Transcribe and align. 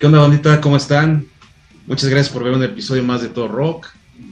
¿Qué 0.00 0.06
onda, 0.06 0.20
bandita? 0.20 0.62
¿Cómo 0.62 0.78
están? 0.78 1.26
Muchas 1.86 2.08
gracias 2.08 2.32
por 2.32 2.42
ver 2.42 2.54
un 2.54 2.64
episodio 2.64 3.02
más 3.02 3.20
de 3.20 3.28
Todo 3.28 3.48
Rock. 3.48 3.88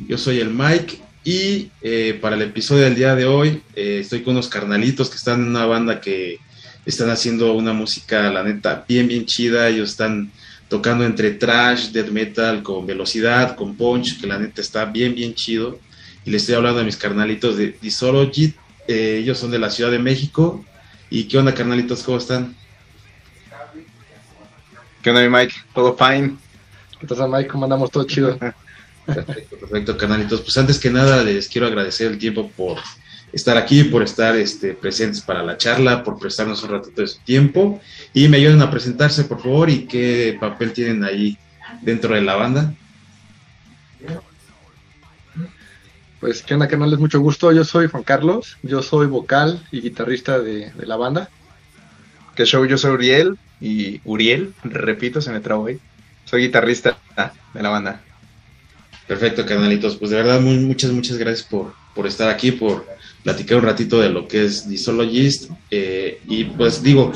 Yo 0.09 0.17
soy 0.17 0.41
el 0.41 0.49
Mike 0.49 0.99
y 1.25 1.69
eh, 1.83 2.19
para 2.23 2.37
el 2.37 2.41
episodio 2.41 2.85
del 2.85 2.95
día 2.95 3.15
de 3.15 3.27
hoy 3.27 3.61
eh, 3.77 3.99
estoy 4.01 4.23
con 4.23 4.33
unos 4.33 4.49
carnalitos 4.49 5.11
que 5.11 5.17
están 5.17 5.43
en 5.43 5.49
una 5.49 5.67
banda 5.67 6.01
que 6.01 6.39
están 6.87 7.11
haciendo 7.11 7.53
una 7.53 7.75
música, 7.75 8.31
la 8.31 8.43
neta, 8.43 8.87
bien, 8.89 9.09
bien 9.09 9.27
chida. 9.27 9.69
Ellos 9.69 9.91
están 9.91 10.33
tocando 10.71 11.05
entre 11.05 11.33
trash, 11.33 11.91
death 11.91 12.09
metal, 12.09 12.63
con 12.63 12.87
velocidad, 12.87 13.55
con 13.55 13.77
punch, 13.77 14.19
que 14.19 14.27
la 14.27 14.39
neta 14.39 14.63
está 14.63 14.87
bien, 14.87 15.15
bien 15.15 15.35
chido. 15.35 15.79
Y 16.25 16.31
les 16.31 16.45
estoy 16.45 16.55
hablando 16.55 16.81
a 16.81 16.85
mis 16.85 16.97
carnalitos 16.97 17.59
de 17.59 17.77
Disology. 17.79 18.55
Eh, 18.87 19.19
ellos 19.23 19.37
son 19.37 19.51
de 19.51 19.59
la 19.59 19.69
Ciudad 19.69 19.91
de 19.91 19.99
México. 19.99 20.65
¿Y 21.11 21.25
qué 21.25 21.37
onda, 21.37 21.53
carnalitos? 21.53 22.05
¿Cómo 22.05 22.17
están? 22.17 22.57
¿Qué 25.09 25.13
onda, 25.13 25.23
mi 25.23 25.35
Mike? 25.35 25.55
¿Todo 25.73 25.97
fine? 25.97 26.37
¿Qué 27.01 27.07
tal, 27.07 27.31
Mike? 27.31 27.49
¿Cómo 27.49 27.65
andamos? 27.65 27.91
Todo 27.91 28.05
chido. 28.05 28.39
Perfecto, 29.07 29.57
perfecto, 29.57 29.97
canalitos. 29.97 30.43
Pues 30.43 30.59
antes 30.59 30.79
que 30.79 30.91
nada 30.91 31.25
les 31.25 31.49
quiero 31.49 31.67
agradecer 31.67 32.09
el 32.13 32.19
tiempo 32.19 32.51
por 32.55 32.77
estar 33.33 33.57
aquí, 33.57 33.85
por 33.85 34.03
estar 34.03 34.37
este, 34.37 34.75
presentes 34.75 35.23
para 35.23 35.43
la 35.43 35.57
charla, 35.57 36.05
por 36.05 36.19
prestarnos 36.19 36.63
un 36.63 36.73
ratito 36.73 37.01
de 37.01 37.09
su 37.09 37.21
tiempo 37.21 37.81
y 38.13 38.29
me 38.29 38.37
ayuden 38.37 38.61
a 38.61 38.71
presentarse, 38.71 39.25
por 39.25 39.41
favor, 39.41 39.71
y 39.71 39.87
qué 39.87 40.37
papel 40.39 40.75
tienen 40.75 41.03
ahí 41.03 41.39
dentro 41.81 42.15
de 42.15 42.21
la 42.21 42.37
banda. 42.37 42.75
Pues 46.21 46.43
qué 46.43 46.53
onda, 46.53 46.69
canales, 46.69 46.99
mucho 46.99 47.19
gusto. 47.21 47.51
Yo 47.51 47.65
soy 47.65 47.89
Juan 47.89 48.03
Carlos, 48.03 48.59
yo 48.63 48.83
soy 48.83 49.07
vocal 49.07 49.67
y 49.73 49.81
guitarrista 49.81 50.39
de, 50.39 50.71
de 50.71 50.87
la 50.87 50.97
banda. 50.97 51.31
¿Qué 52.35 52.45
show? 52.45 52.67
Yo 52.67 52.77
soy 52.77 52.91
Uriel 52.91 53.39
y 53.61 54.01
Uriel, 54.05 54.55
repito, 54.65 55.21
se 55.21 55.33
me 55.33 55.41
trabó 55.41 55.67
ahí. 55.67 55.79
Soy 56.25 56.43
guitarrista 56.43 56.99
de 57.55 57.63
la 57.63 57.71
banda. 57.71 58.03
Perfecto, 59.07 59.47
canalitos. 59.47 59.97
Pues 59.97 60.11
de 60.11 60.19
verdad, 60.19 60.41
muchas, 60.41 60.91
muchas 60.93 61.17
gracias 61.17 61.47
por, 61.49 61.73
por 61.95 62.07
estar 62.07 62.29
aquí, 62.29 62.53
por 62.53 62.87
platicar 63.23 63.57
un 63.59 63.65
ratito 63.65 64.01
de 64.01 64.11
lo 64.11 64.29
que 64.29 64.45
es 64.45 64.69
Disologist. 64.69 65.51
Eh, 65.71 66.21
y 66.29 66.45
pues 66.45 66.83
digo, 66.83 67.13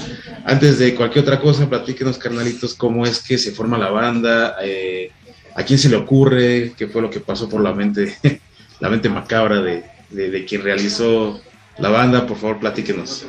antes 0.47 0.79
de 0.79 0.95
cualquier 0.95 1.25
otra 1.25 1.39
cosa, 1.39 1.69
platíquenos, 1.69 2.17
carnalitos, 2.17 2.75
cómo 2.75 3.05
es 3.05 3.21
que 3.23 3.37
se 3.37 3.53
forma 3.53 3.77
la 3.77 3.91
banda, 3.91 4.57
eh, 4.63 5.11
a 5.55 5.63
quién 5.65 5.79
se 5.79 5.91
le 5.91 5.97
ocurre, 5.97 6.73
qué 6.77 6.89
fue 6.89 7.03
lo 7.03 7.11
que 7.11 7.21
pasó 7.21 7.49
por 7.49 7.63
la 7.63 7.75
mente, 7.75 8.17
la 8.81 8.89
mente 8.89 9.11
macabra 9.11 9.61
de, 9.61 9.85
de, 10.09 10.31
de 10.31 10.45
quien 10.47 10.63
realizó 10.63 11.43
la 11.79 11.91
banda. 11.91 12.27
Por 12.27 12.39
favor, 12.39 12.59
platíquenos. 12.59 13.27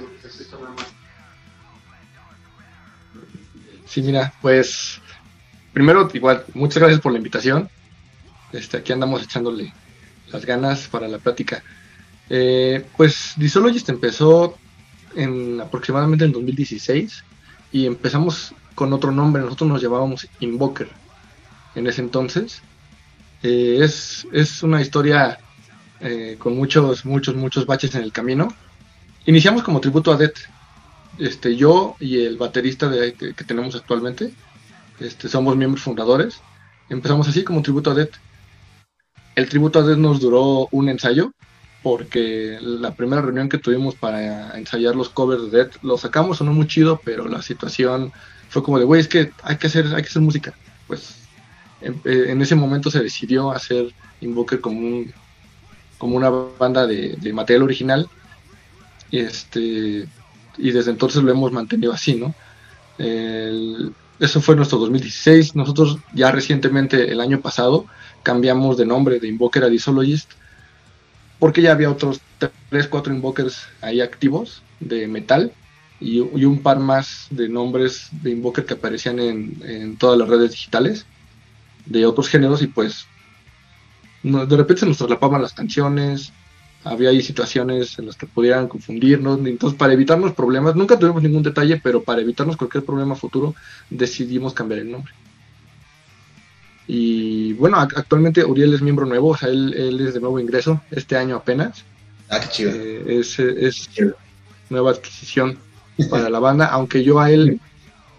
Sí, 3.93 4.01
mira, 4.01 4.33
pues 4.41 4.99
primero, 5.71 6.09
igual, 6.15 6.43
muchas 6.55 6.79
gracias 6.79 6.99
por 6.99 7.11
la 7.11 7.19
invitación. 7.19 7.69
Este, 8.51 8.77
aquí 8.77 8.91
andamos 8.91 9.21
echándole 9.21 9.71
las 10.31 10.47
ganas 10.47 10.87
para 10.87 11.07
la 11.07 11.19
plática. 11.19 11.63
Eh, 12.27 12.83
pues 12.97 13.33
Disologist 13.37 13.89
empezó 13.89 14.57
en 15.15 15.61
aproximadamente 15.61 16.25
en 16.25 16.31
2016 16.31 17.23
y 17.71 17.85
empezamos 17.85 18.55
con 18.73 18.91
otro 18.93 19.11
nombre. 19.11 19.43
Nosotros 19.43 19.69
nos 19.69 19.81
llamábamos 19.83 20.27
Invoker 20.39 20.89
en 21.75 21.85
ese 21.85 22.01
entonces. 22.01 22.63
Eh, 23.43 23.77
es, 23.79 24.25
es, 24.33 24.63
una 24.63 24.81
historia 24.81 25.37
eh, 25.99 26.35
con 26.39 26.57
muchos, 26.57 27.05
muchos, 27.05 27.35
muchos 27.35 27.67
baches 27.67 27.93
en 27.93 28.01
el 28.01 28.11
camino. 28.11 28.47
Iniciamos 29.27 29.61
como 29.61 29.81
tributo 29.81 30.11
a 30.11 30.17
Death, 30.17 30.39
este, 31.19 31.55
yo 31.55 31.95
y 31.99 32.23
el 32.23 32.37
baterista 32.37 32.89
de, 32.89 33.13
que, 33.13 33.33
tenemos 33.33 33.75
actualmente, 33.75 34.33
este, 34.99 35.29
somos 35.29 35.55
miembros 35.55 35.83
fundadores. 35.83 36.41
Empezamos 36.89 37.27
así 37.27 37.43
como 37.43 37.61
tributo 37.61 37.91
a 37.91 37.95
Death. 37.95 38.15
El 39.35 39.49
tributo 39.49 39.79
a 39.79 39.83
Death 39.83 39.97
nos 39.97 40.19
duró 40.19 40.67
un 40.71 40.89
ensayo, 40.89 41.33
porque 41.81 42.57
la 42.61 42.95
primera 42.95 43.21
reunión 43.21 43.49
que 43.49 43.57
tuvimos 43.57 43.95
para 43.95 44.57
ensayar 44.57 44.95
los 44.95 45.09
covers 45.09 45.51
de 45.51 45.57
Death, 45.57 45.75
lo 45.81 45.97
sacamos, 45.97 46.37
sonó 46.37 46.53
muy 46.53 46.67
chido, 46.67 47.01
pero 47.03 47.27
la 47.27 47.41
situación 47.41 48.11
fue 48.49 48.63
como 48.63 48.79
de, 48.79 48.85
güey, 48.85 49.01
es 49.01 49.07
que 49.07 49.31
hay 49.43 49.57
que 49.57 49.67
hacer, 49.67 49.87
hay 49.87 50.03
que 50.03 50.09
hacer 50.09 50.21
música. 50.21 50.53
Pues 50.87 51.15
en, 51.81 51.99
en 52.05 52.41
ese 52.41 52.55
momento 52.55 52.91
se 52.91 53.01
decidió 53.01 53.51
hacer 53.51 53.93
Invoker 54.21 54.61
como 54.61 55.05
como 56.03 56.17
una 56.17 56.29
banda 56.29 56.85
de, 56.85 57.31
material 57.33 57.63
original. 57.63 58.09
Este 59.09 60.05
y 60.57 60.71
desde 60.71 60.91
entonces 60.91 61.23
lo 61.23 61.31
hemos 61.31 61.51
mantenido 61.51 61.93
así, 61.93 62.15
¿no? 62.15 62.33
El, 62.97 63.93
eso 64.19 64.41
fue 64.41 64.55
nuestro 64.55 64.77
2016. 64.79 65.55
Nosotros 65.55 65.97
ya 66.13 66.31
recientemente, 66.31 67.11
el 67.11 67.19
año 67.19 67.41
pasado, 67.41 67.85
cambiamos 68.21 68.77
de 68.77 68.85
nombre 68.85 69.19
de 69.19 69.27
Invoker 69.27 69.63
a 69.63 69.69
Disologist, 69.69 70.31
porque 71.39 71.61
ya 71.61 71.71
había 71.71 71.91
otros 71.91 72.21
3, 72.69 72.87
4 72.87 73.13
Invokers 73.13 73.67
ahí 73.81 74.01
activos 74.01 74.63
de 74.79 75.07
metal 75.07 75.51
y, 75.99 76.17
y, 76.17 76.45
un 76.45 76.61
par 76.61 76.79
más 76.79 77.27
de 77.31 77.49
nombres 77.49 78.09
de 78.11 78.31
Invoker 78.31 78.65
que 78.65 78.75
aparecían 78.75 79.19
en, 79.19 79.61
en 79.63 79.97
todas 79.97 80.17
las 80.17 80.29
redes 80.29 80.51
digitales 80.51 81.05
de 81.85 82.05
otros 82.05 82.29
géneros 82.29 82.61
y 82.61 82.67
pues 82.67 83.07
de 84.23 84.57
repente 84.57 84.81
se 84.81 84.85
nos 84.85 84.97
traslapaban 84.97 85.41
las 85.41 85.53
canciones, 85.53 86.31
había 86.83 87.09
ahí 87.09 87.21
situaciones 87.21 87.97
en 87.99 88.07
las 88.07 88.15
que 88.15 88.27
pudieran 88.27 88.67
confundirnos, 88.67 89.39
entonces 89.45 89.77
para 89.77 89.93
evitarnos 89.93 90.33
problemas, 90.33 90.75
nunca 90.75 90.99
tuvimos 90.99 91.23
ningún 91.23 91.43
detalle, 91.43 91.79
pero 91.81 92.03
para 92.03 92.21
evitarnos 92.21 92.57
cualquier 92.57 92.83
problema 92.83 93.15
futuro 93.15 93.55
decidimos 93.89 94.53
cambiar 94.53 94.81
el 94.81 94.91
nombre. 94.91 95.13
Y 96.85 97.53
bueno, 97.53 97.77
actualmente 97.77 98.43
Uriel 98.43 98.73
es 98.73 98.81
miembro 98.81 99.05
nuevo, 99.05 99.29
o 99.29 99.37
sea, 99.37 99.49
él, 99.49 99.73
él 99.73 100.05
es 100.05 100.13
de 100.13 100.19
nuevo 100.19 100.39
ingreso, 100.39 100.81
este 100.91 101.15
año 101.15 101.37
apenas. 101.37 101.85
Ah, 102.29 102.39
qué 102.41 102.47
chido. 102.49 102.71
Eh, 102.73 103.19
es, 103.19 103.39
es 103.39 103.89
nueva 104.69 104.91
adquisición 104.91 105.57
para 106.09 106.29
la 106.29 106.39
banda, 106.39 106.65
aunque 106.65 107.03
yo 107.03 107.19
a 107.19 107.31
él 107.31 107.61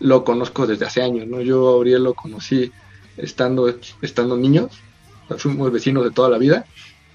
lo 0.01 0.25
conozco 0.25 0.67
desde 0.67 0.87
hace 0.87 1.03
años, 1.03 1.27
¿no? 1.27 1.43
Yo 1.43 1.69
a 1.69 1.77
Uriel 1.77 2.05
lo 2.05 2.15
conocí 2.15 2.73
estando, 3.19 3.75
estando 4.01 4.37
niños, 4.37 4.73
fuimos 5.37 5.71
vecinos 5.71 6.05
de 6.05 6.11
toda 6.11 6.31
la 6.31 6.39
vida 6.39 6.65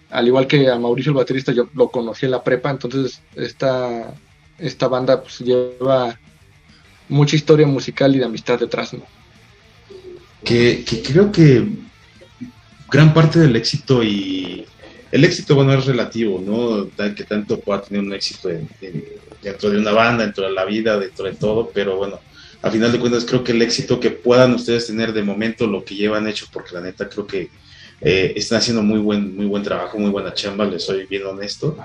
al 0.09 0.27
igual 0.27 0.47
que 0.47 0.69
a 0.69 0.77
Mauricio 0.77 1.11
el 1.11 1.17
baterista, 1.17 1.51
yo 1.51 1.69
lo 1.75 1.89
conocí 1.89 2.25
en 2.25 2.31
la 2.31 2.43
prepa, 2.43 2.71
entonces 2.71 3.21
esta, 3.35 4.13
esta 4.57 4.87
banda 4.87 5.21
pues 5.21 5.39
lleva 5.39 6.17
mucha 7.07 7.35
historia 7.35 7.67
musical 7.67 8.15
y 8.15 8.19
de 8.19 8.25
amistad 8.25 8.59
detrás, 8.59 8.93
¿no? 8.93 9.03
Que, 10.43 10.83
que 10.85 11.01
creo 11.01 11.31
que 11.31 11.67
gran 12.89 13.13
parte 13.13 13.39
del 13.39 13.55
éxito 13.55 14.03
y 14.03 14.65
el 15.11 15.23
éxito, 15.25 15.55
bueno, 15.55 15.73
es 15.73 15.85
relativo, 15.85 16.41
¿no? 16.43 16.87
Que 17.13 17.23
tanto 17.23 17.59
pueda 17.59 17.81
tener 17.81 18.03
un 18.03 18.13
éxito 18.13 18.49
en, 18.49 18.69
en, 18.81 19.03
dentro 19.41 19.69
de 19.69 19.79
una 19.79 19.91
banda, 19.91 20.23
dentro 20.23 20.45
de 20.45 20.51
la 20.51 20.65
vida, 20.65 20.97
dentro 20.97 21.25
de 21.25 21.33
todo, 21.33 21.71
pero 21.73 21.97
bueno, 21.97 22.19
a 22.61 22.69
final 22.69 22.91
de 22.91 22.99
cuentas 22.99 23.25
creo 23.25 23.43
que 23.43 23.53
el 23.53 23.61
éxito 23.61 23.99
que 23.99 24.11
puedan 24.11 24.53
ustedes 24.53 24.87
tener 24.87 25.13
de 25.13 25.23
momento, 25.23 25.65
lo 25.65 25.83
que 25.83 25.95
llevan 25.95 26.27
hecho, 26.27 26.45
porque 26.51 26.75
la 26.75 26.81
neta 26.81 27.09
creo 27.09 27.25
que 27.25 27.49
eh, 28.01 28.33
están 28.35 28.59
haciendo 28.59 28.81
muy 28.81 28.99
buen, 28.99 29.35
muy 29.35 29.45
buen 29.45 29.63
trabajo, 29.63 29.99
muy 29.99 30.11
buena 30.11 30.33
chamba, 30.33 30.65
les 30.65 30.83
soy 30.83 31.05
bien 31.05 31.25
honesto. 31.25 31.77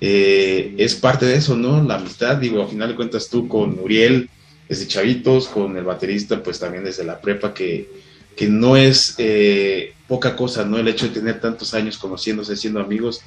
Eh, 0.00 0.74
es 0.78 0.94
parte 0.94 1.26
de 1.26 1.36
eso, 1.36 1.56
¿no? 1.56 1.82
La 1.82 1.94
amistad, 1.94 2.36
digo, 2.36 2.62
a 2.62 2.68
final 2.68 2.88
de 2.88 2.96
cuentas 2.96 3.28
tú 3.28 3.48
con 3.48 3.78
Uriel, 3.78 4.28
desde 4.68 4.88
chavitos, 4.88 5.48
con 5.48 5.76
el 5.76 5.84
baterista, 5.84 6.42
pues 6.42 6.58
también 6.58 6.84
desde 6.84 7.04
la 7.04 7.20
prepa, 7.20 7.54
que, 7.54 7.88
que 8.36 8.48
no 8.48 8.76
es 8.76 9.14
eh, 9.18 9.94
poca 10.08 10.34
cosa, 10.34 10.64
¿no? 10.64 10.78
El 10.78 10.88
hecho 10.88 11.06
de 11.06 11.12
tener 11.12 11.40
tantos 11.40 11.72
años 11.74 11.98
conociéndose, 11.98 12.56
siendo 12.56 12.80
amigos. 12.80 13.20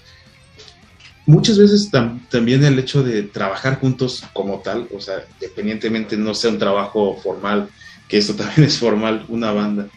Muchas 1.25 1.58
veces 1.58 1.90
tam 1.90 2.28
también 2.30 2.64
el 2.64 2.78
hecho 2.78 3.02
de 3.02 3.24
trabajar 3.24 3.80
juntos 3.80 4.24
como 4.34 4.60
tal, 4.60 4.88
o 4.94 5.00
sea, 5.00 5.25
independientemente 5.40 6.18
no 6.18 6.36
sea 6.36 6.52
un 6.52 6.60
trabajo 6.60 7.18
formal, 7.24 7.70
que 8.08 8.18
esto 8.18 8.34
también 8.36 8.68
es 8.68 8.78
formal, 8.78 9.25
una 9.30 9.52
banda, 9.52 9.88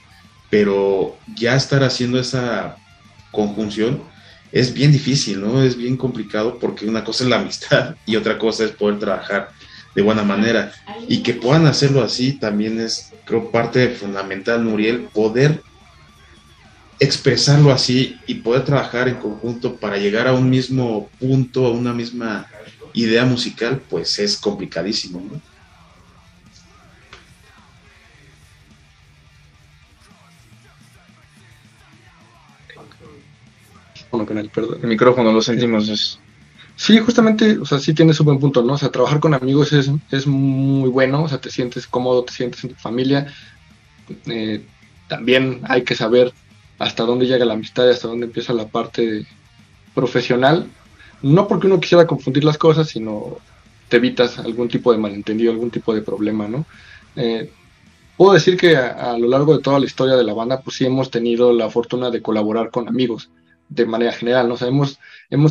pero 0.50 1.16
ya 1.34 1.56
estar 1.56 1.82
haciendo 1.84 2.18
esa 2.18 2.76
conjunción 3.30 4.02
es 4.52 4.72
bien 4.72 4.92
difícil, 4.92 5.40
¿no? 5.40 5.62
Es 5.62 5.76
bien 5.76 5.96
complicado 5.96 6.58
porque 6.58 6.86
una 6.86 7.04
cosa 7.04 7.24
es 7.24 7.30
la 7.30 7.36
amistad 7.36 7.96
y 8.06 8.16
otra 8.16 8.38
cosa 8.38 8.64
es 8.64 8.70
poder 8.70 8.98
trabajar 8.98 9.50
de 9.94 10.02
buena 10.02 10.22
manera. 10.22 10.72
Y 11.06 11.22
que 11.22 11.34
puedan 11.34 11.66
hacerlo 11.66 12.02
así 12.02 12.32
también 12.32 12.80
es, 12.80 13.12
creo, 13.24 13.50
parte 13.50 13.88
fundamental, 13.90 14.64
Muriel, 14.64 15.08
poder 15.12 15.62
expresarlo 17.00 17.72
así 17.72 18.16
y 18.26 18.34
poder 18.34 18.64
trabajar 18.64 19.08
en 19.08 19.16
conjunto 19.16 19.76
para 19.76 19.98
llegar 19.98 20.26
a 20.26 20.32
un 20.32 20.50
mismo 20.50 21.08
punto, 21.20 21.66
a 21.66 21.70
una 21.70 21.92
misma 21.92 22.46
idea 22.92 23.24
musical, 23.24 23.80
pues 23.88 24.18
es 24.18 24.36
complicadísimo, 24.36 25.20
¿no? 25.20 25.40
Bueno, 34.10 34.26
con 34.26 34.38
el, 34.38 34.50
perdón. 34.50 34.78
el 34.82 34.88
micrófono 34.88 35.32
lo 35.32 35.42
sentimos. 35.42 35.88
Es... 35.88 36.18
Sí, 36.76 36.98
justamente, 36.98 37.58
o 37.58 37.64
sea, 37.64 37.78
sí 37.78 37.92
tienes 37.92 38.20
un 38.20 38.26
buen 38.26 38.38
punto, 38.38 38.62
¿no? 38.62 38.74
O 38.74 38.78
sea, 38.78 38.90
trabajar 38.90 39.20
con 39.20 39.34
amigos 39.34 39.72
es, 39.72 39.90
es 40.10 40.26
muy 40.26 40.88
bueno, 40.88 41.24
o 41.24 41.28
sea, 41.28 41.40
te 41.40 41.50
sientes 41.50 41.86
cómodo, 41.86 42.24
te 42.24 42.32
sientes 42.32 42.62
en 42.64 42.70
tu 42.70 42.76
familia. 42.76 43.26
eh, 44.26 44.64
también 45.08 45.62
hay 45.64 45.82
que 45.82 45.94
saber 45.94 46.32
hasta 46.78 47.04
dónde 47.04 47.26
llega 47.26 47.44
la 47.44 47.54
amistad 47.54 47.86
y 47.86 47.90
hasta 47.90 48.08
dónde 48.08 48.26
empieza 48.26 48.52
la 48.52 48.68
parte 48.68 49.26
profesional. 49.94 50.68
No 51.22 51.48
porque 51.48 51.66
uno 51.66 51.80
quisiera 51.80 52.06
confundir 52.06 52.44
las 52.44 52.58
cosas, 52.58 52.88
sino 52.88 53.38
te 53.88 53.96
evitas 53.96 54.38
algún 54.38 54.68
tipo 54.68 54.92
de 54.92 54.98
malentendido, 54.98 55.50
algún 55.50 55.70
tipo 55.70 55.94
de 55.94 56.02
problema, 56.02 56.46
¿no? 56.46 56.64
Eh, 57.16 57.50
puedo 58.16 58.34
decir 58.34 58.56
que 58.56 58.76
a, 58.76 59.18
lo 59.18 59.26
largo 59.26 59.56
de 59.56 59.62
toda 59.62 59.80
la 59.80 59.86
historia 59.86 60.14
de 60.14 60.24
la 60.24 60.34
banda, 60.34 60.60
pues 60.60 60.76
sí 60.76 60.86
hemos 60.86 61.10
tenido 61.10 61.52
la 61.52 61.70
fortuna 61.70 62.10
de 62.10 62.22
colaborar 62.22 62.70
con 62.70 62.86
amigos 62.86 63.30
de 63.68 63.86
manera 63.86 64.12
general, 64.12 64.48
¿no? 64.48 64.54
O 64.54 64.64
hemos, 64.64 64.98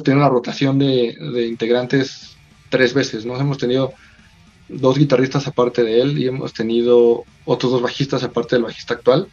tenido 0.03 0.21
una 0.21 0.29
rotación 0.29 0.79
de, 0.79 1.47
integrantes 1.47 2.35
tres 2.69 2.93
veces, 2.93 3.25
¿no? 3.25 3.39
Hemos 3.39 3.57
tenido 3.57 3.93
dos 4.69 4.97
guitarristas 4.97 5.47
aparte 5.47 5.83
de 5.83 6.01
él 6.01 6.17
y 6.17 6.27
hemos 6.27 6.53
tenido 6.53 7.23
otros 7.45 7.71
dos 7.71 7.81
bajistas 7.81 8.23
aparte 8.23 8.55
del 8.55 8.63
bajista 8.63 8.95
actual, 8.95 9.27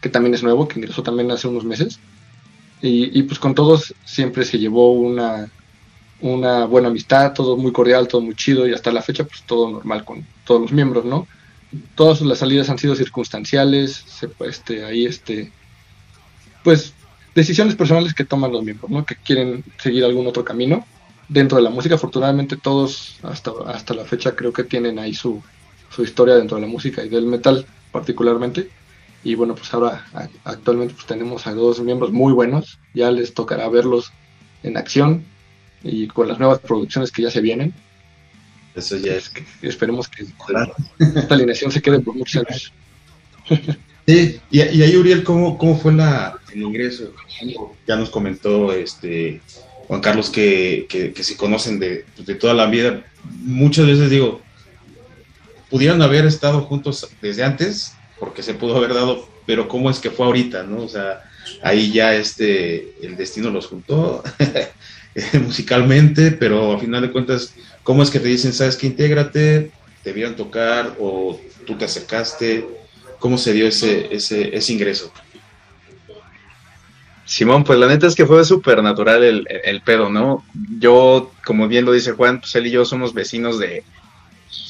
que 0.00 0.08
también 0.08 0.34
es 0.34 0.42
nuevo, 0.42 0.68
que 0.68 0.78
ingresó 0.78 1.02
también 1.02 1.30
hace 1.30 1.48
unos 1.48 1.64
meses. 1.64 1.98
Y, 2.82 3.22
pues 3.24 3.38
con 3.38 3.54
todos 3.54 3.94
siempre 4.06 4.46
se 4.46 4.58
llevó 4.58 4.92
una, 4.92 5.50
una 6.22 6.64
buena 6.64 6.88
amistad, 6.88 7.34
todo 7.34 7.58
muy 7.58 7.72
cordial, 7.72 8.08
todo 8.08 8.22
muy 8.22 8.34
chido 8.34 8.66
y 8.66 8.72
hasta 8.72 8.90
la 8.90 9.02
fecha 9.02 9.24
pues 9.24 9.42
todo 9.42 9.70
normal 9.70 10.02
con 10.06 10.24
todos 10.46 10.62
los 10.62 10.72
miembros, 10.72 11.04
¿no? 11.04 11.26
Todas 11.94 12.22
las 12.22 12.38
salidas 12.38 12.70
han 12.70 12.78
sido 12.78 12.96
circunstanciales, 12.96 14.02
este, 14.40 14.84
ahí 14.86 15.04
este, 15.04 15.52
pues 16.64 16.94
decisiones 17.34 17.74
personales 17.74 18.14
que 18.14 18.24
toman 18.24 18.52
los 18.52 18.64
miembros, 18.64 18.90
¿no? 18.90 19.04
Que 19.04 19.16
quieren 19.16 19.64
seguir 19.78 20.04
algún 20.04 20.26
otro 20.26 20.44
camino 20.44 20.84
dentro 21.28 21.56
de 21.56 21.62
la 21.62 21.70
música. 21.70 21.94
Afortunadamente 21.94 22.56
todos 22.56 23.18
hasta, 23.22 23.52
hasta 23.66 23.94
la 23.94 24.04
fecha 24.04 24.34
creo 24.34 24.52
que 24.52 24.64
tienen 24.64 24.98
ahí 24.98 25.14
su, 25.14 25.42
su 25.90 26.02
historia 26.02 26.36
dentro 26.36 26.56
de 26.56 26.62
la 26.62 26.68
música 26.68 27.04
y 27.04 27.08
del 27.08 27.26
metal 27.26 27.66
particularmente. 27.92 28.68
Y 29.22 29.34
bueno, 29.34 29.54
pues 29.54 29.72
ahora 29.74 30.06
actualmente 30.44 30.94
pues 30.94 31.06
tenemos 31.06 31.46
a 31.46 31.52
dos 31.52 31.80
miembros 31.80 32.10
muy 32.10 32.32
buenos, 32.32 32.78
ya 32.94 33.10
les 33.10 33.34
tocará 33.34 33.68
verlos 33.68 34.12
en 34.62 34.76
acción 34.76 35.24
y 35.82 36.06
con 36.08 36.28
las 36.28 36.38
nuevas 36.38 36.60
producciones 36.60 37.10
que 37.10 37.22
ya 37.22 37.30
se 37.30 37.40
vienen. 37.40 37.74
Eso 38.74 38.96
ya 38.96 39.14
es. 39.14 39.28
Que 39.28 39.44
esperemos 39.62 40.08
que 40.08 40.24
esta 40.98 41.34
alineación 41.34 41.72
se 41.72 41.82
quede 41.82 42.00
por 42.00 42.14
muchos 42.14 42.44
años. 42.48 42.72
Sí, 44.06 44.40
y, 44.50 44.60
ahí 44.60 44.96
Uriel, 44.96 45.22
¿cómo, 45.22 45.58
cómo 45.58 45.76
fue 45.78 45.92
la, 45.92 46.39
el 46.52 46.62
ingreso? 46.62 47.12
Ya 47.86 47.96
nos 47.96 48.10
comentó 48.10 48.72
este 48.72 49.40
Juan 49.90 50.00
Carlos 50.00 50.30
que, 50.30 50.86
que, 50.88 51.24
se 51.24 51.36
conocen 51.36 51.80
de, 51.80 52.04
de, 52.16 52.34
toda 52.36 52.54
la 52.54 52.66
vida. 52.66 53.04
Muchas 53.42 53.86
veces 53.86 54.08
digo, 54.08 54.40
pudieron 55.68 56.00
haber 56.02 56.26
estado 56.26 56.60
juntos 56.60 57.08
desde 57.20 57.42
antes, 57.42 57.94
porque 58.20 58.42
se 58.42 58.54
pudo 58.54 58.76
haber 58.76 58.94
dado, 58.94 59.28
pero 59.46 59.66
¿cómo 59.66 59.90
es 59.90 59.98
que 59.98 60.10
fue 60.10 60.26
ahorita, 60.26 60.62
no? 60.62 60.82
O 60.82 60.88
sea, 60.88 61.24
ahí 61.62 61.90
ya 61.92 62.14
este, 62.14 62.94
el 63.02 63.16
destino 63.16 63.50
los 63.50 63.66
juntó 63.66 64.22
musicalmente, 65.44 66.30
pero 66.32 66.72
a 66.72 66.78
final 66.78 67.02
de 67.02 67.10
cuentas, 67.10 67.54
¿cómo 67.82 68.02
es 68.02 68.10
que 68.10 68.20
te 68.20 68.28
dicen, 68.28 68.52
sabes 68.52 68.76
que 68.76 68.86
intégrate, 68.86 69.72
te 70.02 70.12
vieron 70.12 70.36
tocar 70.36 70.96
o 71.00 71.40
tú 71.66 71.76
te 71.76 71.84
acercaste? 71.84 72.64
¿Cómo 73.18 73.38
se 73.38 73.52
dio 73.52 73.66
ese, 73.66 74.06
ese, 74.14 74.56
ese 74.56 74.72
ingreso? 74.72 75.12
Simón, 77.30 77.62
pues 77.62 77.78
la 77.78 77.86
neta 77.86 78.08
es 78.08 78.16
que 78.16 78.26
fue 78.26 78.44
súper 78.44 78.82
natural 78.82 79.22
el, 79.22 79.46
el, 79.62 79.82
pedo, 79.82 80.10
¿no? 80.10 80.44
Yo, 80.80 81.30
como 81.44 81.68
bien 81.68 81.84
lo 81.84 81.92
dice 81.92 82.10
Juan, 82.10 82.40
pues 82.40 82.56
él 82.56 82.66
y 82.66 82.72
yo 82.72 82.84
somos 82.84 83.14
vecinos 83.14 83.56
de, 83.60 83.84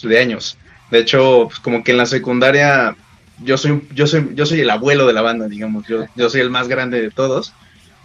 de 0.02 0.18
años. 0.18 0.58
De 0.90 0.98
hecho, 0.98 1.46
pues 1.48 1.58
como 1.60 1.82
que 1.82 1.92
en 1.92 1.96
la 1.96 2.04
secundaria 2.04 2.94
yo 3.42 3.56
soy, 3.56 3.88
yo 3.94 4.06
soy, 4.06 4.32
yo 4.34 4.44
soy 4.44 4.60
el 4.60 4.68
abuelo 4.68 5.06
de 5.06 5.14
la 5.14 5.22
banda, 5.22 5.48
digamos, 5.48 5.86
yo, 5.88 6.04
yo 6.14 6.28
soy 6.28 6.42
el 6.42 6.50
más 6.50 6.68
grande 6.68 7.00
de 7.00 7.10
todos. 7.10 7.54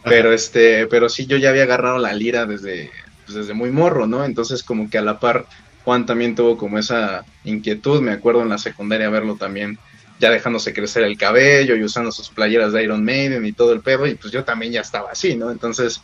Pero 0.06 0.32
este, 0.32 0.88
pero 0.88 1.10
sí 1.10 1.26
yo 1.26 1.36
ya 1.36 1.50
había 1.50 1.64
agarrado 1.64 1.98
la 1.98 2.14
lira 2.14 2.46
desde, 2.46 2.92
pues, 3.26 3.38
desde 3.38 3.54
muy 3.54 3.72
morro, 3.72 4.08
¿no? 4.08 4.24
Entonces 4.24 4.64
como 4.64 4.90
que 4.90 4.98
a 4.98 5.02
la 5.02 5.20
par 5.20 5.48
Juan 5.84 6.06
también 6.06 6.34
tuvo 6.34 6.58
como 6.58 6.80
esa 6.80 7.26
inquietud, 7.44 8.02
me 8.02 8.14
acuerdo 8.14 8.42
en 8.42 8.50
la 8.50 8.58
secundaria 8.58 9.10
verlo 9.10 9.36
también 9.36 9.78
ya 10.20 10.30
dejándose 10.30 10.74
crecer 10.74 11.04
el 11.04 11.18
cabello 11.18 11.76
y 11.76 11.84
usando 11.84 12.12
sus 12.12 12.30
playeras 12.30 12.74
de 12.74 12.84
Iron 12.84 13.04
Maiden 13.04 13.46
y 13.46 13.54
todo 13.54 13.74
el 13.74 13.82
pedo, 13.82 14.08
y 14.08 14.16
pues 14.16 14.32
yo 14.32 14.44
también 14.44 14.72
ya 14.72 14.82
estaba 14.82 15.12
así, 15.12 15.36
¿no? 15.36 15.52
Entonces, 15.52 16.02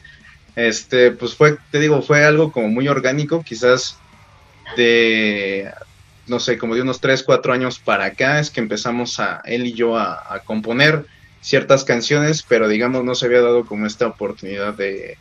este, 0.55 1.11
pues 1.11 1.35
fue, 1.35 1.57
te 1.71 1.79
digo, 1.79 2.01
fue 2.01 2.25
algo 2.25 2.51
como 2.51 2.67
muy 2.67 2.87
orgánico, 2.87 3.43
quizás 3.43 3.97
de, 4.75 5.71
no 6.27 6.39
sé, 6.39 6.57
como 6.57 6.75
de 6.75 6.81
unos 6.81 6.99
3, 6.99 7.23
4 7.23 7.53
años 7.53 7.79
para 7.79 8.05
acá, 8.05 8.39
es 8.39 8.49
que 8.51 8.59
empezamos 8.59 9.19
a, 9.19 9.41
él 9.45 9.65
y 9.65 9.73
yo 9.73 9.97
a, 9.97 10.33
a 10.33 10.39
componer, 10.39 11.05
ciertas 11.41 11.83
canciones, 11.83 12.45
pero 12.47 12.67
digamos 12.67 13.03
no 13.03 13.15
se 13.15 13.25
había 13.25 13.41
dado 13.41 13.65
como 13.65 13.87
esta 13.87 14.05
oportunidad 14.05 14.75
de, 14.75 15.17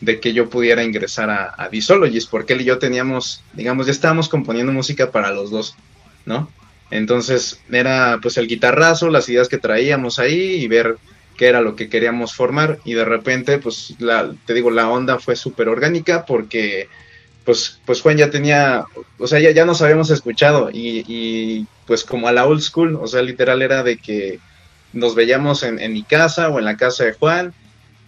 de 0.00 0.20
que 0.20 0.32
yo 0.32 0.48
pudiera 0.48 0.82
ingresar 0.82 1.30
a, 1.30 1.54
a 1.56 1.68
Disologies, 1.68 2.26
porque 2.26 2.54
él 2.54 2.62
y 2.62 2.64
yo 2.64 2.78
teníamos, 2.78 3.42
digamos, 3.52 3.86
ya 3.86 3.92
estábamos 3.92 4.28
componiendo 4.28 4.72
música 4.72 5.10
para 5.10 5.30
los 5.30 5.50
dos, 5.50 5.76
¿no? 6.24 6.50
Entonces 6.90 7.60
era 7.70 8.18
pues 8.22 8.36
el 8.36 8.48
guitarrazo, 8.48 9.10
las 9.10 9.28
ideas 9.28 9.48
que 9.48 9.58
traíamos 9.58 10.18
ahí 10.18 10.54
y 10.54 10.68
ver 10.68 10.96
qué 11.36 11.46
era 11.46 11.60
lo 11.60 11.76
que 11.76 11.88
queríamos 11.88 12.34
formar 12.34 12.78
y 12.84 12.94
de 12.94 13.04
repente 13.04 13.58
pues 13.58 13.94
la, 13.98 14.34
te 14.46 14.54
digo, 14.54 14.70
la 14.70 14.88
onda 14.88 15.18
fue 15.18 15.36
súper 15.36 15.68
orgánica 15.68 16.24
porque 16.24 16.88
pues, 17.44 17.80
pues 17.86 18.02
Juan 18.02 18.18
ya 18.18 18.30
tenía, 18.30 18.84
o 19.18 19.26
sea, 19.26 19.38
ya, 19.38 19.52
ya 19.52 19.64
nos 19.64 19.80
habíamos 19.80 20.10
escuchado 20.10 20.70
y, 20.70 21.04
y 21.06 21.66
pues 21.86 22.04
como 22.04 22.28
a 22.28 22.32
la 22.32 22.46
old 22.46 22.60
school, 22.60 22.96
o 23.00 23.06
sea, 23.06 23.22
literal 23.22 23.62
era 23.62 23.82
de 23.82 23.96
que 23.96 24.38
nos 24.92 25.14
veíamos 25.14 25.62
en, 25.62 25.92
mi 25.92 26.02
casa 26.02 26.48
o 26.48 26.58
en 26.58 26.64
la 26.64 26.76
casa 26.76 27.04
de 27.04 27.12
Juan, 27.12 27.54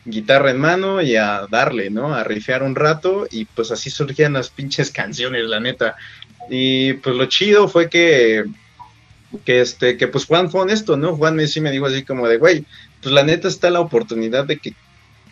guitarra 0.05 0.51
en 0.51 0.59
mano 0.59 1.03
y 1.03 1.17
a 1.17 1.47
darle, 1.51 1.91
¿no? 1.91 2.15
A 2.15 2.25
rifear 2.25 2.63
un 2.63 2.75
rato 2.75 3.27
y 3.31 3.45
pues 3.45 3.71
así 3.71 3.91
surgían 3.91 4.33
las 4.33 4.51
pinches 4.51 4.91
canciones, 4.91 5.45
la 5.45 5.61
neta. 5.61 5.97
Y 6.49 6.95
pues 6.95 7.17
lo 7.17 7.27
chido 7.27 7.69
fue 7.69 7.89
que, 7.89 8.45
que 9.45 9.61
este, 9.61 9.97
que 9.97 10.09
pues 10.09 10.27
Juan 10.27 10.51
fue 10.51 10.63
honesto, 10.63 10.97
¿no? 10.97 11.17
Juan 11.17 11.37
me 11.37 11.47
sí 11.47 11.61
me 11.61 11.71
dijo 11.71 11.87
así 11.87 12.05
como 12.05 12.29
de, 12.29 12.39
güey, 12.39 12.65
pues 13.03 13.15
la 13.15 13.23
neta 13.23 13.49
está 13.49 13.71
la 13.71 13.81
oportunidad 13.81 14.45
de 14.45 14.59
que, 14.59 14.75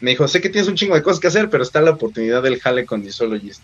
me 0.01 0.11
dijo, 0.11 0.29
sé 0.29 0.41
que 0.41 0.49
tienes 0.49 0.69
un 0.69 0.77
chingo 0.77 0.95
de 0.95 1.03
cosas 1.03 1.21
que 1.21 1.27
hacer, 1.27 1.51
pero 1.51 1.63
está 1.63 1.81
la 1.81 1.91
oportunidad 1.93 2.43
del 2.43 2.61
jale 2.61 2.87
con 2.87 3.03
Disologist. 3.03 3.63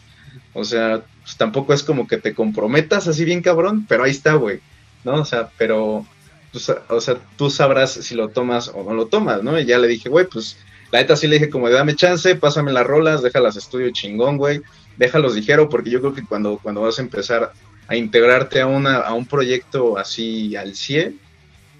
O 0.52 0.64
sea, 0.64 1.02
pues 1.22 1.36
tampoco 1.36 1.72
es 1.72 1.82
como 1.82 2.06
que 2.06 2.16
te 2.18 2.34
comprometas 2.34 3.06
así 3.06 3.24
bien 3.24 3.42
cabrón, 3.42 3.86
pero 3.88 4.04
ahí 4.04 4.10
está, 4.10 4.34
güey, 4.34 4.60
¿no? 5.04 5.14
O 5.14 5.24
sea, 5.24 5.50
pero 5.56 6.06
pues, 6.52 6.70
o 6.88 7.00
sea, 7.00 7.16
tú 7.36 7.50
sabrás 7.50 7.92
si 7.92 8.14
lo 8.14 8.28
tomas 8.28 8.68
o 8.68 8.82
no 8.84 8.94
lo 8.94 9.06
tomas, 9.06 9.42
¿no? 9.42 9.58
Y 9.58 9.64
ya 9.64 9.78
le 9.78 9.88
dije, 9.88 10.08
güey, 10.08 10.26
pues 10.26 10.56
la 10.90 11.00
neta 11.00 11.16
sí 11.16 11.26
le 11.26 11.38
dije 11.38 11.50
como, 11.50 11.68
dame 11.70 11.96
chance, 11.96 12.36
pásame 12.36 12.72
las 12.72 12.86
rolas, 12.86 13.22
déjalas 13.22 13.56
estudio 13.56 13.90
chingón, 13.90 14.36
güey, 14.36 14.60
déjalos 14.96 15.34
ligero, 15.34 15.68
porque 15.68 15.90
yo 15.90 16.00
creo 16.00 16.14
que 16.14 16.24
cuando, 16.24 16.58
cuando 16.62 16.82
vas 16.82 16.98
a 16.98 17.02
empezar 17.02 17.52
a 17.86 17.96
integrarte 17.96 18.60
a, 18.60 18.66
una, 18.66 18.98
a 18.98 19.12
un 19.12 19.26
proyecto 19.26 19.98
así 19.98 20.56
al 20.56 20.74
100, 20.74 21.18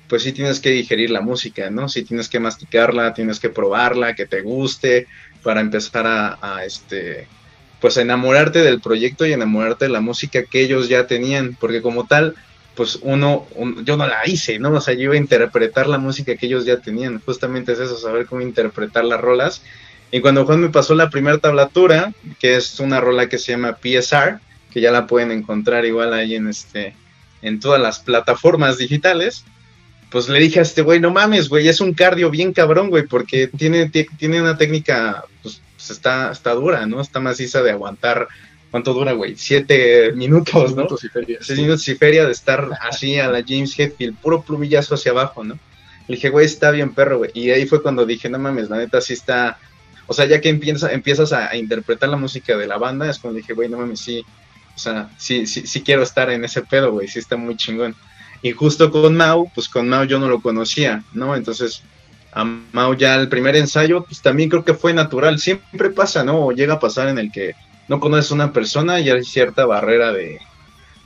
pues 0.08 0.22
sí 0.22 0.32
tienes 0.32 0.60
que 0.60 0.70
digerir 0.70 1.10
la 1.10 1.20
música, 1.20 1.70
¿no? 1.70 1.88
Sí 1.88 2.04
tienes 2.04 2.28
que 2.28 2.40
masticarla, 2.40 3.14
tienes 3.14 3.40
que 3.40 3.48
probarla, 3.48 4.14
que 4.14 4.26
te 4.26 4.42
guste, 4.42 5.06
para 5.42 5.60
empezar 5.60 6.06
a, 6.06 6.64
este, 6.64 7.26
pues 7.80 7.96
enamorarte 7.96 8.60
del 8.60 8.80
proyecto 8.80 9.26
y 9.26 9.32
enamorarte 9.32 9.86
de 9.86 9.90
la 9.90 10.00
música 10.00 10.44
que 10.44 10.62
ellos 10.62 10.88
ya 10.88 11.06
tenían, 11.06 11.56
porque 11.58 11.82
como 11.82 12.06
tal, 12.06 12.34
pues 12.74 12.98
uno, 13.02 13.46
yo 13.84 13.96
no 13.96 14.06
la 14.06 14.22
hice, 14.26 14.58
¿no? 14.58 14.72
O 14.72 14.80
sea, 14.80 14.94
yo 14.94 15.02
iba 15.02 15.14
a 15.14 15.18
interpretar 15.18 15.86
la 15.86 15.98
música 15.98 16.36
que 16.36 16.46
ellos 16.46 16.64
ya 16.64 16.78
tenían, 16.78 17.20
justamente 17.20 17.72
es 17.72 17.78
eso, 17.78 17.96
saber 17.96 18.26
cómo 18.26 18.40
interpretar 18.40 19.04
las 19.04 19.20
rolas. 19.20 19.62
Y 20.10 20.20
cuando 20.20 20.44
Juan 20.46 20.60
me 20.60 20.70
pasó 20.70 20.94
la 20.94 21.10
primera 21.10 21.38
tablatura, 21.38 22.12
que 22.40 22.56
es 22.56 22.78
una 22.80 23.00
rola 23.00 23.28
que 23.28 23.38
se 23.38 23.52
llama 23.52 23.78
PSR, 23.82 24.40
que 24.74 24.82
ya 24.82 24.90
la 24.90 25.06
pueden 25.06 25.30
encontrar 25.30 25.86
igual 25.86 26.12
ahí 26.12 26.34
en 26.34 26.48
este, 26.48 26.94
en 27.40 27.60
todas 27.60 27.80
las 27.80 28.00
plataformas 28.00 28.76
digitales, 28.76 29.46
pues 30.10 30.28
le 30.28 30.38
dije 30.38 30.58
a 30.58 30.62
este 30.62 30.82
güey, 30.82 31.00
no 31.00 31.10
mames, 31.10 31.48
güey, 31.48 31.66
es 31.68 31.80
un 31.80 31.94
cardio 31.94 32.28
bien 32.28 32.52
cabrón, 32.52 32.90
güey, 32.90 33.04
porque 33.06 33.46
tiene, 33.46 33.88
tiene 33.88 34.42
una 34.42 34.58
técnica, 34.58 35.24
pues, 35.42 35.62
pues 35.76 35.90
está, 35.90 36.30
está 36.30 36.52
dura, 36.52 36.84
¿no? 36.86 37.00
Está 37.00 37.20
maciza 37.20 37.62
de 37.62 37.70
aguantar 37.70 38.28
¿Cuánto 38.74 38.92
dura, 38.92 39.12
güey? 39.12 39.36
Siete 39.36 40.10
minutos, 40.16 40.70
¿no? 40.70 40.78
Minutos 40.78 41.04
y 41.04 41.08
feria. 41.08 41.38
Siete 41.40 41.62
minutos 41.62 41.86
y 41.86 41.94
feria 41.94 42.26
de 42.26 42.32
estar 42.32 42.70
así 42.80 43.20
a 43.20 43.28
la 43.28 43.44
James 43.46 43.78
Hetfield, 43.78 44.16
puro 44.16 44.42
plumillazo 44.42 44.96
hacia 44.96 45.12
abajo, 45.12 45.44
¿no? 45.44 45.54
Le 46.08 46.16
dije, 46.16 46.28
güey, 46.28 46.44
está 46.44 46.72
bien 46.72 46.92
perro, 46.92 47.18
güey. 47.18 47.30
Y 47.34 47.50
ahí 47.50 47.66
fue 47.66 47.80
cuando 47.80 48.04
dije, 48.04 48.28
no 48.28 48.40
mames, 48.40 48.68
la 48.70 48.78
neta 48.78 49.00
sí 49.00 49.12
está... 49.12 49.58
O 50.08 50.12
sea, 50.12 50.24
ya 50.24 50.40
que 50.40 50.48
empieza, 50.48 50.90
empiezas 50.92 51.32
a, 51.32 51.54
interpretar 51.54 52.08
la 52.08 52.16
música 52.16 52.56
de 52.56 52.66
la 52.66 52.76
banda, 52.76 53.08
es 53.08 53.20
cuando 53.20 53.36
dije, 53.36 53.52
güey, 53.52 53.68
no 53.68 53.78
mames, 53.78 54.00
sí. 54.00 54.26
O 54.74 54.78
sea, 54.78 55.08
sí, 55.16 55.46
sí, 55.46 55.66
sí 55.66 55.82
quiero 55.82 56.02
estar 56.02 56.30
en 56.30 56.44
ese 56.44 56.62
pedo, 56.62 56.92
güey, 56.92 57.08
sí 57.08 57.18
está 57.18 57.36
muy 57.36 57.56
chingón. 57.56 57.94
Y 58.42 58.52
justo 58.52 58.90
con 58.90 59.16
Mau, 59.16 59.50
pues 59.54 59.68
con 59.68 59.88
Mau 59.88 60.04
yo 60.04 60.18
no 60.18 60.28
lo 60.28 60.40
conocía, 60.40 61.02
¿no? 61.12 61.34
Entonces, 61.34 61.82
a 62.32 62.44
Mau 62.44 62.94
ya 62.94 63.14
el 63.14 63.28
primer 63.28 63.56
ensayo, 63.56 64.04
pues 64.04 64.20
también 64.20 64.50
creo 64.50 64.64
que 64.64 64.74
fue 64.74 64.92
natural. 64.92 65.38
Siempre 65.38 65.90
pasa, 65.90 66.24
¿no? 66.24 66.46
O 66.46 66.52
llega 66.52 66.74
a 66.74 66.80
pasar 66.80 67.08
en 67.08 67.18
el 67.18 67.32
que 67.32 67.54
no 67.88 68.00
conoces 68.00 68.30
a 68.30 68.34
una 68.34 68.52
persona 68.52 69.00
y 69.00 69.08
hay 69.08 69.24
cierta 69.24 69.64
barrera 69.64 70.12
de, 70.12 70.40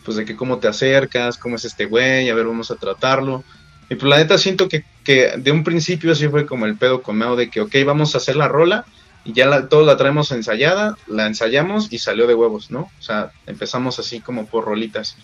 pues 0.04 0.16
de 0.16 0.24
que 0.24 0.36
cómo 0.36 0.58
te 0.58 0.68
acercas, 0.68 1.36
cómo 1.36 1.56
es 1.56 1.64
este 1.64 1.84
güey, 1.84 2.28
a 2.30 2.34
ver, 2.34 2.46
vamos 2.46 2.70
a 2.70 2.76
tratarlo. 2.76 3.44
Y 3.90 3.94
pues 3.94 4.08
la 4.08 4.16
neta 4.16 4.36
siento 4.38 4.68
que, 4.68 4.84
que 5.04 5.34
de 5.36 5.52
un 5.52 5.64
principio 5.64 6.12
así 6.12 6.28
fue 6.28 6.46
como 6.46 6.66
el 6.66 6.76
pedo 6.76 7.02
con 7.02 7.18
Mao 7.18 7.36
de 7.36 7.50
que, 7.50 7.60
ok, 7.60 7.74
vamos 7.86 8.14
a 8.14 8.18
hacer 8.18 8.36
la 8.36 8.48
rola 8.48 8.84
y 9.28 9.34
ya 9.34 9.46
la, 9.46 9.68
todos 9.68 9.86
la 9.86 9.98
traemos 9.98 10.32
ensayada, 10.32 10.96
la 11.06 11.26
ensayamos 11.26 11.92
y 11.92 11.98
salió 11.98 12.26
de 12.26 12.34
huevos, 12.34 12.70
¿no? 12.70 12.90
O 12.98 13.02
sea, 13.02 13.30
empezamos 13.46 13.98
así 13.98 14.20
como 14.20 14.46
por 14.46 14.64
rolitas. 14.64 15.16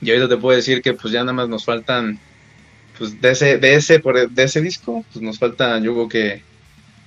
Y 0.00 0.10
ahorita 0.10 0.30
te 0.30 0.36
puedo 0.38 0.56
decir 0.56 0.80
que 0.80 0.94
pues 0.94 1.12
ya 1.12 1.20
nada 1.20 1.34
más 1.34 1.48
nos 1.50 1.66
faltan, 1.66 2.18
pues 2.98 3.20
de 3.20 3.30
ese, 3.30 3.58
de 3.58 3.74
ese, 3.74 4.02
de 4.30 4.42
ese 4.42 4.60
disco, 4.62 5.04
pues 5.12 5.22
nos 5.22 5.38
falta 5.38 5.78
yo 5.80 5.92
creo 5.92 6.08
que 6.08 6.42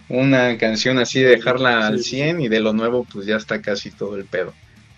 una 0.08 0.56
canción 0.60 1.00
así 1.00 1.20
de 1.20 1.32
dejarla 1.32 1.88
al 1.88 2.04
100 2.04 2.42
y 2.42 2.48
de 2.48 2.60
lo 2.60 2.74
nuevo 2.74 3.06
pues 3.12 3.26
ya 3.26 3.38
está 3.38 3.60
casi 3.60 3.90
todo 3.90 4.18
el 4.18 4.26
pedo. 4.26 4.54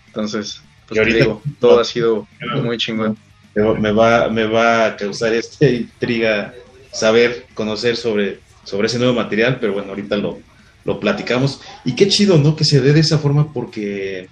Entonces, 0.08 0.60
pues 0.86 1.00
te 1.02 1.14
digo, 1.14 1.42
todo 1.60 1.80
ha 1.80 1.84
sido 1.84 2.28
muy 2.62 2.76
chingón 2.76 3.16
me 3.54 3.92
va, 3.92 4.28
me 4.28 4.44
va 4.44 4.86
a 4.86 4.96
causar 4.96 5.32
esta 5.34 5.68
intriga 5.68 6.54
saber, 6.92 7.46
conocer 7.54 7.96
sobre, 7.96 8.38
sobre 8.64 8.86
ese 8.86 8.98
nuevo 8.98 9.14
material, 9.14 9.58
pero 9.60 9.72
bueno, 9.72 9.90
ahorita 9.90 10.16
lo, 10.16 10.38
lo 10.84 11.00
platicamos. 11.00 11.60
Y 11.84 11.94
qué 11.94 12.08
chido, 12.08 12.38
¿no? 12.38 12.56
Que 12.56 12.64
se 12.64 12.80
dé 12.80 12.92
de 12.92 13.00
esa 13.00 13.18
forma 13.18 13.52
porque 13.52 14.28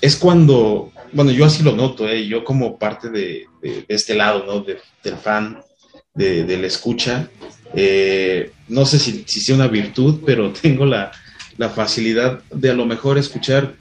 es 0.00 0.16
cuando, 0.16 0.92
bueno, 1.12 1.30
yo 1.30 1.44
así 1.44 1.62
lo 1.62 1.76
noto, 1.76 2.08
¿eh? 2.08 2.26
yo 2.26 2.44
como 2.44 2.78
parte 2.78 3.08
de, 3.08 3.46
este 3.88 4.14
lado, 4.14 4.44
¿no? 4.44 4.60
del 4.60 5.16
fan, 5.16 5.60
de, 6.14 6.58
la 6.58 6.66
escucha, 6.66 7.28
eh, 7.74 8.50
no 8.68 8.84
sé 8.84 8.98
si, 8.98 9.24
si, 9.26 9.40
sea 9.40 9.54
una 9.54 9.68
virtud, 9.68 10.20
pero 10.26 10.52
tengo 10.52 10.84
la, 10.84 11.12
facilidad 11.76 12.42
de 12.52 12.70
a 12.70 12.74
lo 12.74 12.84
mejor 12.86 13.18
escuchar 13.18 13.76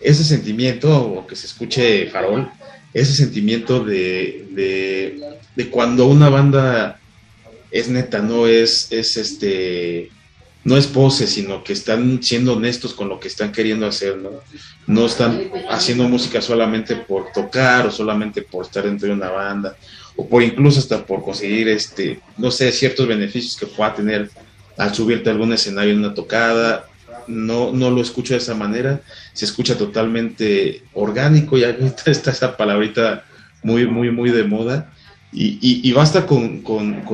ese 0.00 0.24
sentimiento 0.24 0.98
o 0.98 1.26
que 1.26 1.36
se 1.36 1.46
escuche 1.46 2.06
farol 2.06 2.50
ese 2.94 3.14
sentimiento 3.14 3.84
de, 3.84 4.46
de, 5.54 5.70
cuando 5.70 6.06
una 6.06 6.28
banda 6.28 6.98
es 7.70 7.88
neta, 7.88 8.20
no 8.20 8.46
es, 8.46 8.90
es 8.90 9.16
este, 9.16 10.10
no 10.68 10.76
es 10.76 10.86
pose, 10.86 11.26
sino 11.26 11.64
que 11.64 11.72
están 11.72 12.22
siendo 12.22 12.52
honestos 12.52 12.92
con 12.92 13.08
lo 13.08 13.18
que 13.18 13.28
están 13.28 13.52
queriendo 13.52 13.86
hacer, 13.86 14.18
¿no? 14.18 14.30
No 14.86 15.06
están 15.06 15.50
haciendo 15.70 16.08
música 16.08 16.42
solamente 16.42 16.94
por 16.94 17.32
tocar 17.32 17.86
o 17.86 17.90
solamente 17.90 18.42
por 18.42 18.66
estar 18.66 18.84
dentro 18.84 19.08
de 19.08 19.14
una 19.14 19.30
banda 19.30 19.76
o 20.16 20.28
por 20.28 20.42
incluso 20.42 20.78
hasta 20.78 21.04
por 21.06 21.22
conseguir, 21.22 21.68
este, 21.68 22.20
no 22.36 22.50
sé, 22.50 22.70
ciertos 22.72 23.06
beneficios 23.06 23.56
que 23.56 23.66
pueda 23.66 23.94
tener 23.94 24.30
al 24.76 24.94
subirte 24.94 25.30
a 25.30 25.32
algún 25.32 25.52
escenario 25.52 25.92
en 25.92 26.00
una 26.00 26.14
tocada 26.14 26.88
no, 27.28 27.72
no 27.72 27.90
lo 27.90 28.00
escucho 28.00 28.34
de 28.34 28.38
esa 28.38 28.54
manera, 28.54 29.02
se 29.32 29.44
escucha 29.44 29.76
totalmente 29.76 30.82
orgánico 30.94 31.56
y 31.56 31.64
ahorita 31.64 32.10
está 32.10 32.32
esa 32.32 32.56
palabrita 32.56 33.24
muy, 33.62 33.86
muy, 33.86 34.10
muy 34.10 34.30
de 34.30 34.44
moda. 34.44 34.92
Y, 35.30 35.92
basta 35.92 36.26
con, 36.26 36.64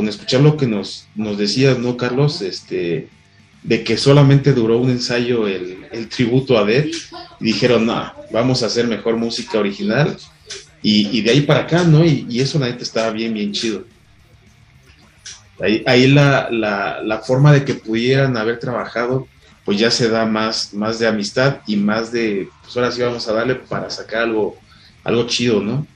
escuchar 0.09 0.41
lo 0.41 0.57
que 0.57 0.69
nos, 0.69 1.09
nos 1.17 1.37
decías, 1.37 1.81
¿no, 1.81 1.97
Carlos? 1.97 2.43
Este, 2.43 3.09
de 3.65 3.83
que 3.83 3.97
solamente 3.97 4.53
duró 4.53 4.79
un 4.79 4.91
ensayo 4.91 5.49
el, 5.49 6.09
tributo 6.09 6.59
a 6.59 6.65
Dead 6.65 6.87
y 7.41 7.45
dijeron, 7.45 7.87
no, 7.87 8.13
vamos 8.31 8.63
a 8.63 8.67
hacer 8.67 8.87
mejor 8.87 9.17
música 9.17 9.59
original. 9.59 10.17
Y, 10.83 11.23
de 11.23 11.31
ahí 11.31 11.41
para 11.41 11.61
acá, 11.61 11.83
¿no? 11.83 12.05
Y, 12.05 12.39
eso 12.39 12.59
la 12.59 12.67
neta 12.67 12.83
estaba 12.83 13.11
bien, 13.11 13.33
bien 13.33 13.53
chido. 13.53 13.85
Ahí, 15.61 15.83
ahí 15.87 16.07
la, 16.09 16.49
la, 16.51 17.01
la, 17.03 17.19
forma 17.21 17.53
de 17.53 17.65
que 17.65 17.75
pudieran 17.75 18.37
haber 18.37 18.59
trabajado 18.59 19.29
pues 19.65 19.79
ya 19.79 19.91
se 19.91 20.09
da 20.09 20.27
más, 20.27 20.75
más 20.75 20.99
de 20.99 21.07
amistad 21.07 21.61
y 21.67 21.77
más 21.77 22.13
de, 22.13 22.49
pues 22.63 22.77
ahora 22.77 22.93
sí 22.93 23.01
vamos 23.01 23.27
a 23.29 23.33
darle 23.33 23.55
para 23.55 23.89
sacar 23.89 24.23
algo, 24.23 24.59
algo 25.03 25.27
chido, 25.27 25.63
¿no? 25.63 25.87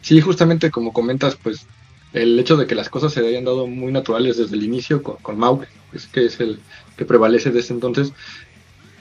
Sí, 0.00 0.20
justamente 0.20 0.70
como 0.70 0.92
comentas, 0.92 1.36
pues 1.36 1.66
el 2.12 2.38
hecho 2.38 2.56
de 2.56 2.66
que 2.66 2.74
las 2.74 2.88
cosas 2.88 3.12
se 3.12 3.26
hayan 3.26 3.44
dado 3.44 3.66
muy 3.66 3.92
naturales 3.92 4.36
desde 4.36 4.56
el 4.56 4.64
inicio 4.64 5.02
con, 5.02 5.16
con 5.16 5.38
Mau, 5.38 5.62
pues, 5.90 6.06
que 6.06 6.26
es 6.26 6.40
el 6.40 6.60
que 6.96 7.04
prevalece 7.04 7.50
desde 7.50 7.74
entonces, 7.74 8.12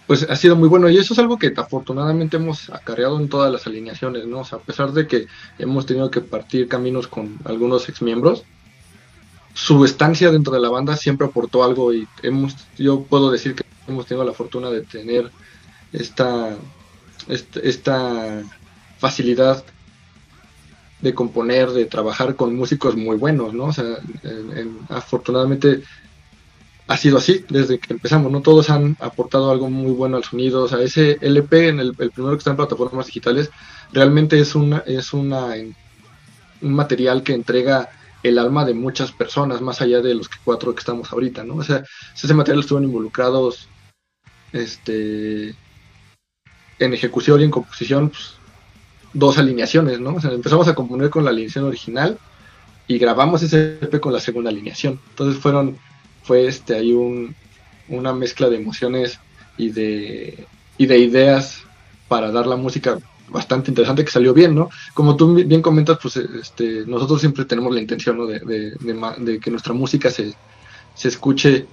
pues 0.07 0.27
ha 0.29 0.35
sido 0.35 0.55
muy 0.55 0.67
bueno 0.67 0.89
y 0.89 0.97
eso 0.97 1.13
es 1.13 1.19
algo 1.19 1.37
que 1.37 1.53
afortunadamente 1.55 2.37
hemos 2.37 2.69
acarreado 2.69 3.19
en 3.19 3.29
todas 3.29 3.51
las 3.51 3.65
alineaciones, 3.67 4.25
¿no? 4.25 4.41
A 4.41 4.59
pesar 4.59 4.91
de 4.91 5.07
que 5.07 5.27
hemos 5.57 5.85
tenido 5.85 6.11
que 6.11 6.21
partir 6.21 6.67
caminos 6.67 7.07
con 7.07 7.39
algunos 7.45 7.87
exmiembros, 7.87 8.43
su 9.53 9.83
estancia 9.85 10.31
dentro 10.31 10.53
de 10.53 10.59
la 10.59 10.69
banda 10.69 10.97
siempre 10.97 11.27
aportó 11.27 11.63
algo 11.63 11.93
y 11.93 12.07
hemos, 12.23 12.55
yo 12.77 13.03
puedo 13.03 13.31
decir 13.31 13.55
que 13.55 13.63
hemos 13.87 14.05
tenido 14.05 14.25
la 14.25 14.33
fortuna 14.33 14.69
de 14.69 14.81
tener 14.81 15.31
esta, 15.93 16.55
esta, 17.27 18.43
facilidad 18.97 19.63
de 21.01 21.13
componer, 21.13 21.69
de 21.71 21.85
trabajar 21.85 22.35
con 22.35 22.55
músicos 22.55 22.95
muy 22.95 23.17
buenos, 23.17 23.53
¿no? 23.53 23.65
O 23.65 23.73
sea, 23.73 23.97
afortunadamente 24.89 25.81
ha 26.87 26.97
sido 26.97 27.17
así 27.17 27.45
desde 27.49 27.79
que 27.79 27.93
empezamos, 27.93 28.31
¿no? 28.31 28.41
Todos 28.41 28.69
han 28.69 28.97
aportado 28.99 29.49
algo 29.49 29.69
muy 29.69 29.91
bueno 29.91 30.17
al 30.17 30.23
sonido, 30.23 30.63
o 30.63 30.67
sea, 30.67 30.81
ese 30.81 31.17
LP, 31.21 31.69
en 31.69 31.79
el, 31.79 31.95
el 31.97 32.11
primero 32.11 32.35
que 32.35 32.39
está 32.39 32.51
en 32.51 32.57
plataformas 32.57 33.05
digitales, 33.05 33.49
realmente 33.93 34.39
es 34.39 34.55
una, 34.55 34.79
es 34.79 35.13
una, 35.13 35.53
un 36.61 36.73
material 36.73 37.23
que 37.23 37.33
entrega 37.33 37.89
el 38.23 38.37
alma 38.37 38.65
de 38.65 38.73
muchas 38.73 39.11
personas, 39.11 39.61
más 39.61 39.81
allá 39.81 40.01
de 40.01 40.13
los 40.13 40.29
cuatro 40.43 40.73
que 40.75 40.79
estamos 40.79 41.11
ahorita, 41.11 41.43
¿no? 41.43 41.55
O 41.55 41.63
sea, 41.63 41.83
ese 42.13 42.33
material 42.33 42.61
estuvieron 42.61 42.89
involucrados 42.89 43.67
este, 44.51 45.55
en 46.79 46.93
ejecución 46.93 47.41
y 47.41 47.45
en 47.45 47.51
composición, 47.51 48.09
pues, 48.09 48.35
dos 49.13 49.37
alineaciones, 49.37 49.99
¿no? 49.99 50.15
O 50.15 50.21
sea, 50.21 50.31
empezamos 50.31 50.67
a 50.67 50.75
componer 50.75 51.09
con 51.09 51.23
la 51.23 51.31
alineación 51.31 51.65
original 51.65 52.17
y 52.87 52.97
grabamos 52.97 53.43
ese 53.43 53.77
EP 53.81 53.99
con 53.99 54.13
la 54.13 54.19
segunda 54.19 54.49
alineación. 54.49 54.99
Entonces 55.09 55.41
fueron, 55.41 55.77
fue 56.23 56.47
este, 56.47 56.75
ahí 56.75 56.93
un, 56.93 57.35
una 57.89 58.13
mezcla 58.13 58.49
de 58.49 58.57
emociones 58.57 59.19
y 59.57 59.69
de, 59.69 60.45
y 60.77 60.85
de 60.85 60.97
ideas 60.97 61.61
para 62.07 62.31
dar 62.31 62.47
la 62.47 62.55
música 62.55 62.97
bastante 63.29 63.71
interesante 63.71 64.03
que 64.03 64.11
salió 64.11 64.33
bien, 64.33 64.53
¿no? 64.53 64.69
Como 64.93 65.15
tú 65.15 65.33
bien 65.35 65.61
comentas, 65.61 65.97
pues 66.01 66.17
este, 66.17 66.85
nosotros 66.85 67.21
siempre 67.21 67.45
tenemos 67.45 67.73
la 67.73 67.79
intención 67.79 68.17
¿no? 68.17 68.25
de, 68.25 68.39
de, 68.39 69.39
que 69.39 69.51
nuestra 69.51 69.73
música 69.73 70.11
se, 70.11 70.33
se, 70.93 71.07
escuche 71.07 71.65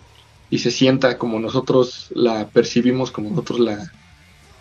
y 0.51 0.59
se 0.59 0.71
sienta 0.71 1.19
como 1.19 1.41
nosotros 1.41 2.09
la 2.11 2.47
percibimos, 2.47 3.11
como 3.11 3.31
nosotros 3.31 3.59
la, 3.59 3.93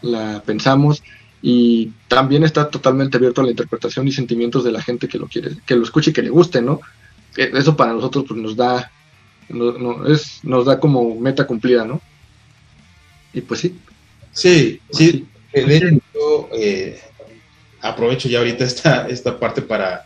la 0.01 0.41
pensamos 0.43 1.03
y 1.49 1.93
también 2.09 2.43
está 2.43 2.69
totalmente 2.69 3.15
abierto 3.15 3.39
a 3.39 3.45
la 3.45 3.51
interpretación 3.51 4.05
y 4.05 4.11
sentimientos 4.11 4.65
de 4.65 4.71
la 4.73 4.81
gente 4.81 5.07
que 5.07 5.17
lo 5.17 5.27
quiere, 5.27 5.51
que 5.65 5.77
lo 5.77 5.83
escuche 5.83 6.11
y 6.11 6.13
que 6.13 6.21
le 6.21 6.29
guste, 6.29 6.61
¿no? 6.61 6.81
E, 7.37 7.49
eso 7.53 7.77
para 7.77 7.93
nosotros 7.93 8.25
pues, 8.27 8.37
nos 8.37 8.57
da 8.57 8.91
no, 9.47 10.05
es, 10.05 10.43
nos 10.43 10.65
da 10.65 10.77
como 10.77 11.15
meta 11.15 11.47
cumplida, 11.47 11.85
¿no? 11.85 12.01
Y 13.31 13.39
pues 13.39 13.61
sí. 13.61 13.79
Sí, 14.33 14.81
sí. 14.91 15.25
De 15.53 16.01
eh, 16.53 16.99
aprovecho 17.79 18.27
ya 18.27 18.39
ahorita 18.39 18.65
esta, 18.65 19.07
esta 19.07 19.39
parte 19.39 19.61
para, 19.61 20.05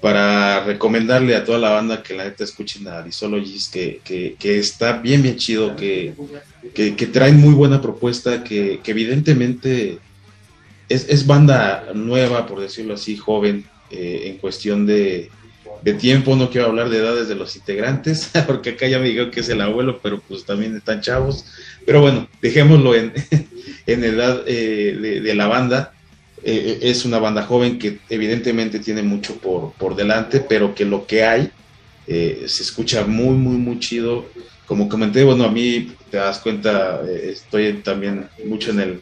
para 0.00 0.64
recomendarle 0.64 1.36
a 1.36 1.44
toda 1.44 1.58
la 1.60 1.70
banda 1.70 2.02
que 2.02 2.14
la 2.14 2.24
neta 2.24 2.42
escuchen 2.42 2.88
a 2.88 3.00
Disologies, 3.00 3.68
que, 3.68 4.00
que, 4.36 4.58
está 4.58 4.94
bien, 4.94 5.22
bien 5.22 5.36
chido, 5.36 5.76
que, 5.76 6.14
que, 6.74 7.06
traen 7.06 7.40
muy 7.40 7.54
buena 7.54 7.80
propuesta, 7.80 8.42
que, 8.42 8.80
evidentemente 8.84 10.00
es, 10.88 11.08
es, 11.08 11.26
banda 11.26 11.88
nueva, 11.94 12.46
por 12.46 12.60
decirlo 12.60 12.94
así, 12.94 13.16
joven, 13.16 13.64
eh, 13.90 14.22
en 14.26 14.38
cuestión 14.38 14.86
de, 14.86 15.30
de 15.82 15.94
tiempo, 15.94 16.34
no 16.34 16.50
quiero 16.50 16.68
hablar 16.68 16.88
de 16.88 16.98
edades 16.98 17.28
de 17.28 17.34
los 17.34 17.56
integrantes, 17.56 18.30
porque 18.46 18.70
acá 18.70 18.88
ya 18.88 18.98
me 18.98 19.08
dijeron 19.08 19.30
que 19.30 19.40
es 19.40 19.48
el 19.50 19.60
abuelo, 19.60 20.00
pero 20.02 20.20
pues 20.20 20.44
también 20.44 20.76
están 20.76 21.02
chavos. 21.02 21.44
Pero 21.84 22.00
bueno, 22.00 22.28
dejémoslo 22.40 22.94
en, 22.94 23.12
en 23.86 24.04
edad 24.04 24.42
eh, 24.46 25.20
de, 25.22 25.34
la 25.34 25.46
banda. 25.46 25.92
Eh, 26.42 26.80
es 26.82 27.04
una 27.04 27.18
banda 27.18 27.42
joven 27.44 27.78
que 27.78 28.00
evidentemente 28.08 28.78
tiene 28.78 29.02
mucho 29.02 29.36
por, 29.36 29.72
por 29.72 29.94
delante, 29.96 30.40
pero 30.40 30.74
que 30.74 30.84
lo 30.84 31.06
que 31.06 31.24
hay 31.24 31.50
eh, 32.06 32.44
se 32.46 32.62
escucha 32.62 33.06
muy, 33.06 33.36
muy, 33.36 33.56
muy 33.56 33.78
chido. 33.78 34.26
Como 34.66 34.88
comenté, 34.88 35.24
bueno, 35.24 35.44
a 35.44 35.50
mí 35.50 35.92
te 36.10 36.16
das 36.16 36.38
cuenta, 36.38 37.02
estoy 37.06 37.74
también 37.74 38.28
mucho 38.46 38.70
en 38.70 38.80
el, 38.80 39.00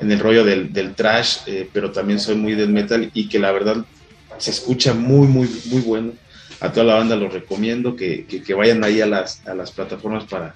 en 0.00 0.12
el 0.12 0.20
rollo 0.20 0.44
del, 0.44 0.72
del 0.72 0.94
trash, 0.94 1.38
pero 1.72 1.90
también 1.90 2.20
soy 2.20 2.36
muy 2.36 2.54
del 2.54 2.68
metal 2.68 3.10
y 3.12 3.28
que 3.28 3.38
la 3.38 3.50
verdad 3.50 3.84
se 4.38 4.50
escucha 4.50 4.94
muy, 4.94 5.26
muy, 5.26 5.48
muy 5.66 5.80
bueno. 5.82 6.12
A 6.60 6.72
toda 6.72 6.86
la 6.86 6.94
banda 6.94 7.16
los 7.16 7.32
recomiendo 7.32 7.96
que, 7.96 8.26
que, 8.26 8.54
vayan 8.54 8.84
ahí 8.84 9.00
a 9.00 9.06
las, 9.06 9.46
a 9.46 9.54
las 9.54 9.70
plataformas 9.70 10.24
para, 10.24 10.54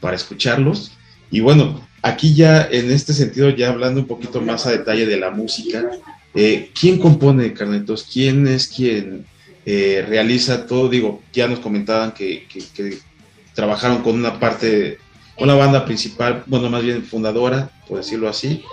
para 0.00 0.16
escucharlos. 0.16 0.92
Y 1.30 1.40
bueno, 1.40 1.86
aquí 2.02 2.34
ya 2.34 2.68
en 2.70 2.90
este 2.90 3.12
sentido, 3.12 3.50
ya 3.50 3.70
hablando 3.70 4.00
un 4.00 4.06
poquito 4.06 4.40
más 4.40 4.66
a 4.66 4.70
detalle 4.70 5.06
de 5.06 5.16
la 5.18 5.30
música, 5.30 5.90
eh, 6.34 6.70
¿quién 6.78 6.98
compone 6.98 7.52
Carnetos? 7.52 8.06
¿Quién 8.12 8.46
es 8.46 8.68
quien 8.68 9.26
eh, 9.66 10.04
realiza 10.08 10.66
todo? 10.66 10.88
Digo, 10.88 11.20
ya 11.32 11.48
nos 11.48 11.58
comentaban 11.58 12.12
que, 12.12 12.46
que, 12.48 12.98
trabajaron 13.54 14.02
con 14.02 14.14
una 14.14 14.38
parte, 14.38 14.98
una 15.38 15.54
banda 15.54 15.84
principal, 15.84 16.44
bueno, 16.46 16.70
más 16.70 16.82
bien 16.82 17.04
fundadora, 17.04 17.70
por 17.88 17.98
decirlo 17.98 18.28
así, 18.28 18.64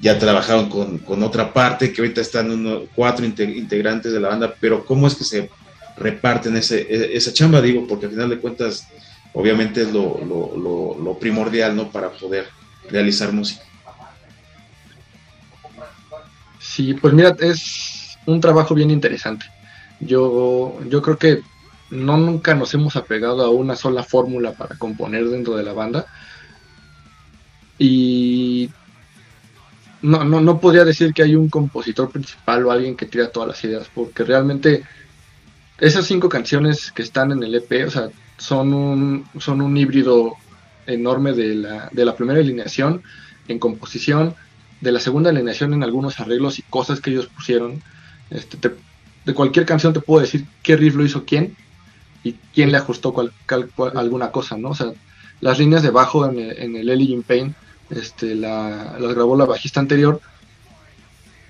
ya 0.00 0.18
trabajaron 0.18 0.68
con, 0.68 1.22
otra 1.22 1.52
parte, 1.52 1.92
que 1.92 2.00
ahorita 2.00 2.20
están 2.20 2.50
uno, 2.50 2.82
cuatro 2.94 3.26
integrantes 3.26 4.12
de 4.12 4.20
la 4.20 4.28
banda, 4.28 4.54
pero 4.60 4.84
¿cómo 4.84 5.06
es 5.06 5.14
que 5.14 5.24
se 5.24 5.50
reparten 5.96 6.56
ese, 6.56 6.82
e, 6.82 7.16
esa 7.16 7.32
chamba? 7.32 7.60
Digo, 7.60 7.86
porque 7.88 8.06
al 8.06 8.12
final 8.12 8.30
de 8.30 8.38
cuentas, 8.38 8.86
obviamente 9.32 9.82
es 9.82 9.92
lo, 9.92 10.96
lo 11.02 11.18
primordial, 11.18 11.74
¿no? 11.74 11.90
Para 11.90 12.10
poder 12.10 12.46
realizar 12.88 13.32
música. 13.32 13.62
Sí, 16.60 16.94
pues 16.94 17.14
mira, 17.14 17.34
es 17.40 18.18
un 18.26 18.40
trabajo 18.40 18.74
bien 18.74 18.90
interesante. 18.90 19.46
Yo, 20.00 20.78
yo 20.88 21.02
creo 21.02 21.18
que 21.18 21.42
no 21.90 22.16
nunca 22.16 22.54
nos 22.54 22.74
hemos 22.74 22.96
apegado 22.96 23.44
a 23.44 23.50
una 23.50 23.76
sola 23.76 24.02
fórmula 24.02 24.52
para 24.52 24.76
componer 24.76 25.28
dentro 25.28 25.56
de 25.56 25.62
la 25.62 25.72
banda. 25.72 26.06
Y 27.78 28.70
no, 30.02 30.24
no, 30.24 30.40
no 30.40 30.60
podría 30.60 30.84
decir 30.84 31.12
que 31.14 31.22
hay 31.22 31.34
un 31.34 31.48
compositor 31.48 32.10
principal 32.10 32.66
o 32.66 32.70
alguien 32.70 32.96
que 32.96 33.06
tira 33.06 33.30
todas 33.30 33.48
las 33.48 33.64
ideas, 33.64 33.88
porque 33.94 34.24
realmente 34.24 34.84
esas 35.78 36.06
cinco 36.06 36.28
canciones 36.28 36.92
que 36.92 37.02
están 37.02 37.32
en 37.32 37.42
el 37.42 37.54
EP, 37.54 37.86
o 37.86 37.90
sea, 37.90 38.08
son 38.36 38.74
un, 38.74 39.24
son 39.38 39.60
un 39.60 39.76
híbrido 39.76 40.34
enorme 40.86 41.32
de 41.32 41.54
la, 41.54 41.88
de 41.92 42.04
la 42.04 42.16
primera 42.16 42.40
alineación 42.40 43.02
en 43.46 43.58
composición, 43.58 44.34
de 44.80 44.92
la 44.92 45.00
segunda 45.00 45.30
alineación 45.30 45.72
en 45.72 45.82
algunos 45.82 46.20
arreglos 46.20 46.58
y 46.58 46.62
cosas 46.62 47.00
que 47.00 47.10
ellos 47.10 47.26
pusieron. 47.28 47.82
Este, 48.30 48.58
de 49.24 49.34
cualquier 49.34 49.64
canción 49.66 49.92
te 49.92 50.00
puedo 50.00 50.20
decir 50.20 50.44
qué 50.62 50.76
riff 50.76 50.94
lo 50.94 51.04
hizo 51.04 51.24
quién 51.24 51.56
y 52.24 52.32
quién 52.54 52.72
le 52.72 52.78
ajustó 52.78 53.12
cual, 53.12 53.32
alguna 53.94 54.30
cosa, 54.30 54.56
¿no? 54.56 54.70
O 54.70 54.74
sea, 54.74 54.92
las 55.40 55.58
líneas 55.58 55.82
de 55.82 55.90
bajo 55.90 56.26
en 56.26 56.38
en 56.38 56.76
el 56.76 56.88
Ellie 56.88 57.12
in 57.12 57.22
Pain 57.22 57.54
este, 57.90 58.34
la, 58.34 58.96
las 58.98 59.14
grabó 59.14 59.36
la 59.36 59.46
bajista 59.46 59.80
anterior, 59.80 60.20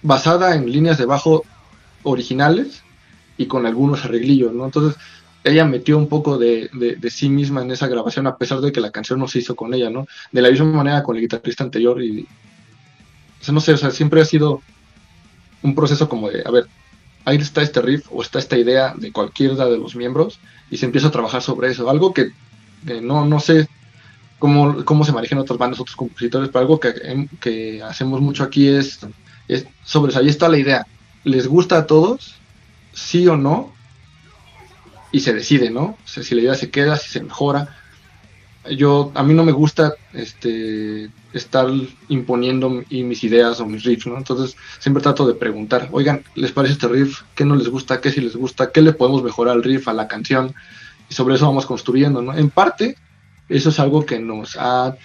basada 0.03 0.55
en 0.55 0.71
líneas 0.71 0.99
de 0.99 1.07
bajo 1.07 1.45
originales 2.03 2.83
y 3.37 3.47
con 3.47 3.67
algunos 3.67 4.05
arreglillos, 4.05 4.53
¿no? 4.53 4.65
Entonces, 4.65 5.01
ella 5.45 5.65
metió 5.65 5.97
un 5.97 6.09
poco 6.09 6.39
de, 6.39 6.69
de, 6.73 7.11
sí 7.11 7.29
misma 7.29 7.63
en 7.63 7.71
esa 7.71 7.89
grabación, 7.89 8.27
a 8.27 8.37
pesar 8.37 8.61
de 8.61 8.73
que 8.73 8.81
la 8.81 8.91
canción 8.91 9.19
no 9.19 9.29
se 9.29 9.39
hizo 9.39 9.57
con 9.57 9.73
ella, 9.75 9.91
¿no? 9.91 10.07
De 10.33 10.43
la 10.43 10.51
misma 10.51 10.67
manera 10.67 11.03
con 11.03 11.17
el 11.17 11.23
guitarrista 11.23 11.65
anterior 11.65 12.03
y... 12.03 12.27
O 13.41 13.45
sea, 13.45 13.55
no 13.55 13.61
sé, 13.61 13.73
o 13.73 13.77
sea, 13.77 13.91
siempre 13.91 14.21
ha 14.21 14.25
sido 14.25 14.63
un 15.63 15.75
proceso 15.75 16.09
como 16.09 16.29
de, 16.29 16.43
a 16.45 16.51
ver, 16.51 16.67
ahí 17.25 17.37
está 17.37 17.63
este 17.63 17.81
riff 17.81 18.07
o 18.11 18.23
está 18.23 18.39
esta 18.41 18.59
idea 18.59 18.95
de 18.97 19.13
cualquiera 19.13 19.67
de 19.67 19.79
los 19.79 19.95
miembros 19.95 20.41
y 20.71 20.77
se 20.77 20.87
empieza 20.87 21.09
a 21.09 21.13
trabajar 21.13 21.43
sobre 21.43 21.71
eso. 21.71 21.89
Algo 21.89 22.13
que 22.13 22.33
eh, 22.87 23.01
no, 23.03 23.25
no 23.25 23.41
sé 23.41 23.69
cómo, 24.39 24.85
cómo 24.85 25.05
se 25.05 25.13
manejan 25.13 25.39
otras 25.39 25.59
bandas, 25.59 25.81
otros 25.81 25.97
compositores, 25.97 26.49
pero 26.49 26.61
algo 26.61 26.81
que, 26.81 26.95
em, 27.03 27.29
que 27.41 27.83
hacemos 27.83 28.21
mucho 28.21 28.45
aquí 28.45 28.69
es, 28.69 29.01
es 29.49 29.67
sobre 29.85 30.11
eso. 30.11 30.21
Ahí 30.21 30.29
está 30.29 30.49
la 30.49 30.59
idea. 30.59 30.87
¿Les 31.25 31.47
gusta 31.47 31.79
a 31.79 31.87
todos? 31.87 32.37
¿Sí 32.93 33.27
o 33.27 33.37
no? 33.37 33.73
Y 35.11 35.21
se 35.21 35.33
decide, 35.33 35.71
¿no? 35.71 35.97
Si 36.05 36.35
la 36.35 36.43
idea 36.43 36.55
se 36.55 36.71
queda, 36.71 36.97
si 36.97 37.09
se 37.11 37.23
mejora 37.23 37.77
yo 38.71 39.13
a 39.15 39.23
mí 39.23 39.35
no 39.35 39.45
me 39.45 39.53
gusta 39.53 39.95
este 40.13 41.11
estar 41.33 41.69
imponiendo 42.09 42.71
mis 42.71 43.25
ideas 43.25 43.61
o 43.61 43.67
mis 43.67 43.85
riffs, 43.85 44.07
¿no? 44.07 44.17
Entonces 44.17 44.57
siempre 44.79 45.03
trato 45.03 45.27
de 45.27 45.35
preguntar, 45.35 45.89
oigan, 45.93 46.23
¿les 46.35 46.53
parece 46.53 46.75
este 46.75 46.89
riff? 46.89 47.23
¿Qué 47.35 47.45
no 47.45 47.55
les 47.57 47.69
gusta? 47.69 48.01
¿Qué 48.01 48.11
sí 48.11 48.21
les 48.21 48.37
gusta? 48.37 48.71
¿Qué 48.73 48.83
le 48.83 48.93
podemos 48.93 49.23
mejorar 49.23 49.55
al 49.55 49.63
riff, 49.63 49.89
a 49.89 49.93
la 49.93 50.09
canción? 50.09 50.55
Y 51.09 51.15
sobre 51.15 51.35
eso 51.35 51.47
vamos 51.47 51.67
construyendo, 51.67 52.23
¿no? 52.23 52.37
En 52.37 52.51
parte, 52.51 52.97
eso 53.49 53.71
es 53.71 53.79
algo 53.79 54.05
que 54.05 54.19
nos 54.19 54.57
ha 54.57 54.97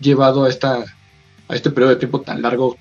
llevado 0.00 0.44
a 0.44 0.48
esta 0.48 0.84
a 1.48 1.54
este 1.54 1.70
periodo 1.70 1.90
de 1.90 2.00
tiempo 2.00 2.20
tan 2.20 2.42
largo 2.42 2.76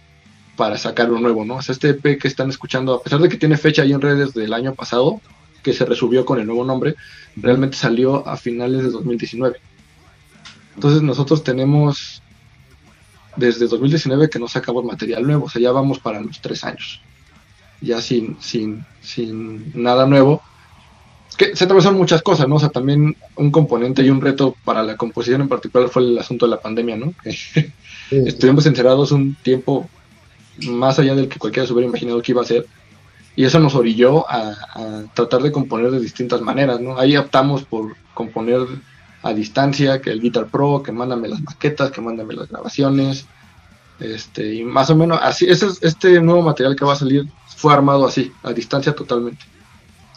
para 0.55 0.77
sacar 0.77 1.10
lo 1.10 1.19
nuevo, 1.19 1.45
¿no? 1.45 1.58
O 1.58 1.62
sea, 1.62 1.73
este 1.73 1.89
EP 1.89 2.19
que 2.19 2.27
están 2.27 2.49
escuchando, 2.49 2.93
a 2.95 3.03
pesar 3.03 3.19
de 3.19 3.29
que 3.29 3.38
tiene 3.38 3.58
fecha 3.58 3.84
ahí 3.84 3.93
en 3.93 4.01
redes 4.01 4.34
del 4.34 4.53
año 4.53 4.73
pasado, 4.73 5.21
que 5.62 5.73
se 5.73 5.86
resubió 5.86 6.25
con 6.25 6.39
el 6.39 6.45
nuevo 6.45 6.63
nombre, 6.63 6.95
realmente 7.36 7.77
salió 7.77 8.27
a 8.27 8.38
finales 8.38 8.84
de 8.84 8.89
2019. 8.89 9.60
Entonces 10.75 11.01
nosotros 11.01 11.43
tenemos 11.43 12.21
desde 13.35 13.67
2019 13.67 14.29
que 14.29 14.39
no 14.39 14.47
sacamos 14.47 14.83
material 14.83 15.23
nuevo, 15.25 15.45
o 15.45 15.49
sea, 15.49 15.61
ya 15.61 15.71
vamos 15.71 15.99
para 15.99 16.21
los 16.21 16.39
tres 16.41 16.63
años, 16.63 17.01
ya 17.81 18.01
sin, 18.01 18.38
sin, 18.41 18.85
sin 19.01 19.71
nada 19.73 20.05
nuevo. 20.05 20.41
Que 21.38 21.55
se 21.55 21.65
atravesaron 21.65 21.97
muchas 21.97 22.21
cosas, 22.21 22.47
¿no? 22.47 22.55
O 22.55 22.59
sea, 22.59 22.69
también 22.69 23.17
un 23.35 23.51
componente 23.51 24.01
y 24.03 24.09
un 24.09 24.21
reto 24.21 24.55
para 24.63 24.83
la 24.83 24.95
composición 24.95 25.41
en 25.41 25.49
particular 25.49 25.89
fue 25.89 26.03
el 26.03 26.17
asunto 26.17 26.45
de 26.45 26.51
la 26.51 26.61
pandemia, 26.61 26.95
¿no? 26.95 27.13
Estuvimos 28.11 28.65
encerrados 28.65 29.11
un 29.11 29.35
tiempo 29.35 29.89
más 30.69 30.97
allá 30.97 31.13
del 31.13 31.27
que 31.27 31.39
cualquiera 31.39 31.67
se 31.67 31.73
hubiera 31.73 31.89
imaginado 31.89 32.21
que 32.21 32.31
iba 32.31 32.41
a 32.41 32.45
ser. 32.45 32.65
Y 33.35 33.43
eso 33.43 33.59
nos 33.59 33.75
orilló 33.75 34.29
a, 34.29 34.55
a 34.75 35.03
tratar 35.13 35.41
de 35.41 35.51
componer 35.51 35.91
de 35.91 35.99
distintas 35.99 36.39
maneras, 36.39 36.79
¿no? 36.79 36.97
Ahí 36.97 37.17
optamos 37.17 37.65
por 37.65 37.97
componer 38.13 38.65
a 39.25 39.33
distancia, 39.33 39.99
que 40.01 40.11
el 40.11 40.21
Guitar 40.21 40.45
Pro, 40.45 40.83
que 40.83 40.91
mándame 40.91 41.27
las 41.27 41.41
maquetas, 41.41 41.89
que 41.89 41.99
mándame 41.99 42.35
las 42.35 42.47
grabaciones, 42.47 43.25
este, 43.99 44.53
y 44.53 44.63
más 44.63 44.91
o 44.91 44.95
menos 44.95 45.19
así, 45.19 45.47
ese, 45.49 45.65
este 45.81 46.21
nuevo 46.21 46.43
material 46.43 46.75
que 46.75 46.85
va 46.85 46.93
a 46.93 46.95
salir 46.95 47.27
fue 47.57 47.73
armado 47.73 48.05
así, 48.05 48.31
a 48.43 48.53
distancia 48.53 48.93
totalmente. 48.93 49.43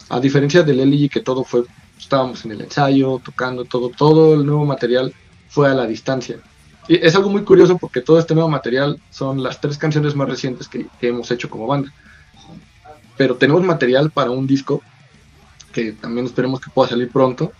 A 0.09 0.19
diferencia 0.19 0.61
del 0.61 0.79
Eli 0.81 1.09
que 1.09 1.21
todo 1.21 1.43
fue, 1.43 1.63
estábamos 1.97 2.45
en 2.45 2.51
el 2.51 2.61
ensayo, 2.61 3.19
tocando, 3.25 3.65
todo, 3.65 3.89
todo 3.89 4.35
el 4.35 4.45
nuevo 4.45 4.63
material 4.63 5.11
fue 5.47 5.71
a 5.71 5.73
la 5.73 5.87
distancia. 5.87 6.37
Y 6.87 7.03
es 7.03 7.15
algo 7.15 7.31
muy 7.31 7.41
curioso 7.43 7.79
porque 7.79 8.01
todo 8.01 8.19
este 8.19 8.35
nuevo 8.35 8.49
material 8.49 9.01
son 9.09 9.41
las 9.41 9.59
tres 9.59 9.79
canciones 9.79 10.15
más 10.15 10.29
recientes 10.29 10.67
que, 10.67 10.85
que 11.01 11.07
hemos 11.07 11.31
hecho 11.31 11.49
como 11.49 11.65
banda. 11.65 11.91
Pero 13.17 13.37
tenemos 13.37 13.63
material 13.63 14.11
para 14.11 14.29
un 14.29 14.45
disco 14.45 14.83
que 15.71 15.93
también 15.93 16.27
esperemos 16.27 16.61
que 16.61 16.69
pueda 16.69 16.89
salir 16.89 17.09
pronto, 17.09 17.51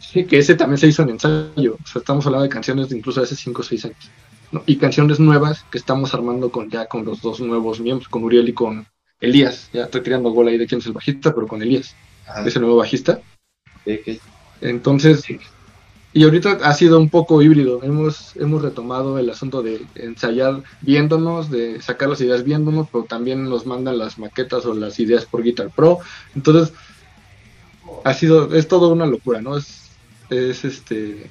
Sí, 0.00 0.24
que 0.24 0.38
ese 0.38 0.54
también 0.54 0.78
se 0.78 0.86
hizo 0.86 1.02
en 1.02 1.10
ensayo. 1.10 1.74
O 1.82 1.86
sea, 1.86 2.00
estamos 2.00 2.26
hablando 2.26 2.44
de 2.44 2.48
canciones 2.48 2.88
de 2.88 2.96
incluso 2.96 3.20
de 3.20 3.24
hace 3.26 3.36
5 3.36 3.60
o 3.60 3.64
6 3.64 3.84
años. 3.86 4.10
Y 4.66 4.76
canciones 4.76 5.20
nuevas 5.20 5.64
que 5.70 5.78
estamos 5.78 6.14
armando 6.14 6.50
con 6.50 6.70
ya 6.70 6.86
con 6.86 7.04
los 7.04 7.20
dos 7.20 7.40
nuevos 7.40 7.80
miembros, 7.80 8.08
con 8.08 8.24
Uriel 8.24 8.48
y 8.48 8.54
con 8.54 8.86
Elías. 9.20 9.68
Ya 9.72 9.84
estoy 9.84 10.02
tirando 10.02 10.30
gol 10.30 10.48
ahí 10.48 10.58
de 10.58 10.66
quién 10.66 10.80
es 10.80 10.86
el 10.86 10.92
bajista, 10.92 11.34
pero 11.34 11.46
con 11.46 11.62
Elías, 11.62 11.94
ese 12.46 12.58
nuevo 12.60 12.76
bajista. 12.76 13.20
Entonces, 14.60 15.24
y 16.12 16.24
ahorita 16.24 16.58
ha 16.62 16.72
sido 16.74 16.98
un 16.98 17.10
poco 17.10 17.42
híbrido. 17.42 17.82
Hemos, 17.82 18.34
hemos 18.36 18.62
retomado 18.62 19.18
el 19.18 19.28
asunto 19.28 19.62
de 19.62 19.84
ensayar 19.94 20.62
viéndonos, 20.80 21.50
de 21.50 21.82
sacar 21.82 22.08
las 22.08 22.20
ideas 22.20 22.44
viéndonos, 22.44 22.88
pero 22.90 23.04
también 23.04 23.44
nos 23.48 23.66
mandan 23.66 23.98
las 23.98 24.18
maquetas 24.18 24.64
o 24.64 24.74
las 24.74 24.98
ideas 25.00 25.26
por 25.26 25.42
Guitar 25.42 25.70
Pro. 25.70 25.98
Entonces, 26.34 26.72
ha 28.04 28.14
sido, 28.14 28.54
es 28.54 28.68
todo 28.68 28.88
una 28.88 29.06
locura, 29.06 29.42
¿no? 29.42 29.58
Es, 29.58 29.87
es 30.30 30.64
este 30.64 31.30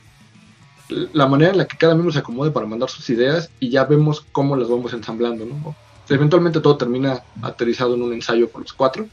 la 0.89 1.27
manera 1.27 1.51
en 1.51 1.57
la 1.57 1.67
que 1.67 1.77
cada 1.77 1.93
miembro 1.93 2.13
se 2.13 2.19
acomode 2.19 2.51
para 2.51 2.65
mandar 2.65 2.89
sus 2.89 3.09
ideas 3.09 3.49
y 3.59 3.69
ya 3.69 3.83
vemos 3.83 4.25
cómo 4.31 4.55
las 4.55 4.69
vamos 4.69 4.93
ensamblando, 4.93 5.45
¿no? 5.45 5.75
eventualmente 6.09 6.61
todo 6.61 6.77
termina 6.77 7.21
aterrizado 7.41 7.95
en 7.95 8.01
un 8.01 8.13
ensayo 8.13 8.49
con 8.49 8.61
los 8.61 8.71
cuatro, 8.71 9.07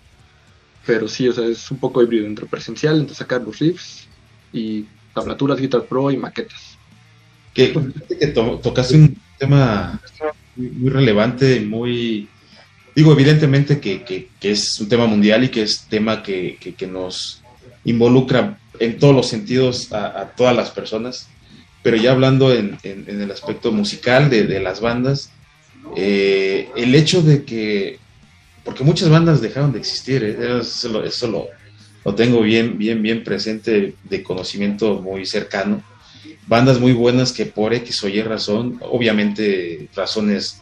pero 0.86 1.08
sí, 1.08 1.28
o 1.28 1.32
sea, 1.32 1.44
es 1.46 1.68
un 1.70 1.78
poco 1.78 2.00
híbrido 2.00 2.26
entre 2.26 2.46
presencial, 2.46 3.00
entre 3.00 3.16
sacar 3.16 3.42
los 3.42 3.58
riffs 3.58 4.06
y 4.52 4.86
tablaturas, 5.12 5.58
Guitar 5.58 5.84
Pro 5.86 6.10
y 6.12 6.16
maquetas. 6.16 6.78
Que, 7.52 7.72
que 8.18 8.26
tocaste 8.28 8.96
un 8.96 9.16
tema 9.38 10.00
muy, 10.54 10.88
relevante, 10.90 11.60
muy... 11.60 12.28
Digo, 12.94 13.12
evidentemente 13.12 13.80
que, 13.80 14.04
que, 14.04 14.28
es 14.40 14.80
un 14.80 14.88
tema 14.88 15.06
mundial 15.06 15.42
y 15.42 15.48
que 15.48 15.62
es 15.62 15.86
tema 15.88 16.22
que, 16.22 16.58
que 16.76 16.86
nos 16.86 17.42
involucra 17.84 18.56
en 18.78 18.98
todos 18.98 19.14
los 19.14 19.28
sentidos 19.28 19.92
a, 19.92 20.32
todas 20.36 20.54
las 20.54 20.70
personas, 20.70 21.28
pero 21.82 21.96
ya 21.96 22.12
hablando 22.12 22.52
en, 22.52 22.78
el 22.82 23.30
aspecto 23.30 23.72
musical 23.72 24.30
de, 24.30 24.60
las 24.60 24.80
bandas, 24.80 25.30
eh, 25.96 26.68
el 26.76 26.94
hecho 26.94 27.22
de 27.22 27.44
que, 27.44 27.98
porque 28.64 28.84
muchas 28.84 29.08
bandas 29.08 29.40
dejaron 29.40 29.72
de 29.72 29.78
existir, 29.78 30.24
eh, 30.24 30.60
eso, 30.60 30.88
lo, 30.88 31.48
lo, 32.04 32.14
tengo 32.14 32.40
bien, 32.40 32.78
bien, 32.78 33.02
bien 33.02 33.22
presente 33.22 33.94
de 34.02 34.22
conocimiento 34.22 35.00
muy 35.00 35.26
cercano, 35.26 35.82
bandas 36.46 36.80
muy 36.80 36.92
buenas 36.92 37.32
que 37.32 37.46
por 37.46 37.74
X 37.74 38.04
o 38.04 38.08
Y 38.08 38.22
razón, 38.22 38.80
obviamente 38.80 39.88
razones 39.94 40.60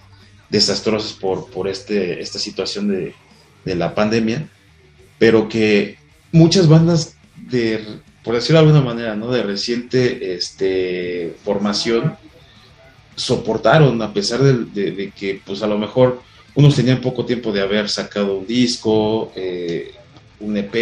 desastrosas 0.50 1.12
por, 1.12 1.50
por 1.50 1.68
este, 1.68 2.20
esta 2.20 2.38
situación 2.38 2.88
de, 2.88 3.14
de 3.64 3.74
la 3.74 3.94
pandemia, 3.94 4.48
pero 5.18 5.48
que 5.48 5.96
muchas 6.32 6.68
bandas 6.68 7.16
de, 7.50 7.84
por 8.22 8.34
decirlo 8.34 8.60
de 8.60 8.66
alguna 8.66 8.84
manera, 8.84 9.14
¿no? 9.14 9.30
De 9.30 9.42
reciente 9.42 10.34
este, 10.34 11.34
formación, 11.44 12.16
soportaron, 13.16 14.00
a 14.02 14.12
pesar 14.12 14.40
de, 14.40 15.12
que, 15.16 15.40
pues 15.44 15.62
a 15.62 15.66
lo 15.66 15.78
mejor 15.78 16.22
unos 16.54 16.76
tenían 16.76 17.00
poco 17.00 17.24
tiempo 17.24 17.52
de 17.52 17.60
haber 17.60 17.88
sacado 17.88 18.38
un 18.38 18.46
disco, 18.46 19.32
eh, 19.36 19.92
un 20.40 20.56
EP, 20.56 20.74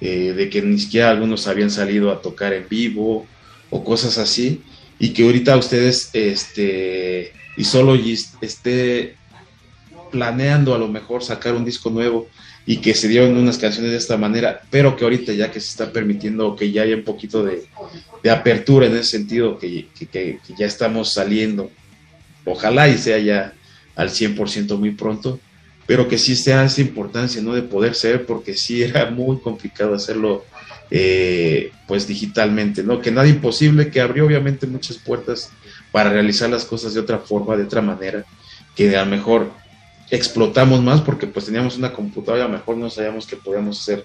eh, 0.00 0.32
de 0.36 0.50
que 0.50 0.62
ni 0.62 0.78
siquiera 0.78 1.10
algunos 1.10 1.46
habían 1.46 1.70
salido 1.70 2.10
a 2.10 2.20
tocar 2.20 2.52
en 2.52 2.68
vivo 2.68 3.26
o 3.70 3.84
cosas 3.84 4.18
así, 4.18 4.62
y 4.98 5.10
que 5.10 5.24
ahorita 5.24 5.56
ustedes 5.56 6.10
este, 6.12 7.32
y 7.56 7.64
solo 7.64 7.94
esté 8.40 9.16
planeando 10.10 10.74
a 10.74 10.78
lo 10.78 10.88
mejor 10.88 11.22
sacar 11.22 11.54
un 11.54 11.64
disco 11.64 11.90
nuevo 11.90 12.28
y 12.68 12.78
que 12.78 12.94
se 12.94 13.06
dieron 13.06 13.36
unas 13.36 13.58
canciones 13.58 13.92
de 13.92 13.96
esta 13.96 14.16
manera, 14.16 14.60
pero 14.70 14.96
que 14.96 15.04
ahorita 15.04 15.32
ya 15.32 15.52
que 15.52 15.60
se 15.60 15.68
está 15.68 15.92
permitiendo 15.92 16.56
que 16.56 16.72
ya 16.72 16.82
haya 16.82 16.96
un 16.96 17.04
poquito 17.04 17.44
de, 17.44 17.64
apertura 18.28 18.86
en 18.86 18.96
ese 18.96 19.18
sentido, 19.18 19.56
que, 19.56 19.86
que, 20.10 20.40
ya 20.58 20.66
estamos 20.66 21.12
saliendo, 21.12 21.70
ojalá 22.44 22.88
y 22.88 22.98
sea 22.98 23.18
ya 23.18 23.52
al 23.94 24.10
100% 24.10 24.76
muy 24.78 24.90
pronto, 24.90 25.38
pero 25.86 26.08
que 26.08 26.18
sí 26.18 26.34
sea 26.34 26.64
esa 26.64 26.80
importancia, 26.80 27.40
¿no? 27.40 27.54
De 27.54 27.62
poder 27.62 27.94
ser, 27.94 28.26
porque 28.26 28.54
sí 28.54 28.82
era 28.82 29.08
muy 29.10 29.38
complicado 29.38 29.94
hacerlo, 29.94 30.44
eh, 30.90 31.70
pues 31.86 32.08
digitalmente, 32.08 32.82
¿no? 32.82 33.00
Que 33.00 33.12
nada 33.12 33.28
imposible, 33.28 33.92
que 33.92 34.00
abrió 34.00 34.26
obviamente 34.26 34.66
muchas 34.66 34.96
puertas 34.96 35.50
para 35.92 36.10
realizar 36.10 36.50
las 36.50 36.64
cosas 36.64 36.94
de 36.94 37.00
otra 37.00 37.18
forma, 37.18 37.56
de 37.56 37.62
otra 37.62 37.80
manera, 37.80 38.24
que 38.74 38.96
a 38.96 39.04
lo 39.04 39.10
mejor 39.10 39.52
explotamos 40.10 40.82
más 40.82 41.00
porque 41.00 41.26
pues 41.26 41.46
teníamos 41.46 41.76
una 41.76 41.92
computadora 41.92 42.44
a 42.44 42.48
lo 42.48 42.54
mejor 42.54 42.76
no 42.76 42.90
sabíamos 42.90 43.26
que 43.26 43.36
podíamos 43.36 43.80
hacer 43.80 44.04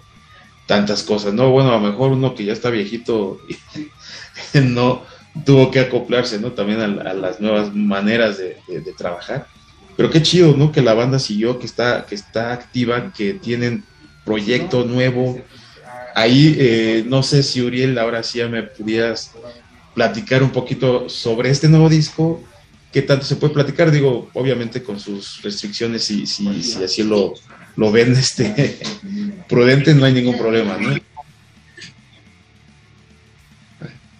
tantas 0.65 1.03
cosas, 1.03 1.33
¿no? 1.33 1.49
Bueno, 1.51 1.69
a 1.69 1.79
lo 1.79 1.81
mejor 1.81 2.11
uno 2.11 2.33
que 2.33 2.45
ya 2.45 2.53
está 2.53 2.69
viejito 2.69 3.39
no 4.53 5.03
tuvo 5.45 5.71
que 5.71 5.79
acoplarse, 5.79 6.39
¿no? 6.39 6.51
También 6.51 6.81
a, 6.81 7.13
las 7.13 7.39
nuevas 7.39 7.73
maneras 7.73 8.37
de, 8.37 8.55
trabajar. 8.97 9.47
Pero 9.97 10.09
qué 10.09 10.21
chido, 10.21 10.55
¿no? 10.55 10.71
Que 10.71 10.81
la 10.81 10.93
banda 10.93 11.19
siguió, 11.19 11.59
que 11.59 11.65
está, 11.65 12.05
que 12.05 12.15
está 12.15 12.53
activa, 12.53 13.11
que 13.13 13.33
tienen 13.33 13.83
proyecto 14.25 14.85
nuevo. 14.85 15.41
Ahí, 16.15 16.55
eh, 16.57 17.03
no 17.07 17.23
sé 17.23 17.43
si 17.43 17.61
Uriel, 17.61 17.97
ahora 17.97 18.23
sí 18.23 18.39
ya 18.39 18.47
me 18.47 18.63
pudieras 18.63 19.33
platicar 19.93 20.41
un 20.43 20.51
poquito 20.51 21.09
sobre 21.09 21.49
este 21.49 21.67
nuevo 21.67 21.89
disco 21.89 22.41
qué 22.91 23.01
tanto 23.01 23.25
se 23.25 23.37
puede 23.37 23.53
platicar, 23.53 23.91
digo, 23.91 24.29
obviamente 24.33 24.83
con 24.83 24.99
sus 24.99 25.41
restricciones, 25.41 26.03
si, 26.03 26.25
si, 26.25 26.61
si 26.63 26.83
así 26.83 27.03
lo, 27.03 27.33
lo 27.75 27.91
ven 27.91 28.11
este, 28.17 28.77
prudente, 29.47 29.93
no 29.93 30.05
hay 30.05 30.13
ningún 30.13 30.37
problema, 30.37 30.77
¿no? 30.77 30.95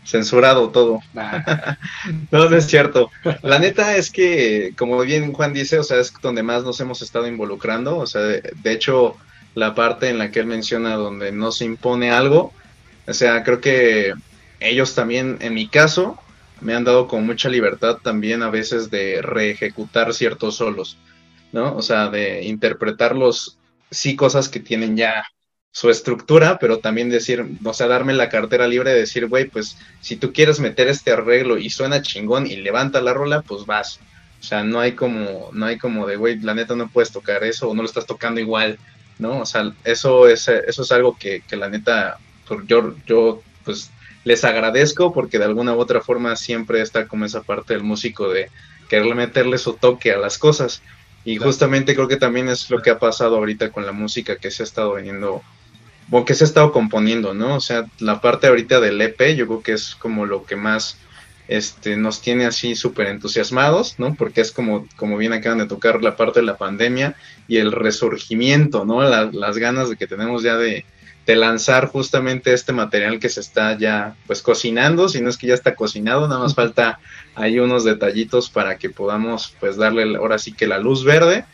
Censurado 0.05 0.69
todo. 0.71 0.99
no, 2.31 2.49
no 2.49 2.57
es 2.57 2.65
cierto. 2.67 3.09
La 3.43 3.59
neta 3.59 3.95
es 3.95 4.11
que, 4.11 4.73
como 4.77 4.99
bien 5.01 5.31
Juan 5.31 5.53
dice, 5.53 5.79
o 5.79 5.83
sea, 5.83 5.99
es 5.99 6.13
donde 6.21 6.43
más 6.43 6.63
nos 6.63 6.81
hemos 6.81 7.01
estado 7.01 7.27
involucrando. 7.27 7.97
O 7.97 8.05
sea, 8.05 8.21
de, 8.21 8.41
de 8.61 8.71
hecho, 8.73 9.15
la 9.55 9.73
parte 9.73 10.09
en 10.09 10.17
la 10.17 10.29
que 10.29 10.41
él 10.41 10.47
menciona 10.47 10.95
donde 10.95 11.31
no 11.31 11.53
se 11.53 11.63
impone 11.63 12.11
algo, 12.11 12.51
o 13.07 13.13
sea, 13.13 13.43
creo 13.43 13.61
que 13.61 14.13
ellos 14.59 14.95
también, 14.95 15.37
en 15.39 15.53
mi 15.53 15.67
caso, 15.67 16.19
me 16.61 16.73
han 16.73 16.83
dado 16.83 17.07
con 17.07 17.25
mucha 17.25 17.49
libertad 17.49 17.97
también 18.01 18.43
a 18.43 18.49
veces 18.49 18.89
de 18.89 19.21
reejecutar 19.21 20.13
ciertos 20.13 20.55
solos, 20.55 20.97
¿no? 21.51 21.75
O 21.75 21.81
sea, 21.81 22.09
de 22.09 22.43
interpretarlos, 22.43 23.57
sí, 23.89 24.15
cosas 24.15 24.47
que 24.47 24.59
tienen 24.59 24.95
ya 24.95 25.25
su 25.71 25.89
estructura, 25.89 26.59
pero 26.59 26.79
también 26.79 27.09
decir, 27.09 27.45
o 27.63 27.73
sea, 27.73 27.87
darme 27.87 28.13
la 28.13 28.29
cartera 28.29 28.67
libre 28.67 28.91
de 28.91 28.99
decir, 28.99 29.27
güey, 29.27 29.45
pues 29.45 29.77
si 30.01 30.17
tú 30.17 30.33
quieres 30.33 30.59
meter 30.59 30.87
este 30.87 31.11
arreglo 31.11 31.57
y 31.57 31.69
suena 31.69 32.01
chingón 32.01 32.45
y 32.45 32.57
levanta 32.57 33.01
la 33.01 33.13
rola, 33.13 33.41
pues 33.41 33.65
vas. 33.65 33.99
O 34.39 34.43
sea, 34.43 34.63
no 34.63 34.79
hay 34.79 34.93
como, 34.93 35.49
no 35.53 35.65
hay 35.65 35.77
como 35.77 36.07
de, 36.07 36.17
güey, 36.17 36.39
la 36.39 36.53
neta 36.53 36.75
no 36.75 36.89
puedes 36.89 37.11
tocar 37.11 37.43
eso 37.43 37.69
o 37.69 37.73
no 37.73 37.83
lo 37.83 37.87
estás 37.87 38.05
tocando 38.05 38.41
igual, 38.41 38.79
¿no? 39.17 39.39
O 39.39 39.45
sea, 39.45 39.71
eso 39.83 40.27
es, 40.27 40.47
eso 40.47 40.81
es 40.81 40.91
algo 40.91 41.17
que, 41.17 41.41
que 41.47 41.55
la 41.55 41.69
neta, 41.69 42.17
yo, 42.67 42.95
yo, 43.05 43.41
pues 43.63 43.91
les 44.23 44.43
agradezco 44.43 45.13
porque 45.13 45.39
de 45.39 45.45
alguna 45.45 45.73
u 45.73 45.79
otra 45.79 46.01
forma 46.01 46.35
siempre 46.35 46.81
está 46.81 47.07
como 47.07 47.25
esa 47.25 47.41
parte 47.41 47.73
del 47.73 47.83
músico 47.83 48.29
de 48.29 48.49
querer 48.89 49.15
meterle 49.15 49.57
su 49.57 49.73
toque 49.73 50.11
a 50.11 50.17
las 50.17 50.37
cosas. 50.37 50.81
Y 51.23 51.37
justamente 51.37 51.95
creo 51.95 52.07
que 52.07 52.17
también 52.17 52.49
es 52.49 52.69
lo 52.69 52.81
que 52.81 52.89
ha 52.89 52.99
pasado 52.99 53.37
ahorita 53.37 53.71
con 53.71 53.85
la 53.85 53.91
música 53.91 54.37
que 54.37 54.51
se 54.51 54.63
ha 54.63 54.65
estado 54.65 54.93
veniendo, 54.93 55.43
o 56.09 56.25
que 56.25 56.33
se 56.33 56.43
ha 56.43 56.47
estado 56.47 56.71
componiendo, 56.71 57.33
¿no? 57.33 57.55
O 57.55 57.61
sea, 57.61 57.85
la 57.99 58.21
parte 58.21 58.47
ahorita 58.47 58.79
del 58.79 58.99
EP 59.01 59.35
yo 59.35 59.47
creo 59.47 59.61
que 59.61 59.73
es 59.73 59.95
como 59.95 60.25
lo 60.25 60.45
que 60.45 60.55
más 60.55 60.97
este, 61.47 61.95
nos 61.95 62.21
tiene 62.21 62.45
así 62.45 62.75
súper 62.75 63.07
entusiasmados, 63.07 63.99
¿no? 63.99 64.15
Porque 64.15 64.41
es 64.41 64.51
como, 64.51 64.87
como 64.95 65.17
bien 65.17 65.33
acaban 65.33 65.59
de 65.59 65.67
tocar 65.67 66.01
la 66.01 66.15
parte 66.15 66.39
de 66.39 66.45
la 66.45 66.57
pandemia 66.57 67.15
y 67.47 67.57
el 67.57 67.71
resurgimiento, 67.71 68.85
¿no? 68.85 69.01
las 69.03 69.57
ganas 69.57 69.89
de 69.89 69.97
que 69.97 70.07
tenemos 70.07 70.43
ya 70.43 70.57
de, 70.57 70.85
de 71.25 71.35
lanzar 71.35 71.87
justamente 71.87 72.53
este 72.53 72.73
material 72.73 73.19
que 73.19 73.29
se 73.29 73.41
está 73.41 73.77
ya 73.77 74.15
pues 74.27 74.41
cocinando, 74.41 75.07
si 75.07 75.21
no 75.21 75.29
es 75.29 75.37
que 75.37 75.47
ya 75.47 75.53
está 75.53 75.75
cocinado, 75.75 76.27
nada 76.27 76.41
más 76.41 76.55
falta 76.55 76.99
ahí 77.35 77.59
unos 77.59 77.83
detallitos 77.83 78.49
para 78.49 78.77
que 78.77 78.89
podamos 78.89 79.55
pues 79.59 79.77
darle 79.77 80.15
ahora 80.15 80.39
sí 80.39 80.51
que 80.51 80.67
la 80.67 80.79
luz 80.79 81.03
verde. 81.03 81.45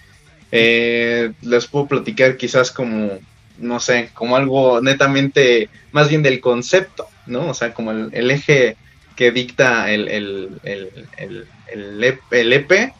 Eh, 0.52 1.34
les 1.42 1.68
puedo 1.68 1.88
platicar 1.88 2.38
quizás 2.38 2.72
como, 2.72 3.20
no 3.58 3.80
sé, 3.82 4.10
como 4.14 4.38
algo 4.38 4.80
netamente 4.82 5.70
más 5.92 6.08
bien 6.08 6.24
del 6.24 6.40
concepto, 6.40 7.08
¿no? 7.26 7.50
O 7.50 7.54
sea, 7.54 7.74
como 7.74 7.92
el, 7.92 8.32
eje 8.32 8.78
que 9.18 9.32
dicta 9.32 9.92
el, 9.92 10.08
el, 10.08 10.62
el, 10.64 11.48
el 11.68 12.04
EP 12.04 12.72
e 12.72 12.94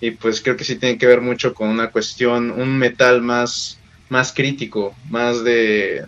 y 0.00 0.10
pues 0.12 0.40
creo 0.40 0.56
que 0.56 0.64
sí 0.64 0.76
tiene 0.76 0.98
que 0.98 1.06
ver 1.06 1.20
mucho 1.20 1.54
con 1.54 1.68
una 1.68 1.90
cuestión, 1.90 2.50
un 2.50 2.76
metal 2.76 3.22
más 3.22 3.78
más 4.12 4.34
crítico, 4.34 4.94
más 5.08 5.42
de, 5.42 6.04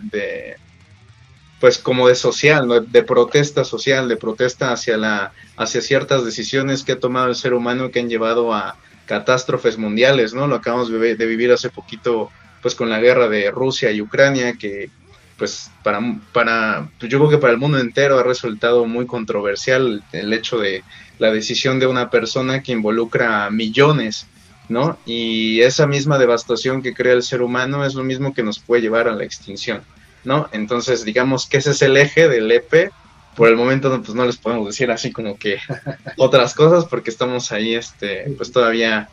pues 1.59 1.79
como 1.79 2.07
de 2.07 2.13
social, 2.13 2.85
de 2.87 3.03
protesta 3.03 3.63
social, 3.63 4.07
de 4.07 4.15
protesta 4.15 4.71
hacia 4.71 4.95
la 4.95 5.33
hacia 5.57 5.81
ciertas 5.81 6.23
decisiones 6.23 6.83
que 6.83 6.91
ha 6.91 6.99
tomado 6.99 7.29
el 7.29 7.35
ser 7.35 7.55
humano 7.55 7.89
que 7.89 7.99
han 7.99 8.09
llevado 8.09 8.53
a 8.53 8.77
catástrofes 9.07 9.79
mundiales, 9.79 10.35
¿no? 10.35 10.45
Lo 10.45 10.55
acabamos 10.55 10.91
de, 10.91 11.15
vivir 11.15 11.51
hace 11.51 11.69
poquito 11.71 12.29
pues 12.61 12.75
con 12.75 12.91
la 12.91 12.99
guerra 12.99 13.27
de 13.27 13.49
Rusia 13.49 13.89
y 13.91 14.01
Ucrania 14.01 14.53
que 14.53 14.91
pues 15.37 15.71
para 15.83 15.99
para 16.31 16.87
pues, 16.99 17.11
yo 17.11 17.17
creo 17.17 17.31
que 17.31 17.39
para 17.39 17.53
el 17.53 17.59
mundo 17.59 17.79
entero 17.79 18.19
ha 18.19 18.23
resultado 18.23 18.85
muy 18.85 19.07
controversial 19.07 20.03
el 20.11 20.31
hecho 20.31 20.59
de 20.59 20.83
la 21.17 21.31
decisión 21.31 21.79
de 21.79 21.87
una 21.87 22.11
persona 22.11 22.61
que 22.61 22.71
involucra 22.71 23.45
a 23.45 23.49
millones 23.49 24.27
¿no? 24.69 24.97
Y 25.05 25.61
esa 25.61 25.87
misma 25.87 26.17
devastación 26.17 26.81
que 26.81 26.93
crea 26.93 27.13
el 27.13 27.23
ser 27.23 27.41
humano 27.41 27.85
es 27.85 27.93
lo 27.93 28.03
mismo 28.03 28.33
que 28.33 28.43
nos 28.43 28.59
puede 28.59 28.81
llevar 28.81 29.07
a 29.07 29.15
la 29.15 29.23
extinción, 29.23 29.81
¿no? 30.23 30.49
Entonces, 30.51 31.05
digamos 31.05 31.47
que 31.47 31.57
ese 31.57 31.71
es 31.71 31.81
el 31.81 31.97
eje 31.97 32.27
del 32.27 32.51
EP. 32.51 32.91
Por 33.35 33.49
el 33.49 33.57
momento, 33.57 34.01
pues 34.01 34.15
no 34.15 34.25
les 34.25 34.37
podemos 34.37 34.67
decir 34.67 34.89
así 34.91 35.11
como 35.11 35.37
que 35.37 35.57
otras 36.17 36.53
cosas 36.53 36.85
porque 36.85 37.09
estamos 37.09 37.51
ahí, 37.51 37.75
este, 37.75 38.33
pues 38.37 38.51
todavía 38.51 39.09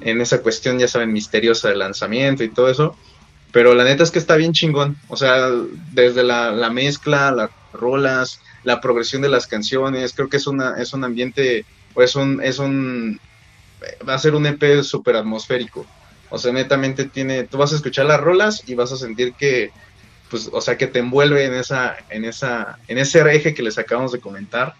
en 0.00 0.20
esa 0.20 0.42
cuestión, 0.42 0.78
ya 0.78 0.88
saben, 0.88 1.12
misteriosa 1.12 1.68
del 1.68 1.78
lanzamiento 1.78 2.42
y 2.42 2.50
todo 2.50 2.68
eso. 2.68 2.96
Pero 3.52 3.74
la 3.74 3.84
neta 3.84 4.02
es 4.02 4.10
que 4.10 4.18
está 4.18 4.36
bien 4.36 4.52
chingón. 4.52 4.96
O 5.08 5.16
sea, 5.16 5.50
desde 5.92 6.22
la, 6.22 6.50
la 6.52 6.70
mezcla, 6.70 7.30
las 7.30 7.50
rolas, 7.72 8.40
la 8.64 8.80
progresión 8.80 9.22
de 9.22 9.28
las 9.28 9.46
canciones, 9.46 10.12
creo 10.14 10.28
que 10.28 10.36
es 10.36 10.46
una, 10.46 10.80
es 10.80 10.92
un 10.92 11.04
ambiente, 11.04 11.64
o 11.94 12.02
es 12.02 12.14
un, 12.16 12.42
es 12.42 12.58
un 12.58 13.20
va 14.08 14.14
a 14.14 14.18
ser 14.18 14.34
un 14.34 14.46
EP 14.46 14.82
súper 14.82 15.16
atmosférico. 15.16 15.86
O 16.30 16.38
sea, 16.38 16.52
netamente 16.52 17.04
tiene, 17.06 17.44
tú 17.44 17.58
vas 17.58 17.72
a 17.72 17.76
escuchar 17.76 18.06
las 18.06 18.20
rolas 18.20 18.62
y 18.66 18.74
vas 18.74 18.92
a 18.92 18.96
sentir 18.96 19.34
que, 19.34 19.70
pues, 20.30 20.48
o 20.52 20.60
sea, 20.60 20.78
que 20.78 20.86
te 20.86 21.00
envuelve 21.00 21.44
en 21.44 21.54
esa, 21.54 21.96
en 22.08 22.24
esa, 22.24 22.78
en 22.86 22.98
ese 22.98 23.20
eje 23.34 23.52
que 23.52 23.62
les 23.62 23.78
acabamos 23.78 24.12
de 24.12 24.20
comentar, 24.20 24.74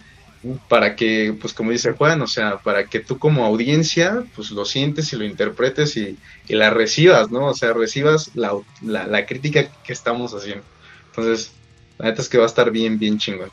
para 0.68 0.96
que, 0.96 1.36
pues, 1.38 1.52
como 1.52 1.70
dice 1.72 1.92
Juan, 1.92 2.22
o 2.22 2.26
sea, 2.26 2.58
para 2.58 2.84
que 2.84 3.00
tú 3.00 3.18
como 3.18 3.44
audiencia, 3.44 4.24
pues, 4.34 4.50
lo 4.52 4.64
sientes 4.64 5.12
y 5.12 5.16
lo 5.16 5.24
interpretes 5.24 5.96
y, 5.96 6.16
la 6.48 6.70
recibas, 6.70 7.30
¿no? 7.30 7.46
O 7.46 7.54
sea, 7.54 7.72
recibas 7.72 8.30
la, 8.34 8.52
la, 8.82 9.26
crítica 9.26 9.70
que 9.84 9.92
estamos 9.92 10.32
haciendo. 10.34 10.64
Entonces, 11.06 11.52
la 11.98 12.06
neta 12.06 12.22
es 12.22 12.28
que 12.28 12.38
va 12.38 12.44
a 12.44 12.46
estar 12.46 12.70
bien, 12.70 12.98
bien 12.98 13.18
chingón. 13.18 13.50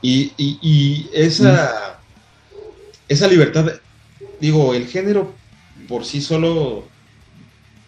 Y, 0.00 0.32
y, 0.36 0.58
y 0.62 1.10
esa, 1.12 1.98
esa 3.08 3.26
libertad 3.26 3.80
digo, 4.40 4.74
el 4.74 4.86
género 4.86 5.34
por 5.88 6.04
sí 6.04 6.20
solo 6.20 6.88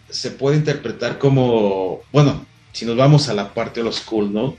se 0.09 0.31
puede 0.31 0.57
interpretar 0.57 1.17
como, 1.17 2.01
bueno, 2.11 2.45
si 2.71 2.85
nos 2.85 2.95
vamos 2.95 3.29
a 3.29 3.33
la 3.33 3.53
parte 3.53 3.79
de 3.79 3.85
los 3.85 4.01
cool, 4.01 4.31
¿no? 4.31 4.55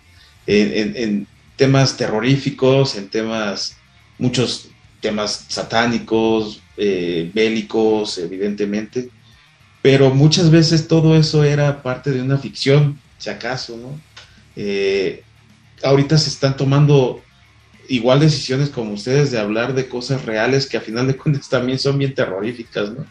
En, 0.46 1.26
temas 1.56 1.96
terroríficos, 1.96 2.96
en 2.96 3.08
temas, 3.08 3.76
muchos 4.18 4.68
temas 5.00 5.46
satánicos, 5.48 6.60
eh, 6.76 7.30
bélicos, 7.32 8.18
evidentemente, 8.18 9.08
pero 9.80 10.10
muchas 10.10 10.50
veces 10.50 10.88
todo 10.88 11.14
eso 11.14 11.44
era 11.44 11.80
parte 11.80 12.10
de 12.10 12.22
una 12.22 12.38
ficción, 12.38 12.98
si 13.18 13.30
acaso, 13.30 13.76
¿no? 13.76 14.00
Eh, 14.56 15.22
ahorita 15.84 16.18
se 16.18 16.30
están 16.30 16.56
tomando 16.56 17.22
igual 17.88 18.20
decisiones 18.20 18.70
como 18.70 18.92
ustedes 18.92 19.30
de 19.30 19.38
hablar 19.38 19.74
de 19.74 19.88
cosas 19.88 20.24
reales 20.24 20.66
que 20.66 20.76
a 20.76 20.80
final 20.80 21.06
de 21.06 21.16
cuentas 21.16 21.48
también 21.48 21.78
son 21.78 21.98
bien 21.98 22.14
terroríficas, 22.14 22.90
¿no? 22.90 23.06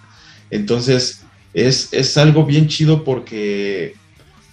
Entonces, 0.49 1.23
es, 1.53 1.89
es 1.91 2.17
algo 2.17 2.45
bien 2.45 2.67
chido 2.67 3.03
porque 3.03 3.95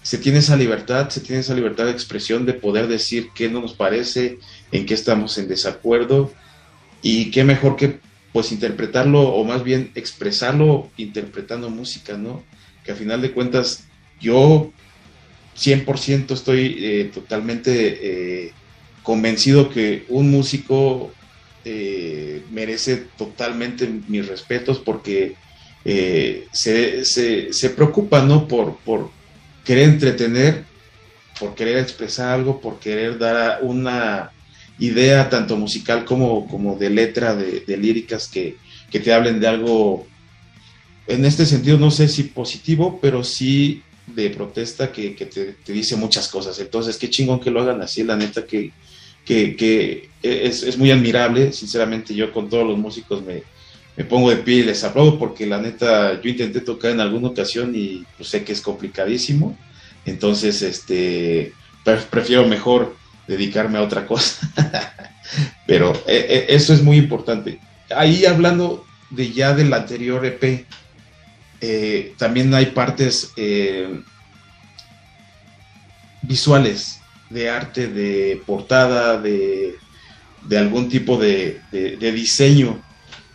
se 0.03 0.19
tiene 0.19 0.39
esa 0.39 0.57
libertad, 0.57 1.11
se 1.11 1.21
tiene 1.21 1.41
esa 1.41 1.55
libertad 1.55 1.85
de 1.85 1.93
expresión 1.93 2.47
de 2.47 2.55
poder 2.55 2.89
decir 2.89 3.29
qué 3.35 3.49
no 3.49 3.61
nos 3.61 3.75
parece, 3.75 4.39
en 4.73 4.87
qué 4.87 4.95
estamos 4.95 5.37
en 5.39 5.49
desacuerdo 5.49 6.33
y 7.03 7.31
qué 7.31 7.45
mejor 7.45 7.77
que 7.77 7.99
pues 8.33 8.53
interpretarlo 8.53 9.23
o 9.23 9.45
más 9.45 9.65
bien 9.65 9.91
expresarlo 9.95 10.89
interpretando 10.97 11.69
música, 11.69 12.17
¿no? 12.17 12.43
Que 12.85 12.93
a 12.93 12.97
final 12.97 13.21
de 13.21 13.33
cuentas 13.33 13.85
yo 14.21 14.71
100% 15.57 16.31
estoy 16.33 16.77
eh, 16.79 17.11
totalmente 17.13 18.47
eh, 18.47 18.53
convencido 19.03 19.71
que 19.71 20.05
un 20.09 20.31
músico 20.31 21.13
eh, 21.65 22.43
merece 22.51 22.97
totalmente 23.17 23.89
mis 24.09 24.27
respetos 24.27 24.79
porque 24.79 25.37
se, 26.53 27.05
se, 27.05 27.71
preocupa, 27.71 28.23
¿no? 28.23 28.47
Por, 28.47 28.77
por 28.79 29.11
querer 29.65 29.89
entretener, 29.89 30.65
por 31.39 31.55
querer 31.55 31.79
expresar 31.79 32.35
algo, 32.35 32.61
por 32.61 32.79
querer 32.79 33.19
dar 33.19 33.61
una 33.63 34.31
idea 34.81 35.29
tanto 35.29 35.57
musical 35.57 36.05
como, 36.05 36.49
como 36.49 36.77
de 36.77 36.91
letra, 36.91 37.37
de, 37.37 37.77
líricas 37.77 38.29
que, 38.29 38.57
te 38.91 39.13
hablen 39.13 39.39
de 39.39 39.47
algo, 39.47 40.07
en 41.07 41.25
este 41.25 41.47
sentido 41.47 41.79
no 41.79 41.91
sé 41.91 42.09
si 42.09 42.25
positivo, 42.25 42.99
pero 43.01 43.23
sí 43.23 43.83
de 44.07 44.31
protesta 44.31 44.91
que, 44.91 45.11
te, 45.11 45.73
dice 45.73 45.97
muchas 45.97 46.29
cosas. 46.29 46.59
Entonces, 46.59 46.97
qué 46.97 47.09
chingón 47.09 47.41
que 47.41 47.51
lo 47.51 47.61
hagan 47.61 47.83
así, 47.83 48.03
la 48.03 48.17
neta 48.17 48.45
que, 48.47 48.73
que, 49.25 50.09
es, 50.23 50.77
muy 50.77 50.91
admirable, 50.91 51.53
sinceramente 51.53 52.15
yo 52.15 52.33
con 52.33 52.49
todos 52.49 52.67
los 52.67 52.79
músicos 52.79 53.23
me, 53.23 53.43
pongo 54.05 54.31
de 54.31 54.37
pie 54.37 54.57
y 54.57 54.63
les 54.63 54.83
aplaudo 54.83 55.19
porque 55.19 55.47
la 55.47 55.59
neta 55.59 56.21
yo 56.23 56.31
intenté 56.31 56.61
tocar 56.61 56.93
en 56.93 57.01
alguna 57.01 57.29
ocasión 57.29 57.73
y 57.75 58.05
pues, 58.17 58.31
sé 58.31 58.45
que 58.45 58.53
es 58.53 58.61
complicadísimo, 58.63 59.57
entonces 60.07 60.63
este 60.63 61.53
prefiero 62.11 62.47
mejor 62.47 62.97
dedicarme 63.27 63.79
a 63.79 63.83
otra 63.83 64.07
cosa. 64.07 64.51
Pero 65.67 65.93
eh, 66.07 66.27
eh, 66.29 66.47
eso 66.49 66.73
es 66.75 66.83
muy 66.83 66.97
importante. 66.97 67.61
Ahí 67.95 68.25
hablando 68.25 68.85
de 69.11 69.33
ya 69.33 69.55
del 69.55 69.73
anterior 69.73 70.25
EP, 70.25 70.67
eh, 71.61 72.15
también 72.19 72.53
hay 72.55 72.67
partes 72.67 73.33
visuales 76.23 77.00
de 77.31 77.49
arte, 77.49 77.89
de 77.89 78.43
portada, 78.45 79.21
de, 79.21 79.79
algún 80.59 80.89
tipo 80.89 81.17
de, 81.17 81.61
diseño, 81.73 82.83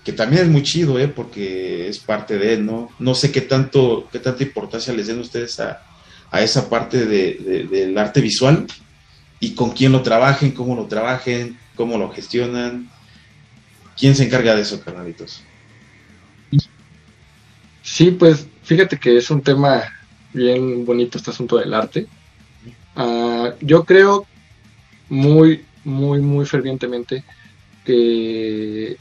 que 0.04 0.12
también 0.12 0.44
es 0.44 0.50
muy 0.50 0.62
chido, 0.62 0.98
porque 1.16 1.88
es 1.88 1.98
parte 2.00 2.38
de 2.38 2.58
¿no? 2.58 2.90
No 3.00 3.16
sé 3.16 3.32
qué 3.32 3.42
tanto, 3.42 4.08
qué 4.12 4.20
tanta 4.20 4.44
importancia 4.44 4.94
les 4.94 5.08
den 5.08 5.20
ustedes 5.20 5.60
a, 5.60 5.82
esa 6.34 6.70
parte 6.70 7.06
del 7.06 7.98
arte 7.98 8.22
visual, 8.22 8.68
y 9.40 9.54
con 9.54 9.72
quién 9.72 9.92
lo 9.92 10.02
trabajen, 10.02 10.52
cómo 10.52 10.76
lo 10.76 10.86
trabajen, 10.86 11.58
cómo 11.76 11.98
lo 11.98 12.12
gestionan. 12.12 12.90
¿Quién 13.98 14.16
se 14.16 14.26
encarga 14.26 14.56
de 14.56 14.62
eso, 14.62 14.82
carnalitos? 14.82 15.42
Sí, 17.82 18.12
pues 18.12 18.48
fíjate 18.64 18.98
que 18.98 19.18
es 19.18 19.30
un 19.30 19.42
tema 19.42 19.84
bien 20.34 20.86
bonito 20.86 21.18
este 21.18 21.32
asunto 21.32 21.58
del 21.58 21.74
arte. 21.74 22.08
Ah, 22.96 23.54
yo 23.62 23.84
creo 23.84 24.26
muy, 25.10 25.66
muy, 25.84 26.22
muy 26.22 26.46
fervientemente 26.46 27.24
que 27.84 28.98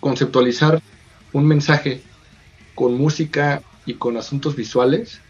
conceptualizar 0.00 0.82
un 1.32 1.46
mensaje 1.46 2.02
con 2.74 2.96
música 2.96 3.62
y 3.86 3.94
con 3.94 4.16
asuntos 4.16 4.56
visuales 4.56 5.20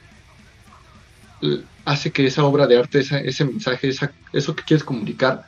hace 1.84 2.12
que 2.12 2.26
esa 2.26 2.44
obra 2.44 2.66
de 2.66 2.78
arte, 2.78 3.00
ese 3.00 3.44
mensaje, 3.44 3.88
eso 4.32 4.54
que 4.54 4.62
quieres 4.62 4.84
comunicar, 4.84 5.46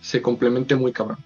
se 0.00 0.20
complemente 0.20 0.76
muy 0.76 0.92
cabrón. 0.92 1.18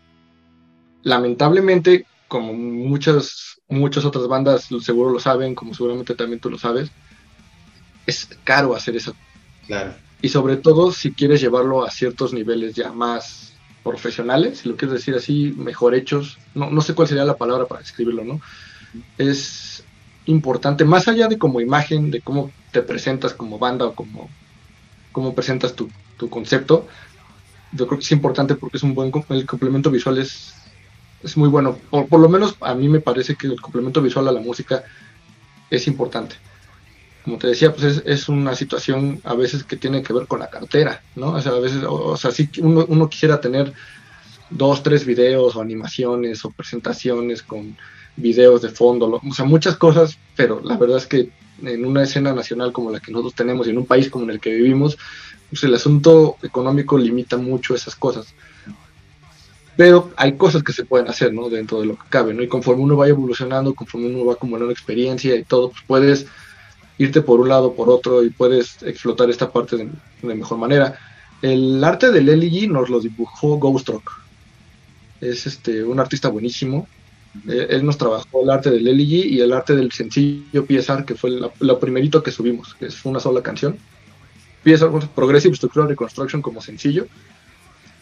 Lamentablemente, 1.03 2.07
como 2.29 2.53
muchas, 2.53 3.61
muchas 3.69 4.05
otras 4.05 4.29
bandas 4.29 4.69
seguro 4.83 5.11
lo 5.11 5.21
saben, 5.21 5.55
como 5.55 5.75
seguramente 5.75 6.15
también 6.15 6.41
tú 6.41 6.51
lo 6.51 6.59
sabes, 6.59 6.91
es 8.07 8.29
caro 8.45 8.75
hacer 8.75 8.97
eso. 8.97 9.15
Claro. 9.67 9.95
Y 10.25 10.31
sobre 10.31 10.57
todo 10.57 10.91
si 10.91 11.13
quieres 11.13 11.43
llevarlo 11.43 11.85
a 11.85 11.91
ciertos 11.91 12.33
niveles 12.33 12.75
ya 12.75 12.95
más 12.95 13.53
profesionales, 13.83 14.61
si 14.61 14.71
lo 14.71 14.75
quieres 14.75 14.95
decir 14.95 15.15
así, 15.15 15.53
mejor 15.55 15.95
hechos, 15.95 16.39
no, 16.55 16.71
no 16.71 16.81
sé 16.81 16.95
cuál 16.95 17.09
sería 17.09 17.27
la 17.27 17.37
palabra 17.37 17.67
para 17.67 17.83
describirlo, 17.83 18.25
¿no? 18.25 18.41
Es 19.19 19.85
importante, 20.25 20.87
más 20.87 21.09
allá 21.09 21.29
de 21.29 21.37
como 21.37 21.61
imagen, 21.61 22.11
de 22.11 22.23
cómo 22.23 22.51
te 22.73 22.81
presentas 22.81 23.35
como 23.35 23.59
banda 23.59 23.85
o 23.85 23.95
como, 23.95 24.31
como 25.13 25.35
presentas 25.35 25.75
tu, 25.75 25.91
concepto, 26.31 26.89
yo 27.73 27.87
creo 27.87 27.99
que 27.99 28.05
es 28.05 28.13
importante 28.13 28.55
porque 28.55 28.79
es 28.79 28.83
un 28.83 28.95
buen 28.95 29.13
el 29.29 29.45
complemento 29.45 29.91
visual 29.91 30.17
es, 30.17 30.55
es 31.23 31.37
muy 31.37 31.51
bueno. 31.51 31.77
Por, 31.91 32.09
por 32.09 32.21
lo 32.21 32.31
menos 32.31 32.57
a 32.63 32.75
mí 32.75 32.89
me 32.89 33.01
parece 33.01 33.35
que 33.35 33.47
el 33.47 33.61
complemento 33.61 34.01
visual 34.01 34.27
a 34.29 34.33
la 34.33 34.41
música 34.41 34.85
es 35.69 35.87
importante. 35.87 36.37
Como 37.25 37.39
te 37.39 37.47
decía, 37.47 37.73
pues 37.75 38.03
es, 38.05 38.29
una 38.29 38.55
situación 38.55 39.21
a 39.25 39.35
veces 39.35 39.65
que 39.65 39.77
tiene 39.77 40.03
que 40.03 40.13
ver 40.13 40.27
con 40.27 40.41
la 40.41 40.51
cartera, 40.51 41.03
¿no? 41.17 41.33
O 41.33 41.41
sea, 41.41 41.53
a 41.53 41.59
veces, 41.59 41.83
o, 41.89 42.17
sea, 42.17 42.31
sí 42.31 42.51
uno, 42.61 42.85
uno 42.87 43.09
quisiera 43.09 43.41
tener 43.41 43.73
dos, 44.51 44.83
tres 44.83 45.07
videos 45.07 45.57
o 45.57 45.61
animaciones 45.63 46.45
o 46.45 46.51
presentaciones 46.51 47.43
con 47.43 47.77
videos 48.17 48.63
de 48.63 48.69
fondo, 48.69 49.21
o 49.27 49.35
sea, 49.35 49.45
muchas 49.45 49.77
cosas, 49.77 50.19
pero 50.37 50.61
la 50.63 50.77
verdad 50.77 50.99
es 50.99 51.07
que 51.07 51.31
en 51.63 51.85
una 51.85 52.03
escena 52.03 52.33
nacional 52.33 52.73
como 52.73 52.91
la 52.91 53.01
que 53.01 53.11
nosotros 53.11 53.35
tenemos 53.35 53.67
y 53.67 53.71
en 53.71 53.79
un 53.79 53.87
país 53.87 54.11
como 54.11 54.25
en 54.25 54.31
el 54.31 54.41
que 54.41 54.55
vivimos, 54.55 54.99
pues 55.51 55.65
el 55.65 55.75
asunto 55.75 56.37
económico 56.43 56.99
limita 56.99 57.37
mucho 57.37 57.75
esas 57.75 57.95
cosas. 57.95 58.35
Pero 59.77 60.13
hay 60.17 60.37
cosas 60.37 60.63
que 60.63 60.73
se 60.73 60.85
pueden 60.85 61.09
hacer, 61.09 61.33
¿no? 61.33 61.49
Dentro 61.49 61.81
de 61.81 61.87
lo 61.87 61.97
que 61.97 62.09
cabe, 62.09 62.33
¿no? 62.33 62.43
Y 62.43 62.49
conforme 62.49 62.83
uno 62.83 62.97
vaya 62.97 63.11
evolucionando, 63.11 63.75
conforme 63.75 64.07
uno 64.07 64.25
va 64.25 64.35
acumulando 64.35 64.71
experiencia 64.71 65.35
y 65.35 65.43
todo, 65.43 65.71
pues 65.71 65.83
puedes 65.87 66.27
irte 66.99 67.23
por 67.23 67.41
un 67.41 67.49
lado, 67.49 67.75
por 67.75 67.89
otro 67.89 68.23
y 68.23 68.31
puedes 68.31 68.83
explotar 68.83 69.31
esta 69.31 69.51
parte 69.51 69.77
de, 69.77 69.91
mejor 70.23 70.59
manera. 70.59 70.99
El 71.43 71.83
arte 71.83 72.11
del 72.11 72.27
LG 72.27 72.71
nos 72.71 72.89
lo 72.89 73.01
dibujó 73.01 73.59
Ghost 73.59 73.89
Rock. 73.89 74.13
Es 75.21 75.47
este, 75.47 75.85
un 75.85 76.01
artista 76.01 76.29
buenísimo 76.29 76.87
eh, 77.49 77.67
él 77.71 77.85
nos 77.85 77.99
trabajó 77.99 78.43
el 78.43 78.51
arte 78.51 78.71
del 78.71 78.85
LG 78.85 79.27
y 79.27 79.41
el 79.41 79.53
arte 79.53 79.75
del 79.75 79.91
sencillo 79.91 80.65
PSR, 80.67 81.05
que 81.05 81.15
fue 81.15 81.31
lo 81.31 81.81
primerito 81.81 82.23
que 82.23 82.31
subimos, 82.31 82.75
que 82.75 82.87
es 82.87 83.05
una 83.05 83.21
sola 83.21 83.43
canción. 83.43 83.77
PSR, 84.65 85.09
Progressive 85.15 85.55
Structural 85.57 85.89
Reconstruction 85.89 86.41
como 86.41 86.63
sencillo, 86.63 87.07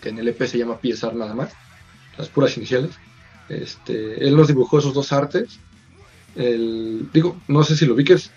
que 0.01 0.11
en 0.11 0.19
el 0.19 0.29
EP 0.29 0.43
se 0.45 0.59
llama 0.59 0.79
PSR 0.81 1.15
nada 1.15 1.35
más, 1.35 1.53
las 2.19 2.29
puras 2.29 2.57
iniciales. 2.57 2.91
Este, 3.49 4.27
él 4.27 4.37
nos 4.37 4.49
dibujó 4.49 4.79
esos 4.79 4.95
dos 4.95 5.13
artes. 5.13 5.59
El, 6.35 7.09
digo, 7.13 7.37
no 7.49 7.63
sé 7.63 7.77
si 7.77 7.85
lo 7.85 7.95
ubiques, 7.95 8.31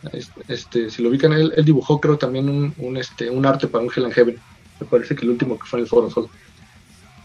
este, 0.47 0.89
si 0.89 1.01
lo 1.01 1.09
ubican, 1.09 1.31
él, 1.33 1.53
él 1.55 1.63
dibujó 1.63 2.01
creo 2.01 2.17
también 2.17 2.73
un, 2.77 2.97
este, 2.97 3.29
un 3.29 3.45
arte 3.45 3.67
para 3.67 3.83
un 3.83 3.91
Hell 3.95 4.11
Heaven. 4.11 4.37
Me 4.79 4.87
parece 4.87 5.15
que 5.15 5.23
el 5.23 5.31
último 5.31 5.57
que 5.57 5.65
fue 5.65 5.79
en 5.79 5.83
el 5.83 5.89
foro 5.89 6.09
solo. 6.09 6.29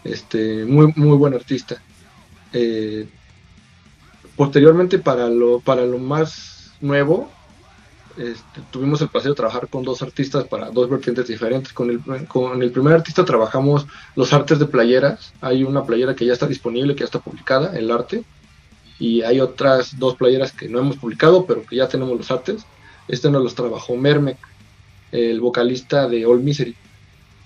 Este, 0.03 0.65
muy, 0.65 0.93
muy 0.95 1.17
buen 1.17 1.33
artista. 1.33 1.81
Eh, 2.53 3.07
Posteriormente, 4.41 4.97
para 4.97 5.29
lo, 5.29 5.59
para 5.59 5.85
lo 5.85 5.99
más 5.99 6.71
nuevo, 6.81 7.29
este, 8.17 8.61
tuvimos 8.71 8.99
el 9.01 9.09
placer 9.09 9.29
de 9.29 9.35
trabajar 9.35 9.67
con 9.67 9.83
dos 9.83 10.01
artistas 10.01 10.45
para 10.45 10.71
dos 10.71 10.89
vertientes 10.89 11.27
diferentes. 11.27 11.73
Con 11.73 11.89
el, 11.89 12.27
con 12.27 12.63
el 12.63 12.71
primer 12.71 12.93
artista 12.93 13.23
trabajamos 13.25 13.85
los 14.15 14.33
artes 14.33 14.57
de 14.57 14.65
playeras. 14.65 15.33
Hay 15.41 15.63
una 15.63 15.83
playera 15.83 16.15
que 16.15 16.25
ya 16.25 16.33
está 16.33 16.47
disponible, 16.47 16.95
que 16.95 17.01
ya 17.01 17.05
está 17.05 17.19
publicada, 17.19 17.77
el 17.77 17.91
arte. 17.91 18.23
Y 19.01 19.23
hay 19.23 19.39
otras 19.39 19.97
dos 19.97 20.15
playeras 20.15 20.51
que 20.51 20.69
no 20.69 20.79
hemos 20.79 20.97
publicado, 20.97 21.45
pero 21.45 21.65
que 21.65 21.77
ya 21.77 21.87
tenemos 21.87 22.17
los 22.17 22.29
artes. 22.29 22.65
Este 23.07 23.29
nos 23.29 23.43
los 23.43 23.55
trabajó 23.55 23.95
Mermek, 23.95 24.37
el 25.11 25.41
vocalista 25.41 26.07
de 26.07 26.25
All 26.25 26.41
Misery. 26.41 26.75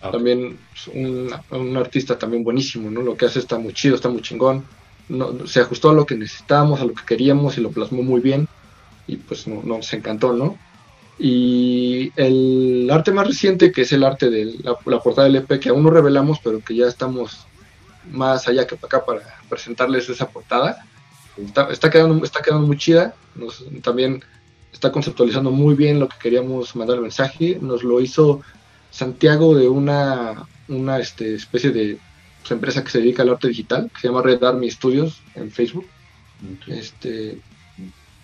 Ah, 0.02 0.12
también 0.12 0.58
un, 0.94 1.34
un, 1.52 1.78
artista 1.78 2.20
también 2.20 2.44
buenísimo, 2.44 2.92
¿no? 2.92 3.02
Lo 3.02 3.16
que 3.16 3.26
hace 3.26 3.40
está 3.40 3.58
muy 3.58 3.74
chido, 3.74 3.96
está 3.96 4.10
muy 4.10 4.22
chingón 4.22 4.66
no, 5.10 5.46
se 5.48 5.62
ajustó 5.62 5.90
a 5.90 5.94
lo 5.94 6.06
que 6.06 6.16
necesitábamos, 6.16 6.82
a 6.82 6.86
lo 6.86 6.94
que 6.94 7.06
queríamos 7.06 7.58
y 7.58 7.62
lo 7.62 7.72
plasmó 7.72 8.04
muy 8.04 8.22
bien 8.22 8.48
y 9.08 9.18
pues 9.18 9.48
no, 9.48 9.62
nos 9.64 9.92
encantó, 9.94 10.34
¿no? 10.34 10.58
Y 11.18 12.12
el 12.16 12.90
arte 12.92 13.12
más 13.12 13.28
reciente, 13.28 13.72
que 13.72 13.82
es 13.82 13.92
el 13.94 14.04
arte 14.04 14.30
de 14.30 14.56
la, 14.64 14.76
portada 15.00 15.28
del 15.28 15.38
EP, 15.38 15.60
que 15.60 15.70
aún 15.70 15.84
no 15.84 15.90
revelamos, 15.90 16.40
pero 16.44 16.60
que 16.60 16.76
ya 16.76 16.88
estamos 16.88 17.46
más 18.12 18.48
allá 18.48 18.68
que 18.68 18.76
acá 18.76 19.06
para 19.06 19.22
presentarles 19.48 20.10
esa 20.10 20.28
portada, 20.28 20.86
está, 21.38 21.90
quedando, 21.90 22.24
está 22.24 22.42
quedando 22.42 22.68
muy 22.68 22.78
chida, 22.78 23.16
nos, 23.36 23.66
también 23.82 24.24
está 24.72 24.92
conceptualizando 24.92 25.52
muy 25.52 25.76
bien 25.76 26.00
lo 26.00 26.08
que 26.08 26.18
queríamos 26.18 26.76
mandar 26.76 26.98
el 26.98 27.04
mensaje, 27.04 27.58
nos 27.62 27.84
lo 27.84 28.02
hizo 28.02 28.42
Santiago 28.92 29.56
de 29.56 29.68
una, 29.68 30.48
una 30.68 31.00
este, 31.00 31.36
especie 31.36 31.72
de 31.72 32.00
empresa 32.50 32.84
que 32.84 32.92
se 32.92 33.00
dedica 33.00 33.24
al 33.24 33.30
arte 33.30 33.48
digital, 33.48 33.90
que 33.94 34.02
se 34.02 34.08
llama 34.08 34.22
Red 34.22 34.44
Army 34.44 34.70
Studios 34.70 35.22
en 35.34 35.52
Facebook. 35.52 35.86
Este, 36.68 37.40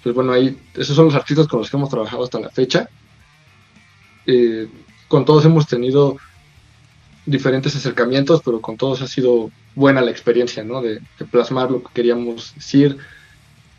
pues 0.04 0.14
bueno, 0.16 0.34
ahí, 0.34 0.58
esos 0.76 0.96
son 0.96 1.06
los 1.06 1.16
artistas 1.16 1.48
con 1.48 1.60
los 1.60 1.70
que 1.70 1.78
hemos 1.78 1.90
trabajado 1.90 2.24
hasta 2.24 2.40
la 2.40 2.50
fecha. 2.50 2.90
Eh, 4.26 4.68
con 5.08 5.26
todos 5.26 5.46
hemos 5.46 5.68
tenido 5.68 6.18
diferentes 7.26 7.76
acercamientos, 7.76 8.42
pero 8.44 8.62
con 8.62 8.78
todos 8.78 9.02
ha 9.02 9.08
sido 9.08 9.52
buena 9.76 10.02
la 10.02 10.12
experiencia, 10.12 10.64
¿no? 10.64 10.82
De, 10.82 11.02
plasmar 11.30 11.72
lo 11.72 11.84
que 11.84 11.90
queríamos 11.94 12.54
decir. 12.56 12.98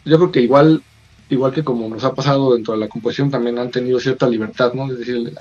Yo 0.04 0.16
creo 0.16 0.32
que 0.32 0.40
igual, 0.40 0.82
igual 1.28 1.52
que 1.52 1.64
como 1.64 1.88
nos 1.88 2.04
ha 2.04 2.14
pasado 2.14 2.54
dentro 2.54 2.74
de 2.74 2.80
la 2.80 2.88
composición, 2.88 3.30
también 3.30 3.58
han 3.58 3.70
tenido 3.70 3.98
cierta 4.00 4.28
libertad, 4.28 4.72
¿no? 4.74 4.90
Es 4.90 4.98
decir, 4.98 5.34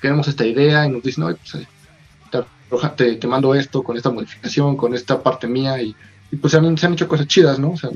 queremos 0.00 0.28
esta 0.28 0.46
idea 0.46 0.86
y 0.86 0.90
nos 0.90 1.02
dicen, 1.02 1.24
no, 1.24 1.36
pues, 1.36 2.94
te, 2.96 3.16
te, 3.16 3.26
mando 3.26 3.54
esto 3.54 3.82
con 3.82 3.96
esta 3.96 4.10
modificación, 4.10 4.76
con 4.76 4.94
esta 4.94 5.22
parte 5.22 5.46
mía, 5.46 5.80
y, 5.80 5.94
pues 6.40 6.50
se 6.52 6.58
han, 6.58 6.76
se 6.76 6.86
han, 6.86 6.92
hecho 6.92 7.08
cosas 7.08 7.26
chidas, 7.26 7.58
¿no? 7.58 7.70
O 7.70 7.76
sea, 7.76 7.90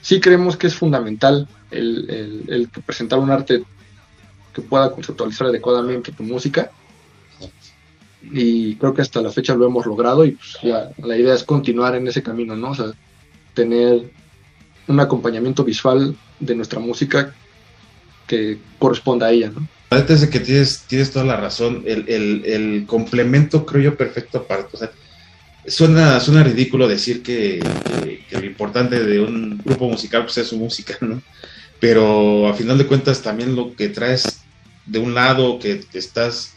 sí 0.00 0.20
creemos 0.20 0.56
que 0.56 0.68
es 0.68 0.74
fundamental 0.74 1.48
el, 1.72 2.08
el, 2.08 2.44
el 2.48 2.68
presentar 2.68 3.18
un 3.18 3.30
arte 3.30 3.64
que 4.52 4.62
pueda 4.62 4.92
conceptualizar 4.92 5.48
adecuadamente 5.48 6.12
tu 6.12 6.22
música 6.22 6.70
y 8.32 8.76
creo 8.76 8.94
que 8.94 9.02
hasta 9.02 9.20
la 9.20 9.30
fecha 9.30 9.54
lo 9.54 9.66
hemos 9.66 9.86
logrado 9.86 10.24
y 10.24 10.32
pues 10.32 10.58
ya 10.62 10.90
la 10.98 11.16
idea 11.16 11.34
es 11.34 11.44
continuar 11.44 11.94
en 11.94 12.06
ese 12.08 12.22
camino, 12.22 12.56
¿no? 12.56 12.70
O 12.70 12.74
sea, 12.74 12.86
tener 13.54 14.10
un 14.86 15.00
acompañamiento 15.00 15.64
visual 15.64 16.16
de 16.40 16.54
nuestra 16.54 16.80
música 16.80 17.34
que 18.26 18.58
corresponda 18.78 19.26
a 19.26 19.32
ella, 19.32 19.50
¿no? 19.54 19.66
Antes 19.90 20.22
de 20.22 20.30
que 20.30 20.40
tienes, 20.40 20.84
tienes 20.88 21.12
toda 21.12 21.24
la 21.24 21.36
razón, 21.36 21.82
el, 21.86 22.08
el, 22.44 22.84
complemento 22.86 23.64
creo 23.64 23.82
yo 23.82 23.96
perfecto 23.96 24.38
aparte, 24.38 24.70
o 24.72 24.76
sea, 24.76 24.90
suena, 25.66 26.18
suena 26.18 26.42
ridículo 26.42 26.88
decir 26.88 27.22
que, 27.22 27.62
lo 28.30 28.44
importante 28.44 29.04
de 29.04 29.20
un 29.20 29.60
grupo 29.64 29.88
musical 29.88 30.24
pues 30.24 30.38
es 30.38 30.48
su 30.48 30.58
música, 30.58 30.96
¿no? 31.00 31.22
Pero 31.78 32.48
a 32.48 32.54
final 32.54 32.78
de 32.78 32.86
cuentas 32.86 33.22
también 33.22 33.54
lo 33.54 33.76
que 33.76 33.88
traes 33.88 34.40
de 34.86 34.98
un 34.98 35.14
lado, 35.14 35.58
que 35.60 35.84
estás 35.92 36.54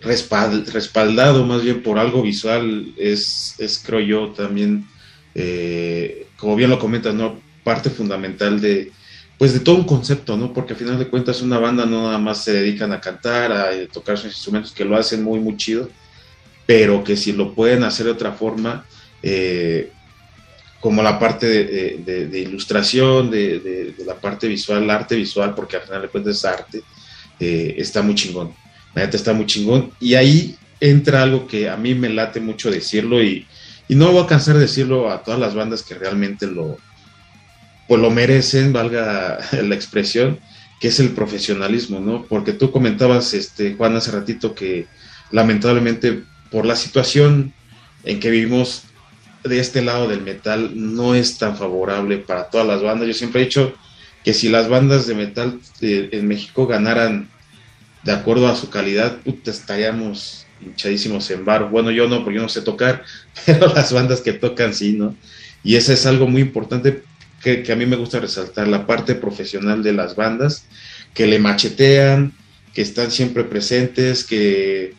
respaldado 0.00 1.44
más 1.44 1.62
bien 1.62 1.82
por 1.82 1.98
algo 1.98 2.22
visual, 2.22 2.94
es, 2.96 3.82
creo 3.84 4.00
yo 4.00 4.28
también, 4.30 4.86
eh, 5.34 6.26
como 6.36 6.56
bien 6.56 6.70
lo 6.70 6.78
comentas, 6.78 7.14
¿no? 7.14 7.40
parte 7.68 7.90
fundamental 7.90 8.62
de, 8.62 8.92
pues 9.36 9.52
de 9.52 9.60
todo 9.60 9.76
un 9.76 9.84
concepto, 9.84 10.38
¿no? 10.38 10.54
Porque 10.54 10.72
al 10.72 10.78
final 10.78 10.98
de 10.98 11.08
cuentas 11.08 11.42
una 11.42 11.58
banda 11.58 11.84
no 11.84 12.04
nada 12.04 12.16
más 12.16 12.42
se 12.42 12.52
dedican 12.52 12.92
a 12.92 13.00
cantar, 13.00 13.52
a 13.52 13.86
tocar 13.92 14.16
sus 14.16 14.32
instrumentos, 14.32 14.72
que 14.72 14.86
lo 14.86 14.96
hacen 14.96 15.22
muy, 15.22 15.38
muy 15.38 15.56
chido, 15.58 15.90
pero 16.64 17.04
que 17.04 17.14
si 17.14 17.32
lo 17.32 17.54
pueden 17.54 17.84
hacer 17.84 18.06
de 18.06 18.12
otra 18.12 18.32
forma, 18.32 18.86
eh, 19.22 19.92
como 20.80 21.02
la 21.02 21.18
parte 21.18 21.46
de, 21.46 22.40
ilustración, 22.40 23.30
de, 23.30 23.94
la 24.06 24.14
parte 24.14 24.48
visual, 24.48 24.88
arte 24.88 25.14
visual, 25.16 25.54
porque 25.54 25.76
al 25.76 25.82
final 25.82 26.02
de 26.02 26.08
cuentas 26.08 26.36
es 26.36 26.44
arte, 26.46 26.82
eh, 27.38 27.74
está 27.76 28.00
muy 28.00 28.14
chingón. 28.14 28.54
Está 29.04 29.32
muy 29.32 29.46
chingón. 29.46 29.92
Y 30.00 30.14
ahí 30.14 30.56
entra 30.80 31.22
algo 31.22 31.46
que 31.46 31.68
a 31.68 31.76
mí 31.76 31.94
me 31.94 32.08
late 32.08 32.40
mucho 32.40 32.70
decirlo 32.70 33.22
y, 33.22 33.46
no 33.88 34.12
voy 34.12 34.22
a 34.22 34.26
cansar 34.26 34.56
de 34.56 34.62
decirlo 34.62 35.10
a 35.10 35.22
todas 35.22 35.40
las 35.40 35.54
bandas 35.54 35.82
que 35.82 35.94
realmente 35.94 36.46
lo, 36.46 36.76
pues 37.88 38.00
lo 38.00 38.10
merecen, 38.10 38.72
valga 38.72 39.38
la 39.62 39.74
expresión, 39.74 40.38
que 40.78 40.88
es 40.88 41.00
el 41.00 41.10
profesionalismo, 41.10 41.98
¿no? 41.98 42.24
Porque 42.24 42.52
tú 42.52 42.70
comentabas, 42.70 43.32
este, 43.32 43.74
Juan, 43.74 43.96
hace 43.96 44.10
ratito 44.10 44.54
que 44.54 44.86
lamentablemente 45.30 46.22
por 46.50 46.66
la 46.66 46.76
situación 46.76 47.54
en 48.04 48.20
que 48.20 48.30
vivimos 48.30 48.84
de 49.44 49.58
este 49.58 49.82
lado 49.82 50.08
del 50.08 50.22
metal 50.22 50.72
no 50.74 51.14
es 51.14 51.38
tan 51.38 51.56
favorable 51.56 52.18
para 52.18 52.50
todas 52.50 52.66
las 52.66 52.82
bandas. 52.82 53.08
Yo 53.08 53.14
siempre 53.14 53.40
he 53.40 53.44
dicho 53.46 53.74
que 54.24 54.34
si 54.34 54.48
las 54.48 54.68
bandas 54.68 55.06
de 55.06 55.14
metal 55.14 55.60
eh, 55.80 56.10
en 56.12 56.28
México 56.28 56.66
ganaran 56.66 57.28
de 58.02 58.12
acuerdo 58.12 58.48
a 58.48 58.56
su 58.56 58.70
calidad, 58.70 59.18
estaríamos 59.44 60.46
hinchadísimos 60.64 61.30
en 61.30 61.44
bar. 61.44 61.70
Bueno, 61.70 61.90
yo 61.90 62.08
no, 62.08 62.22
porque 62.22 62.36
yo 62.36 62.42
no 62.42 62.48
sé 62.48 62.62
tocar, 62.62 63.04
pero 63.46 63.72
las 63.74 63.92
bandas 63.92 64.20
que 64.20 64.32
tocan 64.32 64.74
sí, 64.74 64.92
¿no? 64.92 65.14
Y 65.64 65.76
eso 65.76 65.92
es 65.92 66.06
algo 66.06 66.26
muy 66.26 66.42
importante 66.42 67.02
que, 67.42 67.64
a 67.70 67.76
mí 67.76 67.86
me 67.86 67.96
gusta 67.96 68.20
resaltar, 68.20 68.68
la 68.68 68.86
parte 68.86 69.14
profesional 69.14 69.82
de 69.82 69.92
las 69.92 70.16
bandas, 70.16 70.64
que 71.14 71.26
le 71.26 71.38
machetean, 71.38 72.32
que 72.74 72.82
están 72.82 73.10
siempre 73.10 73.44
presentes, 73.44 74.24
que 74.24 74.94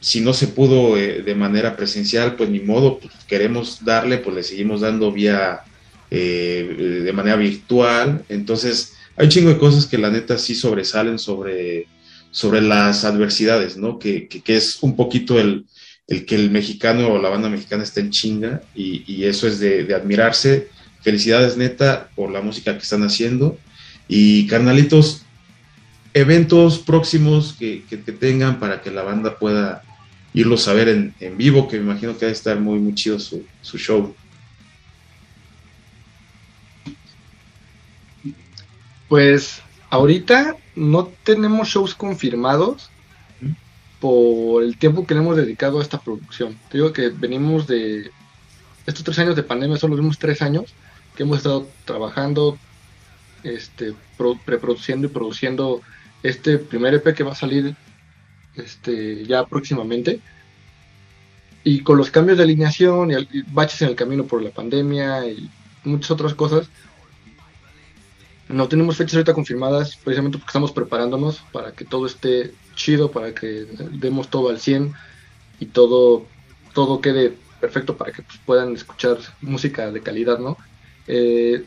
si 0.00 0.20
no 0.20 0.34
se 0.34 0.48
pudo 0.48 0.96
eh, 0.96 1.22
de 1.22 1.34
manera 1.34 1.76
presencial, 1.76 2.36
pues 2.36 2.50
ni 2.50 2.60
modo, 2.60 2.98
pues, 2.98 3.14
queremos 3.26 3.84
darle, 3.84 4.18
pues 4.18 4.36
le 4.36 4.42
seguimos 4.42 4.80
dando 4.82 5.10
vía 5.10 5.62
eh, 6.10 7.02
de 7.04 7.12
manera 7.12 7.36
virtual. 7.36 8.24
Entonces, 8.28 8.94
hay 9.16 9.24
un 9.26 9.30
chingo 9.30 9.48
de 9.48 9.58
cosas 9.58 9.86
que 9.86 9.98
la 9.98 10.10
neta 10.10 10.36
sí 10.38 10.54
sobresalen 10.54 11.18
sobre 11.18 11.86
sobre 12.34 12.60
las 12.60 13.04
adversidades, 13.04 13.76
¿no? 13.76 14.00
Que, 14.00 14.26
que, 14.26 14.56
es 14.56 14.82
un 14.82 14.96
poquito 14.96 15.38
el, 15.38 15.66
el, 16.08 16.26
que 16.26 16.34
el 16.34 16.50
mexicano 16.50 17.06
o 17.06 17.22
la 17.22 17.28
banda 17.28 17.48
mexicana 17.48 17.84
esté 17.84 18.00
en 18.00 18.10
chinga 18.10 18.60
y, 18.74 19.04
y 19.06 19.26
eso 19.26 19.46
es 19.46 19.60
de, 19.60 19.84
de, 19.84 19.94
admirarse. 19.94 20.68
Felicidades 21.02 21.56
neta 21.56 22.10
por 22.16 22.32
la 22.32 22.40
música 22.40 22.72
que 22.72 22.82
están 22.82 23.04
haciendo 23.04 23.56
y 24.08 24.48
carnalitos, 24.48 25.22
eventos 26.12 26.80
próximos 26.80 27.54
que, 27.56 27.84
que, 27.88 27.98
tengan 27.98 28.58
para 28.58 28.82
que 28.82 28.90
la 28.90 29.02
banda 29.02 29.38
pueda 29.38 29.84
irlos 30.32 30.66
a 30.66 30.72
ver 30.72 30.88
en, 30.88 31.14
en 31.20 31.38
vivo, 31.38 31.68
que 31.68 31.76
me 31.76 31.84
imagino 31.84 32.18
que 32.18 32.26
va 32.26 32.30
a 32.30 32.32
estar 32.32 32.58
muy, 32.58 32.80
muy 32.80 32.96
chido 32.96 33.20
su, 33.20 33.46
su 33.62 33.78
show. 33.78 34.12
Pues 39.08 39.60
ahorita 39.88 40.56
no 40.76 41.06
tenemos 41.22 41.68
shows 41.68 41.94
confirmados 41.94 42.90
por 44.00 44.62
el 44.62 44.76
tiempo 44.76 45.06
que 45.06 45.14
le 45.14 45.20
hemos 45.20 45.36
dedicado 45.36 45.78
a 45.78 45.82
esta 45.82 46.00
producción. 46.00 46.58
Te 46.70 46.78
digo 46.78 46.92
que 46.92 47.08
venimos 47.08 47.66
de 47.66 48.10
estos 48.86 49.04
tres 49.04 49.18
años 49.18 49.36
de 49.36 49.42
pandemia, 49.42 49.76
son 49.76 49.90
los 49.90 49.98
mismos 49.98 50.18
tres 50.18 50.42
años 50.42 50.74
que 51.16 51.22
hemos 51.22 51.38
estado 51.38 51.66
trabajando, 51.84 52.58
este, 53.44 53.94
preproduciendo 54.44 55.06
y 55.06 55.10
produciendo 55.10 55.80
este 56.22 56.58
primer 56.58 56.94
EP 56.94 57.14
que 57.14 57.24
va 57.24 57.32
a 57.32 57.36
salir 57.36 57.76
este, 58.56 59.24
ya 59.24 59.46
próximamente. 59.46 60.20
Y 61.62 61.80
con 61.80 61.96
los 61.96 62.10
cambios 62.10 62.36
de 62.36 62.44
alineación 62.44 63.10
y 63.10 63.42
baches 63.52 63.80
en 63.82 63.88
el 63.88 63.96
camino 63.96 64.24
por 64.24 64.42
la 64.42 64.50
pandemia 64.50 65.26
y 65.26 65.48
muchas 65.84 66.10
otras 66.10 66.34
cosas, 66.34 66.68
no 68.54 68.68
tenemos 68.68 68.96
fechas 68.96 69.14
ahorita 69.14 69.34
confirmadas, 69.34 69.96
precisamente 69.96 70.38
porque 70.38 70.50
estamos 70.50 70.70
preparándonos 70.70 71.42
para 71.52 71.72
que 71.72 71.84
todo 71.84 72.06
esté 72.06 72.52
chido, 72.76 73.10
para 73.10 73.34
que 73.34 73.66
demos 73.92 74.28
todo 74.28 74.48
al 74.48 74.60
100 74.60 74.94
y 75.58 75.66
todo, 75.66 76.24
todo 76.72 77.00
quede 77.00 77.34
perfecto 77.60 77.96
para 77.96 78.12
que 78.12 78.22
pues, 78.22 78.38
puedan 78.46 78.74
escuchar 78.74 79.18
música 79.40 79.90
de 79.90 80.00
calidad, 80.00 80.38
¿no? 80.38 80.56
Eh, 81.08 81.64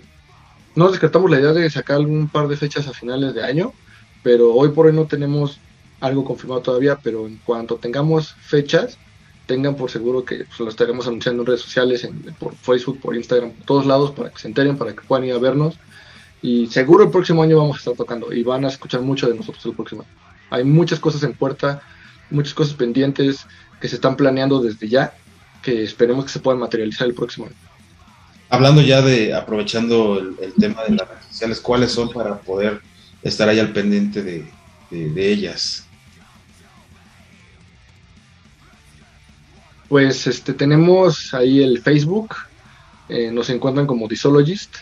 no 0.76 0.89
descartamos 0.89 1.30
la 1.30 1.39
idea 1.39 1.52
de 1.52 1.69
sacar 1.69 1.97
algún 1.97 2.30
par 2.30 2.47
de 2.47 2.56
fechas 2.56 2.88
a 2.88 2.93
finales 2.93 3.34
de 3.34 3.43
año, 3.43 3.73
pero 4.23 4.54
hoy 4.54 4.69
por 4.69 4.86
hoy 4.86 4.93
no 4.93 5.08
tenemos 5.08 5.60
algo 6.00 6.23
confirmado 6.23 6.62
todavía, 6.62 6.97
pero 7.04 7.28
en 7.28 7.38
cuanto 7.38 7.76
tengamos 7.76 8.34
fechas, 8.34 8.97
tengan 9.45 9.76
por 9.76 9.91
seguro 9.91 10.23
que 10.23 10.45
pues, 10.45 10.60
lo 10.60 10.69
estaremos 10.69 11.06
anunciando 11.08 11.41
en 11.41 11.47
redes 11.47 11.62
sociales, 11.62 12.08
por 12.39 12.56
Facebook, 12.56 13.02
por 13.02 13.15
Instagram, 13.15 13.52
por 13.52 13.65
todos 13.65 13.86
lados, 13.86 14.12
para 14.12 14.30
que 14.30 14.39
se 14.39 14.47
enteren, 14.47 14.78
para 14.78 14.93
que 14.93 15.02
puedan 15.02 15.26
ir 15.26 15.34
a 15.34 15.39
vernos 15.39 15.78
y 16.41 16.67
seguro 16.67 17.04
el 17.06 17.10
próximo 17.10 17.43
año 17.43 17.58
vamos 17.58 17.78
a 17.78 17.80
estar 17.80 17.93
tocando 17.95 18.32
y 18.32 18.43
van 18.43 18.65
a 18.65 18.67
escuchar 18.67 19.02
mucho 19.02 19.28
de 19.28 19.36
nosotros 19.36 19.65
el 19.65 19.73
próximo 19.73 20.04
año. 20.04 20.12
Hay 20.50 20.63
muchas 20.63 21.00
cosas 21.00 21.23
en 21.23 21.34
puerta, 21.34 21.82
muchas 22.30 22.54
cosas 22.54 22.76
pendientes 22.76 23.45
que 23.82 23.88
se 23.88 23.95
están 23.95 24.15
planeando 24.15 24.62
desde 24.62 24.88
ya, 24.88 25.13
que 25.62 25.84
esperemos 25.84 26.26
que 26.26 26.32
se 26.32 26.40
puedan 26.40 26.60
materializar 26.60 27.08
el 27.08 27.13
próximo 27.13 27.48
año. 27.48 27.56
Hablando 28.50 28.81
ya 28.81 29.02
de, 29.02 29.33
aprovechando 29.33 30.19
el, 30.19 30.54
tema 30.54 30.83
de 30.83 30.96
las 30.96 31.08
redes 31.08 31.25
sociales, 31.25 31.60
¿cuáles 31.60 31.92
son 31.92 32.12
para 32.13 32.38
poder 32.38 32.81
estar 33.21 33.50
ahí 33.50 33.60
al 33.60 33.73
pendiente 33.73 34.23
de, 34.23 34.48
ellas? 34.90 35.85
Pues 39.90 40.27
este 40.27 40.54
tenemos 40.54 41.33
ahí 41.33 41.62
el 41.62 41.81
Facebook, 41.81 42.35
eh, 43.10 43.31
nos 43.31 43.50
encuentran 43.50 43.85
como 43.85 44.08
Disologist, 44.08 44.77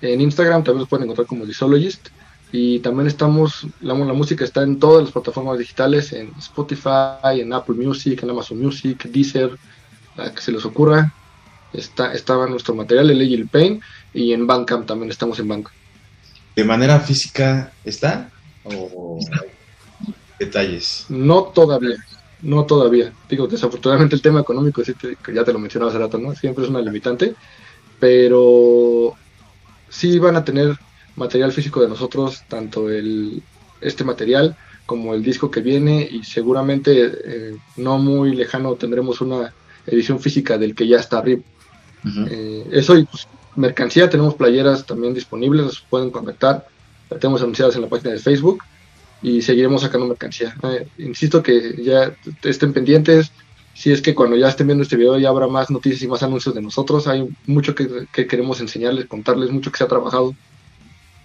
en 0.00 0.20
Instagram 0.20 0.64
también 0.64 0.80
los 0.80 0.88
pueden 0.88 1.04
encontrar 1.04 1.26
como 1.26 1.46
Disologist. 1.46 2.08
Y 2.50 2.78
también 2.78 3.06
estamos, 3.06 3.66
la, 3.80 3.92
la, 3.94 4.12
música 4.14 4.44
está 4.44 4.62
en 4.62 4.78
todas 4.78 5.04
las 5.04 5.12
plataformas 5.12 5.58
digitales, 5.58 6.14
en 6.14 6.32
Spotify, 6.38 7.40
en 7.40 7.52
Apple 7.52 7.74
Music, 7.74 8.22
en 8.22 8.30
Amazon 8.30 8.58
Music, 8.58 9.04
Deezer, 9.04 9.50
la 10.16 10.32
que 10.32 10.40
se 10.40 10.52
les 10.52 10.64
ocurra. 10.64 11.12
Está, 11.74 12.14
estaba 12.14 12.46
nuestro 12.46 12.74
material, 12.74 13.10
el 13.10 13.18
Legil 13.18 13.48
Pain, 13.48 13.82
y 14.14 14.32
en 14.32 14.46
Bandcamp 14.46 14.86
también 14.86 15.10
estamos 15.10 15.38
en 15.38 15.48
Bandcamp. 15.48 15.76
¿De 16.56 16.64
manera 16.64 16.98
física 17.00 17.70
está? 17.84 18.30
¿O 18.64 19.20
detalles? 20.38 21.04
No 21.10 21.42
todavía, 21.44 21.96
no 22.40 22.64
todavía. 22.64 23.12
Digo, 23.28 23.46
desafortunadamente 23.46 24.16
el 24.16 24.22
tema 24.22 24.40
económico, 24.40 24.82
que 24.82 25.34
ya 25.34 25.44
te 25.44 25.52
lo 25.52 25.58
mencionaba 25.58 25.90
hace 25.90 26.00
rato, 26.00 26.16
¿no? 26.16 26.34
Siempre 26.34 26.64
es 26.64 26.70
una 26.70 26.80
limitante, 26.80 27.34
pero 28.00 29.14
sí 29.98 30.16
van 30.20 30.36
a 30.36 30.44
tener 30.44 30.78
material 31.16 31.50
físico 31.50 31.80
de 31.80 31.88
nosotros, 31.88 32.44
tanto 32.46 32.88
el, 32.88 33.42
este 33.80 34.04
material 34.04 34.56
como 34.86 35.12
el 35.12 35.24
disco 35.24 35.50
que 35.50 35.60
viene 35.60 36.08
y 36.08 36.22
seguramente 36.22 37.12
eh, 37.24 37.56
no 37.76 37.98
muy 37.98 38.34
lejano 38.36 38.76
tendremos 38.76 39.20
una 39.20 39.52
edición 39.86 40.20
física 40.20 40.56
del 40.56 40.76
que 40.76 40.86
ya 40.86 40.98
está 40.98 41.18
arriba. 41.18 41.42
Eh, 42.30 42.64
eso 42.70 42.96
y 42.96 43.04
pues, 43.06 43.26
mercancía, 43.56 44.08
tenemos 44.08 44.34
playeras 44.34 44.86
también 44.86 45.14
disponibles, 45.14 45.64
nos 45.64 45.80
pueden 45.80 46.10
contactar, 46.10 46.68
la 47.10 47.18
tenemos 47.18 47.42
anunciadas 47.42 47.74
en 47.74 47.82
la 47.82 47.88
página 47.88 48.12
de 48.12 48.20
Facebook 48.20 48.62
y 49.20 49.42
seguiremos 49.42 49.82
sacando 49.82 50.06
mercancía. 50.06 50.54
insisto 50.96 51.42
que 51.42 51.82
ya 51.82 52.14
estén 52.44 52.72
pendientes, 52.72 53.32
si 53.78 53.92
es 53.92 54.02
que 54.02 54.12
cuando 54.12 54.36
ya 54.36 54.48
estén 54.48 54.66
viendo 54.66 54.82
este 54.82 54.96
video 54.96 55.20
ya 55.20 55.28
habrá 55.28 55.46
más 55.46 55.70
noticias 55.70 56.02
y 56.02 56.08
más 56.08 56.24
anuncios 56.24 56.52
de 56.52 56.60
nosotros. 56.60 57.06
Hay 57.06 57.28
mucho 57.46 57.76
que, 57.76 58.08
queremos 58.26 58.60
enseñarles, 58.60 59.06
contarles, 59.06 59.52
mucho 59.52 59.70
que 59.70 59.78
se 59.78 59.84
ha 59.84 59.88
trabajado. 59.88 60.34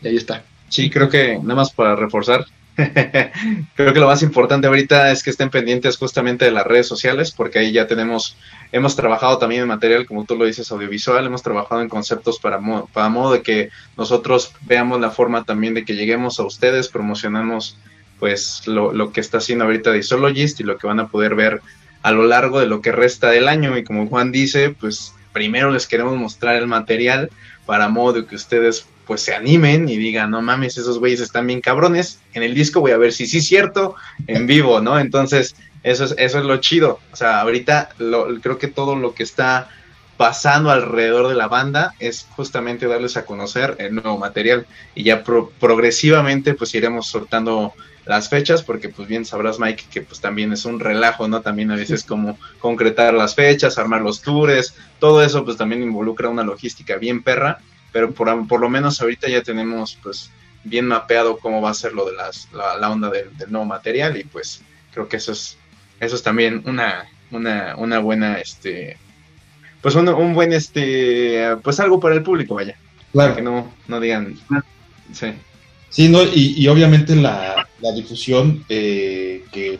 Y 0.03 0.09
ahí 0.09 0.15
está. 0.17 0.43
Sí, 0.69 0.91
creo 0.91 1.09
que 1.09 1.39
nada 1.41 1.55
más 1.55 1.71
para 1.71 1.95
reforzar, 1.95 2.45
creo 2.75 3.93
que 3.93 3.99
lo 3.99 4.05
más 4.05 4.21
importante 4.21 4.67
ahorita 4.67 5.11
es 5.11 5.23
que 5.23 5.31
estén 5.31 5.49
pendientes 5.49 5.97
justamente 5.97 6.45
de 6.45 6.51
las 6.51 6.67
redes 6.67 6.85
sociales, 6.85 7.31
porque 7.31 7.57
ahí 7.57 7.71
ya 7.71 7.87
tenemos, 7.87 8.37
hemos 8.71 8.95
trabajado 8.95 9.39
también 9.39 9.63
en 9.63 9.67
material, 9.67 10.05
como 10.05 10.23
tú 10.23 10.35
lo 10.35 10.45
dices, 10.45 10.71
audiovisual, 10.71 11.25
hemos 11.25 11.41
trabajado 11.41 11.81
en 11.81 11.89
conceptos 11.89 12.37
para, 12.37 12.59
para 12.93 13.09
modo 13.09 13.33
de 13.33 13.41
que 13.41 13.71
nosotros 13.97 14.51
veamos 14.61 15.01
la 15.01 15.09
forma 15.09 15.43
también 15.43 15.73
de 15.73 15.85
que 15.85 15.95
lleguemos 15.95 16.39
a 16.39 16.43
ustedes, 16.43 16.87
promocionamos 16.87 17.79
pues 18.19 18.67
lo, 18.67 18.93
lo 18.93 19.11
que 19.11 19.21
está 19.21 19.39
haciendo 19.39 19.65
ahorita 19.65 19.89
de 19.89 19.97
Isologist 19.97 20.59
y 20.59 20.63
lo 20.63 20.77
que 20.77 20.85
van 20.85 20.99
a 20.99 21.07
poder 21.07 21.33
ver 21.33 21.59
a 22.03 22.11
lo 22.11 22.25
largo 22.25 22.59
de 22.59 22.67
lo 22.67 22.81
que 22.81 22.91
resta 22.91 23.29
del 23.29 23.47
año. 23.47 23.77
Y 23.77 23.83
como 23.83 24.07
Juan 24.07 24.31
dice, 24.31 24.69
pues 24.69 25.13
primero 25.31 25.71
les 25.71 25.87
queremos 25.87 26.15
mostrar 26.17 26.55
el 26.55 26.67
material 26.67 27.31
para 27.65 27.87
modo 27.89 28.27
que 28.27 28.35
ustedes 28.35 28.85
pues 29.07 29.21
se 29.21 29.33
animen 29.33 29.89
y 29.89 29.97
digan, 29.97 30.31
no 30.31 30.41
mames, 30.41 30.77
esos 30.77 30.99
güeyes 30.99 31.19
están 31.19 31.47
bien 31.47 31.61
cabrones. 31.61 32.19
En 32.33 32.43
el 32.43 32.53
disco 32.53 32.79
voy 32.79 32.91
a 32.91 32.97
ver 32.97 33.11
si 33.11 33.25
sí 33.25 33.39
es 33.39 33.47
cierto 33.47 33.95
en 34.27 34.47
vivo, 34.47 34.79
¿no? 34.79 34.99
Entonces, 34.99 35.55
eso 35.83 36.05
es, 36.05 36.15
eso 36.17 36.39
es 36.39 36.45
lo 36.45 36.57
chido. 36.57 36.99
O 37.11 37.15
sea, 37.15 37.41
ahorita 37.41 37.89
lo, 37.97 38.39
creo 38.39 38.57
que 38.57 38.67
todo 38.67 38.95
lo 38.95 39.13
que 39.13 39.23
está 39.23 39.69
pasando 40.15 40.69
alrededor 40.69 41.27
de 41.27 41.35
la 41.35 41.47
banda 41.47 41.95
es 41.99 42.27
justamente 42.35 42.87
darles 42.87 43.17
a 43.17 43.25
conocer 43.25 43.75
el 43.79 43.95
nuevo 43.95 44.17
material 44.17 44.67
y 44.95 45.03
ya 45.03 45.23
progresivamente 45.23 46.53
pues 46.53 46.73
iremos 46.75 47.07
soltando 47.07 47.73
las 48.05 48.29
fechas, 48.29 48.63
porque 48.63 48.89
pues 48.89 49.07
bien 49.07 49.25
sabrás 49.25 49.59
Mike 49.59 49.85
que 49.91 50.01
pues 50.01 50.19
también 50.19 50.51
es 50.51 50.65
un 50.65 50.79
relajo, 50.79 51.27
¿no? 51.27 51.41
También 51.41 51.71
a 51.71 51.75
veces 51.75 52.03
como 52.03 52.37
concretar 52.59 53.13
las 53.13 53.35
fechas, 53.35 53.77
armar 53.77 54.01
los 54.01 54.21
tours, 54.21 54.75
todo 54.99 55.23
eso 55.23 55.45
pues 55.45 55.57
también 55.57 55.83
involucra 55.83 56.29
una 56.29 56.43
logística 56.43 56.97
bien 56.97 57.23
perra, 57.23 57.59
pero 57.91 58.11
por, 58.11 58.47
por 58.47 58.59
lo 58.59 58.69
menos 58.69 59.01
ahorita 59.01 59.29
ya 59.29 59.41
tenemos 59.41 59.97
pues 60.03 60.31
bien 60.63 60.87
mapeado 60.87 61.37
cómo 61.37 61.61
va 61.61 61.69
a 61.69 61.75
ser 61.75 61.93
lo 61.93 62.05
de 62.05 62.13
las, 62.13 62.49
la, 62.51 62.89
onda 62.89 63.09
del, 63.09 63.29
nuevo 63.49 63.65
material 63.65 64.17
y 64.17 64.23
pues 64.23 64.61
creo 64.93 65.07
que 65.07 65.17
eso 65.17 65.31
es, 65.31 65.57
eso 65.99 66.15
es 66.15 66.23
también 66.23 66.63
una, 66.65 67.05
una, 67.31 67.75
una 67.77 67.99
buena, 67.99 68.39
este, 68.39 68.97
pues 69.81 69.95
un, 69.95 70.07
un 70.09 70.33
buen, 70.33 70.53
este, 70.53 71.55
pues 71.63 71.79
algo 71.79 71.99
para 71.99 72.15
el 72.15 72.23
público, 72.23 72.55
vaya. 72.55 72.77
Para 73.13 73.35
que 73.35 73.41
no, 73.41 73.71
no 73.87 73.99
digan, 73.99 74.35
sí. 75.13 75.33
Sí, 75.93 76.09
no, 76.09 76.23
y, 76.23 76.67
obviamente 76.67 77.15
la, 77.15 77.67
difusión, 77.95 78.65
eh, 78.67 79.45
que 79.51 79.79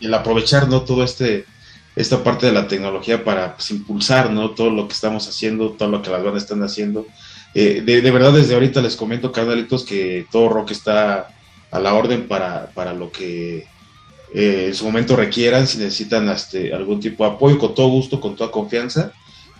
el 0.00 0.14
aprovechar 0.14 0.68
no 0.68 0.82
todo 0.82 1.04
este 1.04 1.44
esta 1.98 2.22
parte 2.22 2.46
de 2.46 2.52
la 2.52 2.68
tecnología 2.68 3.24
para 3.24 3.56
pues, 3.56 3.72
impulsar 3.72 4.30
no 4.30 4.50
todo 4.50 4.70
lo 4.70 4.86
que 4.86 4.94
estamos 4.94 5.28
haciendo, 5.28 5.70
todo 5.72 5.88
lo 5.88 6.00
que 6.00 6.10
las 6.10 6.22
bandas 6.22 6.44
están 6.44 6.62
haciendo. 6.62 7.06
Eh, 7.54 7.82
de, 7.84 8.10
verdad, 8.12 8.32
desde 8.32 8.54
ahorita 8.54 8.80
les 8.80 8.94
comento, 8.94 9.32
carnalitos, 9.32 9.84
que 9.84 10.24
todo 10.30 10.48
rock 10.48 10.70
está 10.70 11.28
a 11.72 11.80
la 11.80 11.94
orden 11.94 12.28
para, 12.28 12.70
para 12.70 12.92
lo 12.92 13.10
que 13.10 13.66
eh, 14.32 14.66
en 14.68 14.74
su 14.74 14.84
momento 14.84 15.16
requieran, 15.16 15.66
si 15.66 15.78
necesitan 15.78 16.28
este, 16.28 16.72
algún 16.72 17.00
tipo 17.00 17.24
de 17.24 17.30
apoyo, 17.32 17.58
con 17.58 17.74
todo 17.74 17.88
gusto, 17.88 18.20
con 18.20 18.36
toda 18.36 18.52
confianza, 18.52 19.12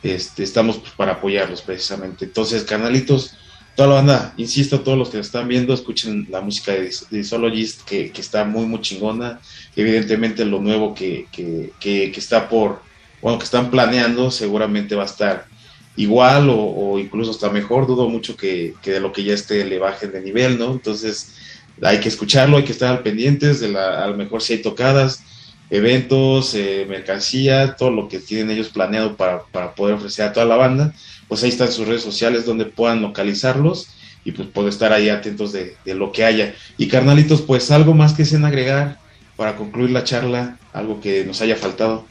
este, 0.05 0.45
estamos 0.45 0.79
pues, 0.79 0.93
para 0.93 1.14
apoyarlos 1.14 1.61
precisamente. 1.62 2.27
Entonces, 2.27 2.62
canalitos, 2.62 3.37
toda 3.79 3.91
la 3.91 3.95
banda, 3.95 4.35
insisto, 4.37 4.81
todos 4.81 4.99
los 4.99 5.09
que 5.09 5.20
están 5.20 5.47
viendo, 5.47 5.72
escuchen 5.72 6.26
la 6.31 6.41
música 6.41 6.72
de, 6.72 6.93
de 7.11 7.22
Sologist, 7.22 7.83
que, 7.83 8.11
está 8.18 8.43
muy, 8.43 8.66
muy 8.66 8.81
chingona. 8.81 9.39
Evidentemente, 9.76 10.45
lo 10.45 10.61
nuevo 10.61 10.97
que, 10.97 11.29
que, 11.31 11.70
que, 11.79 12.11
está 12.16 12.49
por, 12.49 12.83
bueno, 13.22 13.39
que 13.39 13.45
están 13.45 13.70
planeando, 13.70 14.33
seguramente 14.33 14.97
va 14.97 15.05
a 15.05 15.07
estar 15.07 15.47
igual 15.95 16.49
o, 16.51 16.99
incluso 16.99 17.31
hasta 17.31 17.51
mejor. 17.51 17.87
Dudo 17.87 18.09
mucho 18.09 18.37
que, 18.37 18.74
de 18.83 18.99
lo 18.99 19.12
que 19.12 19.22
ya 19.22 19.35
esté 19.35 19.64
le 19.64 19.79
bajen 19.79 20.11
de 20.11 20.22
nivel, 20.22 20.59
¿no? 20.59 20.72
Entonces, 20.72 21.37
hay 21.81 22.01
que 22.01 22.09
escucharlo, 22.09 22.57
hay 22.57 22.64
que 22.64 22.72
estar 22.72 22.91
al 22.91 23.05
pendientes 23.05 23.61
de 23.61 23.68
la, 23.68 24.03
a 24.03 24.09
lo 24.09 24.16
mejor 24.16 24.43
si 24.43 24.55
hay 24.55 24.59
tocadas, 24.59 25.22
eventos, 25.71 26.55
eh, 26.55 26.87
mercancía, 26.89 27.77
todo 27.77 27.91
lo 27.91 28.09
que 28.09 28.19
tienen 28.19 28.51
ellos 28.51 28.69
planeado 28.69 29.16
para, 29.16 29.43
para 29.45 29.75
poder 29.75 29.95
ofrecer 29.95 30.27
a 30.27 30.33
toda 30.33 30.47
la 30.47 30.57
banda 30.57 30.95
pues 31.29 31.43
ahí 31.43 31.51
están 31.51 31.71
sus 31.71 31.87
redes 31.87 32.03
sociales 32.03 32.47
donde 32.47 32.64
puedan 32.64 33.03
localizarlos 33.03 33.89
y 34.25 34.33
pues 34.33 34.49
poder 34.49 34.71
estar 34.71 34.93
ahí 34.93 35.11
atentos 35.11 35.53
de, 35.53 35.77
lo 35.85 36.11
que 36.11 36.25
haya. 36.25 36.55
Y 36.77 36.89
carnalitos, 36.89 37.43
pues 37.43 37.71
algo 37.71 37.95
más 37.95 38.14
que 38.14 38.25
sean 38.25 38.45
agregar 38.45 38.99
para 39.37 39.55
concluir 39.55 39.91
la 39.91 40.05
charla, 40.05 40.59
algo 40.73 41.01
que 41.01 41.25
nos 41.25 41.41
haya 41.41 41.55
faltado. 41.55 42.07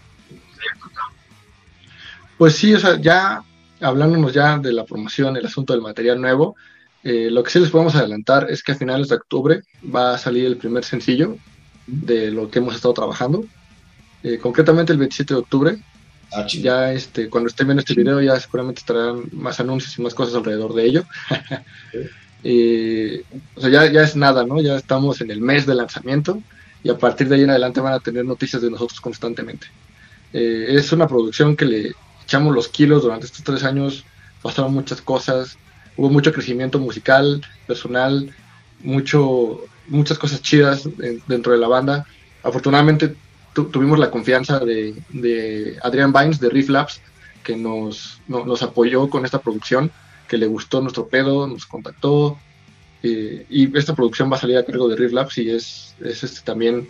Pues 2.38 2.56
sí, 2.56 2.74
o 2.74 2.80
sea, 2.80 3.02
ya 3.02 3.44
hablándonos 3.82 4.34
ya 4.34 4.58
de 4.58 4.72
la 4.72 4.86
promoción, 4.86 5.36
el 5.36 5.46
asunto 5.46 5.74
del 5.74 5.82
material 5.82 6.22
nuevo, 6.22 6.56
eh, 7.04 7.30
lo 7.32 7.44
que 7.44 7.52
sí 7.52 7.60
les 7.60 7.70
podemos 7.70 7.96
adelantar 7.96 8.48
es 8.50 8.64
que 8.64 8.72
a 8.72 8.76
finales 8.76 9.10
de 9.10 9.16
octubre 9.16 9.62
va 9.94 10.14
a 10.14 10.18
salir 10.18 10.46
el 10.46 10.58
primer 10.58 10.84
sencillo 10.84 11.38
de 11.88 12.32
lo 12.32 12.52
que 12.52 12.60
hemos 12.60 12.76
estado 12.76 12.94
trabajando. 12.94 13.46
Eh, 14.24 14.38
concretamente 14.38 14.94
el 14.94 15.00
27 15.00 15.34
de 15.34 15.40
octubre 15.40 15.80
Ah, 16.34 16.46
ya 16.48 16.92
este, 16.92 17.30
cuando 17.30 17.48
estén 17.48 17.68
viendo 17.68 17.80
este 17.80 17.94
video 17.94 18.22
ya 18.22 18.38
seguramente 18.40 18.80
estarán 18.80 19.24
más 19.32 19.60
anuncios 19.60 19.98
y 19.98 20.02
más 20.02 20.14
cosas 20.14 20.36
alrededor 20.36 20.74
de 20.74 20.86
ello. 20.86 21.06
o 23.56 23.62
sea, 23.62 23.70
ya, 23.70 23.92
ya 23.92 24.02
es 24.02 24.16
nada, 24.16 24.46
¿no? 24.46 24.62
Ya 24.62 24.76
estamos 24.76 25.22
en 25.22 25.32
el 25.32 25.40
mes 25.40 25.66
de 25.66 25.76
lanzamiento 25.76 26.42
y 26.84 26.90
a 26.90 26.98
partir 26.98 27.30
de 27.30 27.36
ahí 27.36 27.44
en 27.44 27.50
adelante 27.50 27.80
van 27.80 27.94
a 27.94 28.00
tener 28.00 28.26
noticias 28.26 28.62
de 28.62 28.70
nosotros 28.70 29.00
constantemente. 29.00 29.68
Eh, 30.34 30.68
es 30.70 30.92
una 30.92 31.08
producción 31.08 31.56
que 31.56 31.66
le 31.66 31.96
echamos 32.24 32.54
los 32.54 32.68
kilos 32.68 33.04
durante 33.04 33.26
estos 33.26 33.44
tres 33.44 33.64
años, 33.64 34.04
pasaron 34.42 34.74
muchas 34.74 35.02
cosas, 35.02 35.58
hubo 35.96 36.10
mucho 36.10 36.34
crecimiento 36.34 36.78
musical, 36.78 37.42
personal, 37.66 38.34
mucho, 38.82 39.62
muchas 39.88 40.18
cosas 40.18 40.42
chidas 40.42 40.88
dentro 41.28 41.52
de 41.52 41.58
la 41.58 41.68
banda. 41.68 42.06
Afortunadamente 42.44 43.16
tuvimos 43.66 44.00
la 44.00 44.12
confianza 44.12 44.60
de, 44.60 44.96
de 45.10 45.78
Adrián 45.82 46.14
Vines 46.14 46.40
de 46.40 46.50
Riff 46.50 46.70
Labs, 46.70 47.02
que 47.44 47.56
nos, 47.56 48.20
nos 48.28 48.62
apoyó 48.62 49.10
con 49.10 49.26
esta 49.26 49.40
producción, 49.40 49.92
que 50.28 50.38
le 50.38 50.48
gustó 50.48 50.82
nuestro 50.82 51.08
pedo, 51.08 51.48
nos 51.48 51.66
contactó. 51.66 52.38
Eh, 53.04 53.46
y 53.50 53.78
esta 53.78 53.96
producción 53.96 54.32
va 54.32 54.38
a 54.38 54.40
salir 54.40 54.58
a 54.58 54.66
cargo 54.66 54.88
de 54.88 54.96
Riff 54.96 55.14
Labs 55.14 55.38
y 55.38 55.50
es, 55.50 55.96
es 56.04 56.24
este 56.24 56.42
también 56.42 56.88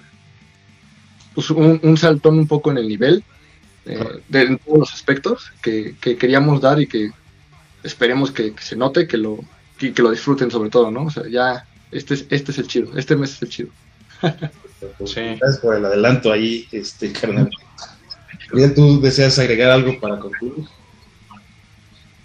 pues, 1.35 1.49
un, 1.51 1.97
saltón 1.97 2.39
un 2.39 2.47
poco 2.47 2.71
en 2.71 2.77
el 2.77 2.87
nivel, 2.87 3.23
eh, 3.85 4.21
de, 4.27 4.41
en 4.41 4.57
todos 4.57 4.79
los 4.79 4.93
aspectos 4.93 5.51
que, 5.61 5.95
queríamos 5.99 6.61
dar 6.61 6.81
y 6.81 6.87
que 6.87 7.11
esperemos 7.83 8.31
que, 8.31 8.53
se 8.59 8.75
note, 8.75 9.07
que 9.07 9.17
lo, 9.17 9.39
que, 9.77 9.93
que, 9.93 10.01
lo 10.01 10.11
disfruten 10.11 10.49
sobre 10.49 10.69
todo, 10.69 10.89
¿no? 10.91 11.03
O 11.03 11.11
sea, 11.11 11.23
ya, 11.29 11.67
este 11.91 12.13
es, 12.15 12.25
este 12.29 12.51
es 12.51 12.57
el 12.57 12.67
chido, 12.67 12.97
este 12.97 13.15
mes 13.15 13.33
es 13.33 13.41
el 13.41 13.49
chido. 13.49 13.69
Gracias 15.09 15.59
por 15.61 15.75
el 15.75 15.85
adelanto 15.85 16.31
ahí, 16.31 16.67
este, 16.71 17.11
carnal. 17.11 17.49
¿tú 18.75 19.01
deseas 19.01 19.39
agregar 19.39 19.71
algo 19.71 19.99
para 19.99 20.19
concluir? 20.19 20.65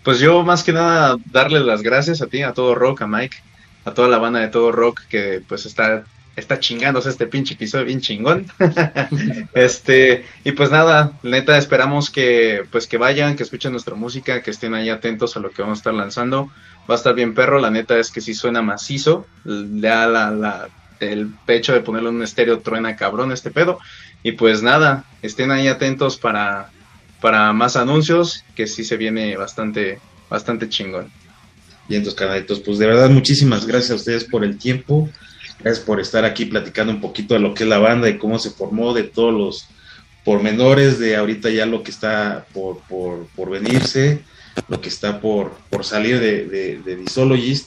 Pues 0.03 0.19
yo 0.19 0.43
más 0.43 0.65
que 0.65 0.73
nada 0.73 1.17
darles 1.27 1.63
las 1.63 1.83
gracias 1.83 2.23
a 2.23 2.27
ti, 2.27 2.43
a 2.43 2.53
todo 2.53 2.75
rock, 2.75 3.03
a 3.03 3.07
Mike, 3.07 3.37
a 3.85 3.95
toda 3.95 4.09
la 4.09 4.19
banda 4.19 4.41
de 4.41 4.49
todo 4.49 4.73
rock 4.73 5.01
que 5.09 5.43
pues 5.47 5.67
está 5.67 6.05
está 6.37 6.59
chingándose 6.59 7.11
este 7.11 7.27
pinche 7.27 7.55
episodio 7.55 7.87
bien 7.87 8.01
chingón. 8.01 8.47
este, 9.55 10.25
y 10.45 10.53
pues 10.53 10.71
nada, 10.71 11.13
neta 11.23 11.59
esperamos 11.59 12.11
que 12.11 12.65
pues 12.71 12.87
que 12.87 12.99
vayan, 12.99 13.37
que 13.37 13.43
escuchen 13.43 13.73
nuestra 13.73 13.95
música, 13.95 14.43
que 14.43 14.51
estén 14.51 14.75
ahí 14.75 14.89
atentos 14.89 15.37
a 15.37 15.41
lo 15.41 15.51
que 15.51 15.63
vamos 15.63 15.79
a 15.79 15.81
estar 15.81 15.95
lanzando. 15.95 16.51
Va 16.91 16.95
a 16.95 16.99
estar 16.99 17.15
bien 17.15 17.35
perro, 17.35 17.61
la 17.61 17.71
neta 17.71 17.99
es 17.99 18.11
que 18.11 18.21
si 18.21 18.35
suena 18.35 18.63
macizo, 18.63 19.27
le 19.45 19.89
da 19.89 20.07
la, 20.07 20.31
la 20.31 20.69
el 21.11 21.29
pecho 21.47 21.73
de 21.73 21.81
ponerle 21.81 22.11
un 22.11 22.23
estéreo 22.23 22.61
truena 22.61 22.97
cabrón 22.97 23.33
este 23.33 23.51
pedo. 23.51 23.79
Y 24.23 24.33
pues 24.33 24.63
nada, 24.63 25.05
estén 25.21 25.51
ahí 25.51 25.69
atentos 25.69 26.17
para, 26.17 26.71
para 27.21 27.53
más 27.53 27.77
anuncios, 27.77 28.45
que 28.55 28.67
sí 28.67 28.85
se 28.85 28.97
viene 28.97 29.37
bastante, 29.37 29.99
bastante 30.31 30.69
chingón. 30.69 31.11
Bien, 31.89 32.01
entonces, 32.01 32.19
canalitos, 32.19 32.61
pues 32.61 32.79
de 32.79 32.87
verdad 32.87 33.11
muchísimas 33.11 33.67
gracias 33.67 33.91
a 33.91 33.95
ustedes 33.97 34.25
por 34.25 34.45
el 34.45 34.59
tiempo, 34.59 35.11
gracias 35.63 35.85
por 35.85 36.01
estar 36.01 36.25
aquí 36.25 36.47
platicando 36.47 36.93
un 36.93 37.01
poquito 37.01 37.35
de 37.35 37.41
lo 37.41 37.55
que 37.55 37.65
es 37.65 37.69
la 37.69 37.79
banda, 37.79 38.09
y 38.09 38.19
cómo 38.19 38.39
se 38.39 38.51
formó, 38.51 38.95
de 38.95 39.05
todos 39.05 39.33
los 39.33 39.69
pormenores, 40.25 40.99
de 40.99 41.17
ahorita 41.17 41.51
ya 41.51 41.67
lo 41.67 41.83
que 41.83 41.91
está 41.91 42.47
por, 42.53 42.81
por, 42.89 43.27
por 43.35 43.51
venirse, 43.51 44.23
lo 44.69 44.81
que 44.81 44.89
está 44.89 45.21
por, 45.21 45.53
por 45.71 45.85
salir 45.85 46.21
de, 46.21 46.47
de, 46.47 46.79
de 46.79 47.05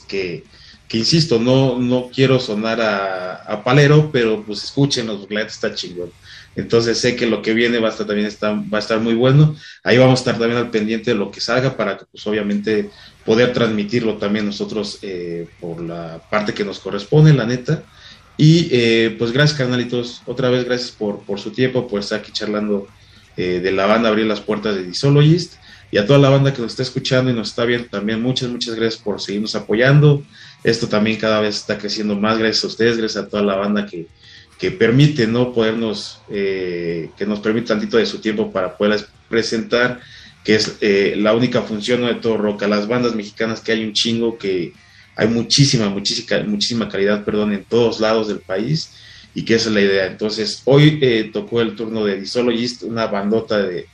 que 0.08 0.44
que 0.88 0.98
insisto, 0.98 1.38
no, 1.38 1.78
no 1.78 2.10
quiero 2.14 2.38
sonar 2.38 2.80
a, 2.80 3.62
palero, 3.64 4.10
pero 4.12 4.44
pues 4.44 4.62
escúchenos, 4.62 5.26
la 5.30 5.42
está 5.42 5.74
chingón. 5.74 6.12
Entonces 6.54 6.98
sé 6.98 7.16
que 7.16 7.26
lo 7.26 7.42
que 7.42 7.54
viene 7.54 7.78
va 7.78 7.88
a 7.88 7.90
estar 7.90 8.06
también 8.06 8.30
va 8.72 8.78
a 8.78 8.80
estar 8.80 9.00
muy 9.00 9.14
bueno. 9.14 9.56
Ahí 9.82 9.98
vamos 9.98 10.20
a 10.20 10.22
estar 10.22 10.38
también 10.38 10.58
al 10.58 10.70
pendiente 10.70 11.10
de 11.10 11.16
lo 11.16 11.30
que 11.30 11.40
salga 11.40 11.76
para 11.76 11.98
que 11.98 12.04
pues 12.06 12.26
obviamente 12.26 12.90
poder 13.26 13.52
transmitirlo 13.52 14.16
también 14.16 14.46
nosotros 14.46 15.00
eh, 15.02 15.48
por 15.60 15.82
la 15.82 16.22
parte 16.30 16.54
que 16.54 16.64
nos 16.64 16.78
corresponde, 16.78 17.34
la 17.34 17.44
neta. 17.44 17.82
Y 18.38 18.68
eh, 18.70 19.14
pues 19.18 19.32
gracias 19.32 19.58
carnalitos, 19.58 20.22
otra 20.26 20.48
vez 20.48 20.64
gracias 20.64 20.90
por, 20.92 21.20
por 21.20 21.40
su 21.40 21.50
tiempo, 21.50 21.88
por 21.88 22.00
estar 22.00 22.20
aquí 22.20 22.32
charlando 22.32 22.86
eh, 23.36 23.60
de 23.62 23.72
la 23.72 23.86
banda, 23.86 24.08
abrir 24.08 24.26
las 24.26 24.40
puertas 24.40 24.76
de 24.76 24.84
Disologist. 24.84 25.54
Y 25.90 25.98
a 25.98 26.06
toda 26.06 26.18
la 26.18 26.30
banda 26.30 26.52
que 26.52 26.60
nos 26.60 26.72
está 26.72 26.82
escuchando 26.82 27.30
y 27.30 27.34
nos 27.34 27.48
está 27.48 27.64
viendo 27.64 27.88
también, 27.88 28.20
muchas, 28.20 28.48
muchas 28.48 28.74
gracias 28.74 29.00
por 29.02 29.20
seguirnos 29.20 29.54
apoyando. 29.54 30.22
Esto 30.64 30.88
también 30.88 31.16
cada 31.16 31.40
vez 31.40 31.56
está 31.56 31.78
creciendo 31.78 32.16
más 32.16 32.38
gracias 32.38 32.64
a 32.64 32.66
ustedes, 32.66 32.98
gracias 32.98 33.24
a 33.24 33.28
toda 33.28 33.42
la 33.42 33.54
banda 33.54 33.86
que, 33.86 34.06
que 34.58 34.70
permite, 34.70 35.26
¿no? 35.26 35.52
Podernos, 35.52 36.20
eh, 36.28 37.10
que 37.16 37.26
nos 37.26 37.40
permite 37.40 37.68
tantito 37.68 37.98
de 37.98 38.06
su 38.06 38.18
tiempo 38.18 38.50
para 38.50 38.76
poder 38.76 39.06
presentar, 39.28 40.00
que 40.46 40.54
es 40.54 40.76
eh, 40.80 41.14
la 41.18 41.34
única 41.34 41.62
función 41.62 42.02
de 42.02 42.14
todo 42.14 42.36
rock, 42.36 42.62
a 42.62 42.68
las 42.68 42.86
bandas 42.86 43.16
mexicanas 43.16 43.60
que 43.60 43.72
hay 43.72 43.84
un 43.84 43.92
chingo, 43.92 44.38
que 44.38 44.72
hay 45.16 45.26
muchísima, 45.26 45.88
muchísima, 45.88 46.40
muchísima 46.44 46.88
calidad, 46.88 47.24
perdón, 47.24 47.52
en 47.52 47.64
todos 47.64 47.98
lados 47.98 48.28
del 48.28 48.38
país, 48.38 48.92
y 49.34 49.44
que 49.44 49.56
esa 49.56 49.70
es 49.70 49.74
la 49.74 49.80
idea. 49.80 50.06
Entonces, 50.06 50.62
hoy 50.64 51.00
eh, 51.02 51.30
tocó 51.32 51.60
el 51.60 51.74
turno 51.74 52.04
de 52.04 52.20
Disologist, 52.20 52.84
una 52.84 53.08
bandota 53.08 53.60
de, 53.60 53.88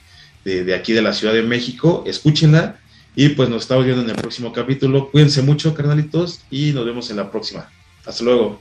de, 0.44 0.64
de 0.64 0.74
aquí 0.74 0.92
de 0.92 1.00
la 1.00 1.14
Ciudad 1.14 1.32
de 1.32 1.42
México, 1.42 2.04
escúchenla, 2.06 2.78
y 3.16 3.30
pues 3.30 3.48
nos 3.48 3.62
estamos 3.62 3.86
viendo 3.86 4.02
en 4.02 4.10
el 4.10 4.16
próximo 4.16 4.52
capítulo. 4.52 5.10
Cuídense 5.10 5.40
mucho, 5.40 5.74
carnalitos, 5.74 6.40
y 6.50 6.72
nos 6.72 6.84
vemos 6.84 7.08
en 7.08 7.16
la 7.16 7.30
próxima. 7.30 7.70
Hasta 8.04 8.24
luego. 8.24 8.60